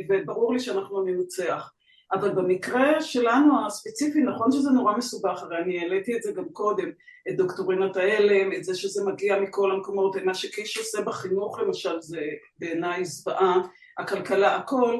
וברור 0.08 0.52
לי 0.52 0.60
שאנחנו 0.60 1.02
ננצח 1.02 1.72
אבל 2.12 2.30
במקרה 2.30 3.00
שלנו 3.00 3.66
הספציפי 3.66 4.20
נכון 4.20 4.52
שזה 4.52 4.70
נורא 4.70 4.96
מסובך, 4.96 5.42
הרי 5.42 5.58
אני 5.58 5.78
העליתי 5.78 6.16
את 6.16 6.22
זה 6.22 6.32
גם 6.32 6.48
קודם, 6.52 6.90
את 7.28 7.36
דוקטורינת 7.36 7.96
ההלם, 7.96 8.52
את 8.52 8.64
זה 8.64 8.74
שזה 8.74 9.04
מגיע 9.04 9.40
מכל 9.40 9.70
המקומות, 9.70 10.16
מה 10.16 10.34
שקיש 10.34 10.78
עושה 10.78 11.02
בחינוך 11.02 11.60
למשל 11.60 12.00
זה 12.00 12.20
בעיניי 12.58 13.04
זוועה, 13.04 13.60
הכלכלה, 13.98 14.56
הכל. 14.56 14.98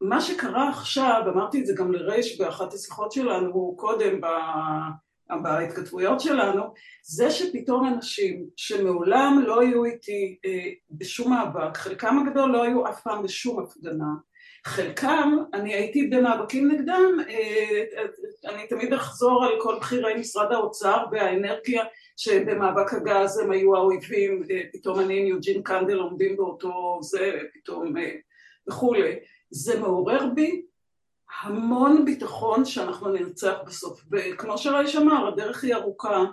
מה 0.00 0.20
שקרה 0.20 0.68
עכשיו, 0.68 1.22
אמרתי 1.28 1.60
את 1.60 1.66
זה 1.66 1.74
גם 1.76 1.92
לרש 1.92 2.40
באחת 2.40 2.74
השיחות 2.74 3.12
שלנו 3.12 3.74
קודם 3.76 4.20
בהתכתבויות 5.42 6.20
שלנו, 6.20 6.62
זה 7.02 7.30
שפתאום 7.30 7.86
אנשים 7.86 8.46
שמעולם 8.56 9.44
לא 9.46 9.60
היו 9.60 9.84
איתי 9.84 10.38
בשום 10.90 11.30
מאבק, 11.30 11.76
חלקם 11.76 12.18
הגדול 12.18 12.50
לא 12.50 12.62
היו 12.62 12.88
אף 12.88 13.02
פעם 13.02 13.22
בשום 13.22 13.62
הפגנה 13.62 14.14
חלקם, 14.64 15.36
אני 15.54 15.74
הייתי 15.74 16.06
במאבקים 16.06 16.72
נגדם, 16.72 17.18
אני 18.44 18.66
תמיד 18.66 18.92
אחזור 18.92 19.44
על 19.44 19.52
כל 19.60 19.78
בכירי 19.80 20.14
משרד 20.14 20.52
האוצר 20.52 21.04
והאנרגיה 21.12 21.84
שבמאבק 22.16 22.94
הגז 22.94 23.38
הם 23.38 23.50
היו 23.50 23.76
האויבים, 23.76 24.42
פתאום 24.72 25.00
אני 25.00 25.20
עם 25.20 25.26
יוג'ין 25.26 25.62
קנדל 25.62 25.98
עומדים 25.98 26.36
באותו 26.36 26.98
זה, 27.02 27.32
פתאום 27.54 27.94
וכולי. 28.68 29.18
זה 29.50 29.80
מעורר 29.80 30.26
בי 30.34 30.62
המון 31.40 32.04
ביטחון 32.04 32.64
שאנחנו 32.64 33.08
ננצח 33.08 33.54
בסוף, 33.66 34.04
וכמו 34.12 34.58
שרייש 34.58 34.96
אמר, 34.96 35.28
הדרך 35.28 35.64
היא 35.64 35.74
ארוכה 35.74 36.24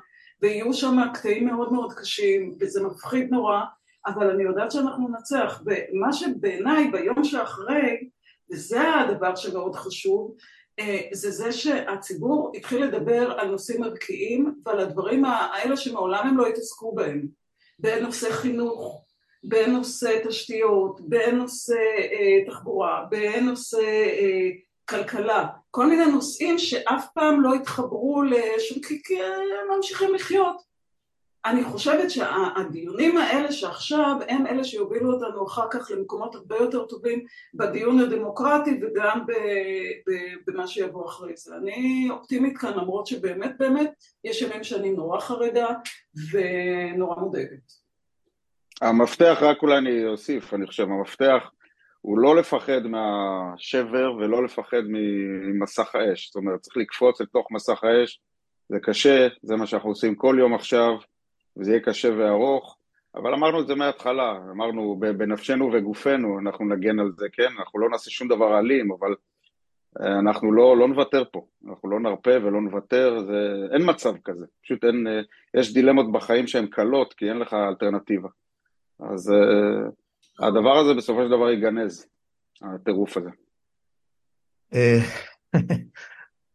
ויהיו 0.41 0.73
שם 0.73 0.97
קטעים 1.13 1.47
מאוד 1.47 1.73
מאוד 1.73 1.93
קשים 1.93 2.55
וזה 2.59 2.83
מפחיד 2.83 3.31
נורא, 3.31 3.61
אבל 4.07 4.29
אני 4.29 4.43
יודעת 4.43 4.71
שאנחנו 4.71 5.07
ננצח, 5.07 5.61
ומה 5.65 6.13
שבעיניי 6.13 6.91
ביום 6.91 7.23
שאחרי 7.23 8.09
וזה 8.51 8.93
הדבר 8.93 9.35
שמאוד 9.35 9.75
חשוב, 9.75 10.35
זה 11.13 11.31
זה 11.31 11.51
שהציבור 11.51 12.51
התחיל 12.55 12.83
לדבר 12.83 13.31
על 13.39 13.51
נושאים 13.51 13.83
ערכיים 13.83 14.55
ועל 14.65 14.79
הדברים 14.79 15.25
האלה 15.25 15.77
שמעולם 15.77 16.27
הם 16.27 16.37
לא 16.37 16.47
התעסקו 16.47 16.95
בהם, 16.95 17.27
בנושא 17.79 18.31
חינוך, 18.31 19.04
בנושא 19.47 20.19
תשתיות, 20.27 21.01
בנושא 21.01 21.81
תחבורה, 22.47 23.05
בנושא 23.09 23.83
כלכלה, 24.89 25.47
כל 25.71 25.85
מיני 25.85 26.05
נושאים 26.05 26.59
שאף 26.59 27.05
פעם 27.13 27.41
לא 27.41 27.53
התחברו 27.53 28.23
לשום 28.23 28.81
כי 28.81 29.23
הם 29.23 29.77
ממשיכים 29.77 30.15
לחיות 30.15 30.61
אני 31.45 31.63
חושבת 31.63 32.11
שהדיונים 32.11 33.17
האלה 33.17 33.51
שעכשיו 33.51 34.15
הם 34.27 34.47
אלה 34.47 34.63
שיובילו 34.63 35.13
אותנו 35.13 35.45
אחר 35.45 35.69
כך 35.71 35.91
למקומות 35.91 36.35
הרבה 36.35 36.55
יותר 36.55 36.85
טובים 36.85 37.25
בדיון 37.53 37.99
הדמוקרטי 37.99 38.79
וגם 38.81 39.25
במה 40.47 40.67
שיבוא 40.67 41.05
אחרי 41.05 41.33
זה. 41.35 41.55
אני 41.55 42.07
אופטימית 42.09 42.57
כאן 42.57 42.73
למרות 42.73 43.07
שבאמת 43.07 43.51
באמת 43.59 43.91
יש 44.23 44.41
ימים 44.41 44.63
שאני 44.63 44.89
נורא 44.89 45.19
חרדה 45.19 45.67
ונורא 46.31 47.15
מודאגת. 47.15 47.84
המפתח, 48.81 49.37
רק 49.41 49.61
אולי 49.61 49.77
אני 49.77 50.05
אוסיף, 50.05 50.53
אני 50.53 50.67
חושב, 50.67 50.83
המפתח 50.83 51.51
הוא 52.01 52.19
לא 52.19 52.35
לפחד 52.35 52.81
מהשבר 52.87 54.13
ולא 54.13 54.43
לפחד 54.43 54.81
ממסך 54.87 55.95
האש, 55.95 56.27
זאת 56.27 56.35
אומרת 56.35 56.59
צריך 56.59 56.77
לקפוץ 56.77 57.21
לתוך 57.21 57.51
מסך 57.51 57.83
האש, 57.83 58.21
זה 58.69 58.79
קשה, 58.79 59.27
זה 59.43 59.55
מה 59.55 59.67
שאנחנו 59.67 59.89
עושים 59.89 60.15
כל 60.15 60.35
יום 60.39 60.53
עכשיו 60.53 60.93
וזה 61.57 61.71
יהיה 61.71 61.81
קשה 61.81 62.09
וארוך, 62.17 62.77
אבל 63.15 63.33
אמרנו 63.33 63.61
את 63.61 63.67
זה 63.67 63.75
מההתחלה, 63.75 64.37
אמרנו 64.51 64.99
בנפשנו 64.99 65.69
וגופנו, 65.73 66.39
אנחנו 66.39 66.65
נגן 66.65 66.99
על 66.99 67.11
זה, 67.17 67.25
כן? 67.33 67.51
אנחנו 67.59 67.79
לא 67.79 67.89
נעשה 67.89 68.11
שום 68.11 68.27
דבר 68.27 68.59
אלים, 68.59 68.91
אבל 68.91 69.15
אה, 70.01 70.19
אנחנו 70.19 70.51
לא, 70.51 70.77
לא 70.77 70.87
נוותר 70.87 71.23
פה, 71.31 71.45
אנחנו 71.69 71.89
לא 71.89 71.99
נרפה 71.99 72.37
ולא 72.43 72.61
נוותר, 72.61 73.19
זה, 73.19 73.55
אין 73.73 73.89
מצב 73.89 74.13
כזה, 74.23 74.45
פשוט 74.63 74.83
אין, 74.83 75.07
אה, 75.07 75.21
יש 75.59 75.73
דילמות 75.73 76.11
בחיים 76.11 76.47
שהן 76.47 76.67
קלות, 76.67 77.13
כי 77.13 77.29
אין 77.29 77.37
לך 77.37 77.53
אלטרנטיבה. 77.53 78.29
אז 78.99 79.29
uh, 79.29 80.45
הדבר 80.47 80.77
הזה 80.77 80.93
בסופו 80.93 81.23
של 81.23 81.29
דבר 81.29 81.49
ייגנז, 81.49 82.05
הטירוף 82.61 83.17
הזה. 83.17 83.29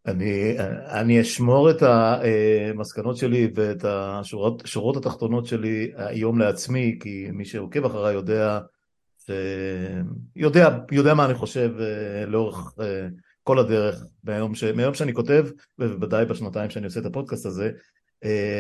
אני, 0.07 0.57
אני 1.01 1.21
אשמור 1.21 1.71
את 1.71 1.83
המסקנות 1.83 3.17
שלי 3.17 3.51
ואת 3.55 3.85
השורות, 3.85 4.97
התחתונות 4.97 5.47
שלי 5.47 5.93
היום 5.97 6.39
לעצמי, 6.39 6.99
כי 7.03 7.29
מי 7.33 7.45
שעוקב 7.45 7.85
אחריי 7.85 8.15
יודע, 8.15 8.61
יודע, 10.37 10.79
יודע 10.93 11.15
מה 11.15 11.27
אני 11.27 11.35
חושב 11.35 11.71
אה, 11.81 12.27
לאורך 12.27 12.75
אה, 12.81 13.07
כל 13.43 13.59
הדרך, 13.59 14.05
מהיום, 14.25 14.55
ש, 14.55 14.65
מהיום 14.65 14.95
שאני 14.95 15.15
כותב, 15.15 15.47
ובוודאי 15.79 16.25
בשנתיים 16.25 16.71
שאני 16.71 16.85
עושה 16.85 17.01
את 17.01 17.07
הפודקאסט 17.07 17.47
הזה. 17.47 17.71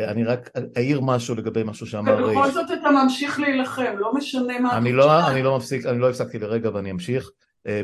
אני 0.08 0.24
רק 0.24 0.50
אעיר 0.76 1.00
משהו 1.00 1.34
לגבי 1.34 1.62
משהו 1.64 1.86
שאמר. 1.86 2.24
ובכל 2.24 2.50
זאת 2.50 2.66
אתה 2.80 2.90
ממשיך 2.90 3.40
להילחם, 3.40 3.92
לא 3.98 4.14
משנה 4.14 4.58
מה... 4.58 4.76
אני 4.76 4.92
לא, 4.92 5.28
אני 5.28 5.42
לא 5.42 5.56
מפסיק, 5.56 5.86
אני 5.86 5.98
לא 5.98 6.10
הפסקתי 6.10 6.38
לרגע 6.38 6.70
ואני 6.74 6.90
אמשיך, 6.90 7.30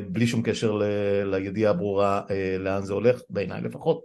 בלי 0.08 0.26
שום 0.26 0.42
קשר 0.42 0.72
ל, 0.72 0.82
לידיעה 1.24 1.70
הברורה 1.70 2.22
לאן 2.58 2.82
זה 2.82 2.92
הולך, 2.92 3.20
בעיניי 3.30 3.60
לפחות. 3.60 4.04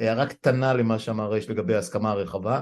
הערה 0.00 0.26
קטנה 0.26 0.74
למה 0.74 0.98
שאמר 0.98 1.30
רייש 1.30 1.50
לגבי 1.50 1.74
ההסכמה 1.74 2.10
הרחבה. 2.10 2.60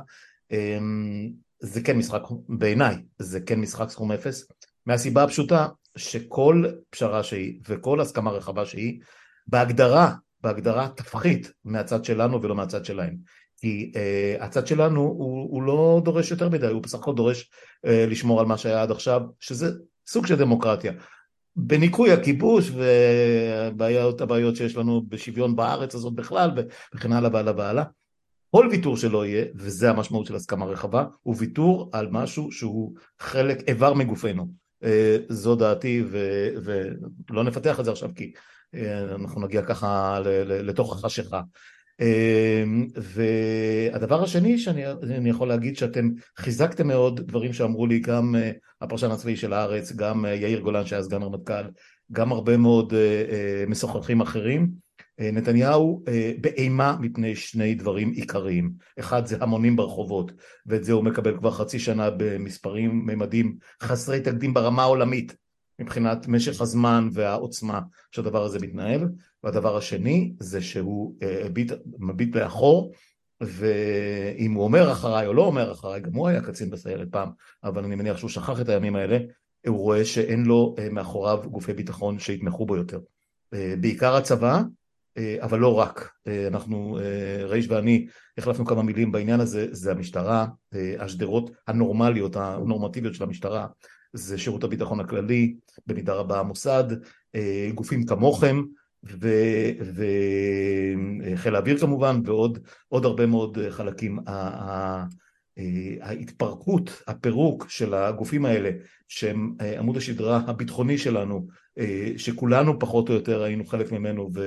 זה 1.60 1.81
כן 1.81 1.97
משחק, 1.97 2.23
בעיניי, 2.48 2.97
זה 3.19 3.40
כן 3.40 3.60
משחק 3.60 3.90
סכום 3.90 4.12
אפס, 4.12 4.48
מהסיבה 4.86 5.23
הפשוטה 5.23 5.66
שכל 5.97 6.64
פשרה 6.90 7.23
שהיא 7.23 7.60
וכל 7.69 8.01
הסכמה 8.01 8.31
רחבה 8.31 8.66
שהיא, 8.66 9.01
בהגדרה, 9.47 10.12
בהגדרה 10.40 10.89
תפחית 10.89 11.52
מהצד 11.64 12.05
שלנו 12.05 12.43
ולא 12.43 12.55
מהצד 12.55 12.85
שלהם. 12.85 13.16
כי 13.62 13.93
uh, 13.94 14.43
הצד 14.44 14.66
שלנו 14.66 15.01
הוא, 15.01 15.48
הוא 15.51 15.62
לא 15.62 16.01
דורש 16.05 16.30
יותר 16.30 16.48
מדי, 16.48 16.66
הוא 16.66 16.82
בסך 16.82 16.98
הכל 16.98 17.14
דורש 17.14 17.51
uh, 17.86 17.89
לשמור 18.10 18.40
על 18.40 18.47
מה 18.47 18.59
שהיה 18.59 18.82
עד 18.82 18.90
עכשיו, 18.90 19.20
שזה 19.40 19.70
סוג 20.06 20.26
של 20.26 20.36
דמוקרטיה. 20.36 20.93
בניקוי 21.56 22.12
הכיבוש 22.12 22.70
והבעיות 22.70 24.20
הבעיות 24.20 24.56
שיש 24.56 24.76
לנו 24.76 25.02
בשוויון 25.09 25.56
בארץ 25.56 25.94
הזאת 25.94 26.14
בכלל 26.14 26.51
וכן 26.94 27.12
הלאה 27.12 27.30
והלאה 27.32 27.52
והלאה. 27.56 27.84
כל 28.51 28.68
ויתור 28.70 28.97
שלא 28.97 29.26
יהיה, 29.26 29.44
וזה 29.55 29.90
המשמעות 29.90 30.26
של 30.26 30.36
הסכמה 30.36 30.66
רחבה, 30.66 31.05
הוא 31.22 31.34
ויתור 31.39 31.90
על 31.93 32.09
משהו 32.10 32.52
שהוא 32.52 32.94
חלק, 33.20 33.68
איבר 33.68 33.94
מגופנו. 33.94 34.48
אה, 34.84 35.16
זו 35.28 35.56
דעתי, 35.56 36.05
ולא 37.30 37.44
נפתח 37.44 37.80
את 37.80 37.84
זה 37.84 37.90
עכשיו 37.90 38.10
כי 38.14 38.32
אה, 38.74 39.14
אנחנו 39.14 39.40
נגיע 39.40 39.62
ככה 39.62 40.20
לתוך 40.47 40.93
החשיכה. 40.97 41.40
אה, 42.02 42.64
והדבר 42.96 44.22
השני 44.22 44.58
שאני 44.58 45.28
יכול 45.30 45.48
להגיד 45.48 45.76
שאתם 45.76 46.10
חיזקתם 46.38 46.88
מאוד 46.88 47.20
דברים 47.20 47.52
שאמרו 47.52 47.86
לי 47.86 47.98
גם 47.98 48.34
הפרשן 48.80 49.10
הצבאי 49.10 49.36
של 49.36 49.52
הארץ, 49.52 49.92
גם 49.92 50.24
יאיר 50.28 50.60
גולן 50.60 50.86
שהיה 50.86 51.02
סגן 51.02 51.22
רמטכ"ל, 51.22 51.64
גם 52.12 52.32
הרבה 52.32 52.56
מאוד 52.56 52.94
משוחחים 53.68 54.20
אחרים, 54.20 54.82
אה, 55.20 55.30
נתניהו 55.32 56.04
אה, 56.08 56.32
באימה 56.40 56.96
מפני 57.00 57.36
שני 57.36 57.74
דברים 57.74 58.10
עיקריים, 58.10 58.72
אחד 58.98 59.26
זה 59.26 59.36
המונים 59.40 59.76
ברחובות 59.76 60.32
ואת 60.66 60.84
זה 60.84 60.92
הוא 60.92 61.04
מקבל 61.04 61.38
כבר 61.38 61.50
חצי 61.50 61.78
שנה 61.78 62.10
במספרים, 62.10 63.06
ממדים 63.06 63.56
חסרי 63.82 64.20
תקדים 64.20 64.54
ברמה 64.54 64.82
העולמית 64.82 65.36
מבחינת 65.78 66.28
משך 66.28 66.60
הזמן 66.60 67.08
והעוצמה 67.12 67.80
שהדבר 68.10 68.44
הזה 68.44 68.58
מתנהל 68.58 69.08
והדבר 69.44 69.77
השני 69.77 70.32
זה 70.39 70.62
שהוא 70.62 71.14
אה, 71.23 71.47
הביט, 71.47 71.73
מביט 71.98 72.36
לאחור 72.36 72.93
ואם 73.40 74.52
הוא 74.52 74.64
אומר 74.64 74.93
אחריי 74.93 75.27
או 75.27 75.35
לא 75.35 75.47
אומר 75.47 75.73
אחריי, 75.73 76.01
גם 76.01 76.14
הוא 76.14 76.28
היה 76.28 76.43
קצין 76.43 76.70
בסיירת 76.70 77.09
פעם, 77.10 77.28
אבל 77.64 77.85
אני 77.85 77.94
מניח 77.94 78.16
שהוא 78.16 78.31
שכח 78.31 78.60
את 78.60 78.69
הימים 78.69 78.97
האלה, 78.97 79.19
הוא 79.66 79.78
רואה 79.78 80.05
שאין 80.05 80.44
לו 80.44 80.74
מאחוריו 80.90 81.43
גופי 81.51 81.73
ביטחון 81.73 82.19
שיתמכו 82.19 82.66
בו 82.66 82.77
יותר. 82.77 83.01
בעיקר 83.81 84.16
הצבא, 84.16 84.62
אה, 85.19 85.36
אבל 85.40 85.59
לא 85.59 85.74
רק, 85.74 86.12
אה, 86.27 86.47
אנחנו, 86.47 86.98
אה, 86.98 87.47
רייש 87.47 87.69
ואני 87.69 88.06
החלפנו 88.39 88.66
כמה 88.66 88.82
מילים 88.82 89.12
בעניין 89.12 89.40
הזה, 89.40 89.66
זה 89.70 89.90
המשטרה, 89.90 90.47
השדרות 90.98 91.51
הנורמליות, 91.69 92.36
הנורמטיביות 92.36 93.14
של 93.14 93.24
המשטרה, 93.24 93.66
זה 94.12 94.39
שירות 94.39 94.64
הביטחון 94.64 95.01
הכללי, 95.01 95.56
במידה 95.86 96.14
רבה 96.14 96.40
המוסד, 96.40 96.85
גופים 97.74 98.06
כמוכם, 98.06 98.62
וחיל 101.34 101.54
האוויר 101.54 101.78
כמובן, 101.78 102.20
ועוד 102.24 103.04
הרבה 103.04 103.26
מאוד 103.26 103.58
חלקים. 103.70 104.18
ההתפרקות, 106.00 107.02
הפירוק 107.06 107.66
של 107.68 107.94
הגופים 107.94 108.44
האלה, 108.44 108.70
שהם 109.08 109.54
עמוד 109.78 109.96
השדרה 109.96 110.40
הביטחוני 110.46 110.98
שלנו, 110.98 111.46
שכולנו 112.16 112.78
פחות 112.78 113.08
או 113.08 113.14
יותר 113.14 113.42
היינו 113.42 113.64
חלק 113.64 113.92
ממנו, 113.92 114.30
ו... 114.34 114.40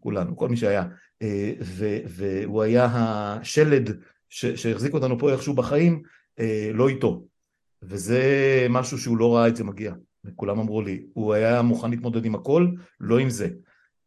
כולנו, 0.00 0.36
כל 0.36 0.48
מי 0.48 0.56
שהיה, 0.56 0.84
אה, 1.22 1.52
והוא 2.06 2.62
היה 2.62 2.88
השלד 2.92 3.90
שהחזיק 4.28 4.94
אותנו 4.94 5.18
פה 5.18 5.32
איכשהו 5.32 5.54
בחיים, 5.54 6.02
אה, 6.40 6.70
לא 6.74 6.88
איתו. 6.88 7.24
וזה 7.82 8.22
משהו 8.70 8.98
שהוא 8.98 9.18
לא 9.18 9.36
ראה 9.36 9.48
את 9.48 9.56
זה 9.56 9.64
מגיע, 9.64 9.92
וכולם 10.24 10.58
אמרו 10.58 10.82
לי, 10.82 11.06
הוא 11.12 11.34
היה 11.34 11.62
מוכן 11.62 11.90
להתמודד 11.90 12.24
עם 12.24 12.34
הכל, 12.34 12.68
לא 13.00 13.18
עם 13.18 13.30
זה. 13.30 13.48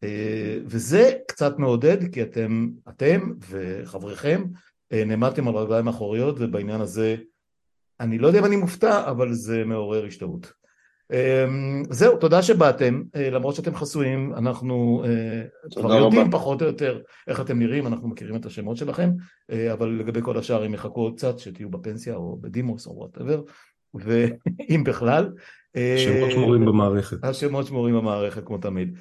אה, 0.03 0.57
וזה 0.65 1.13
קצת 1.27 1.59
מעודד, 1.59 2.13
כי 2.13 2.21
אתם, 2.21 2.69
אתם 2.89 3.31
וחבריכם 3.49 4.43
נעמדתם 4.91 5.47
על 5.47 5.55
רגליים 5.55 5.87
אחוריות, 5.87 6.35
ובעניין 6.39 6.81
הזה, 6.81 7.15
אני 7.99 8.17
לא 8.17 8.27
יודע 8.27 8.39
אם 8.39 8.45
אני 8.45 8.55
מופתע, 8.55 9.09
אבל 9.09 9.33
זה 9.33 9.63
מעורר 9.65 10.05
השתאות. 10.05 10.53
אמ, 11.13 11.83
זהו, 11.89 12.17
תודה 12.17 12.41
שבאתם, 12.41 13.03
אה, 13.15 13.29
למרות 13.29 13.55
שאתם 13.55 13.75
חסויים, 13.75 14.33
אנחנו 14.33 15.03
אה, 15.05 15.43
כבר 15.75 15.93
יודעים 15.93 16.31
פחות 16.31 16.61
או 16.61 16.67
יותר 16.67 17.01
איך 17.27 17.41
אתם 17.41 17.59
נראים, 17.59 17.87
אנחנו 17.87 18.07
מכירים 18.07 18.35
את 18.35 18.45
השמות 18.45 18.77
שלכם, 18.77 19.09
אה, 19.51 19.73
אבל 19.73 19.87
לגבי 19.87 20.21
כל 20.21 20.37
השאר 20.37 20.63
הם 20.63 20.73
יחכו 20.73 21.01
עוד 21.01 21.15
קצת, 21.17 21.39
שתהיו 21.39 21.69
בפנסיה 21.69 22.15
או 22.15 22.37
בדימוס 22.41 22.87
או 22.87 22.95
וואטאבר, 22.95 23.41
ואם 23.93 24.83
בכלל. 24.87 25.33
השמות 25.95 26.31
שמורים 26.31 26.65
במערכת. 26.65 27.17
השמות 27.23 27.65
שמורים 27.65 27.95
במערכת 27.95 28.45
כמו 28.45 28.57
תמיד, 28.57 28.97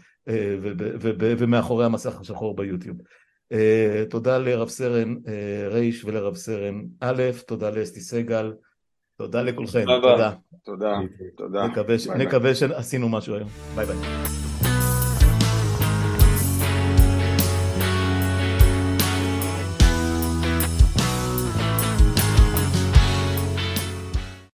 ומאחורי 1.18 1.84
המסך 1.84 2.20
השחור 2.20 2.56
ביוטיוב. 2.56 2.96
תודה 4.10 4.38
לרב 4.38 4.68
סרן 4.68 5.14
רייש 5.70 6.04
ולרב 6.04 6.34
סרן 6.34 6.82
א', 7.00 7.22
תודה 7.46 7.70
לאסתי 7.70 8.00
סגל. 8.00 8.52
תודה 9.18 9.42
לכולכם, 9.42 9.84
תודה. 10.00 10.32
תודה, 10.64 10.98
תודה. 11.36 11.66
נקווה 12.16 12.54
שעשינו 12.54 13.08
משהו 13.08 13.34
היום. 13.34 13.48
ביי 13.74 13.86
ביי. 13.86 13.96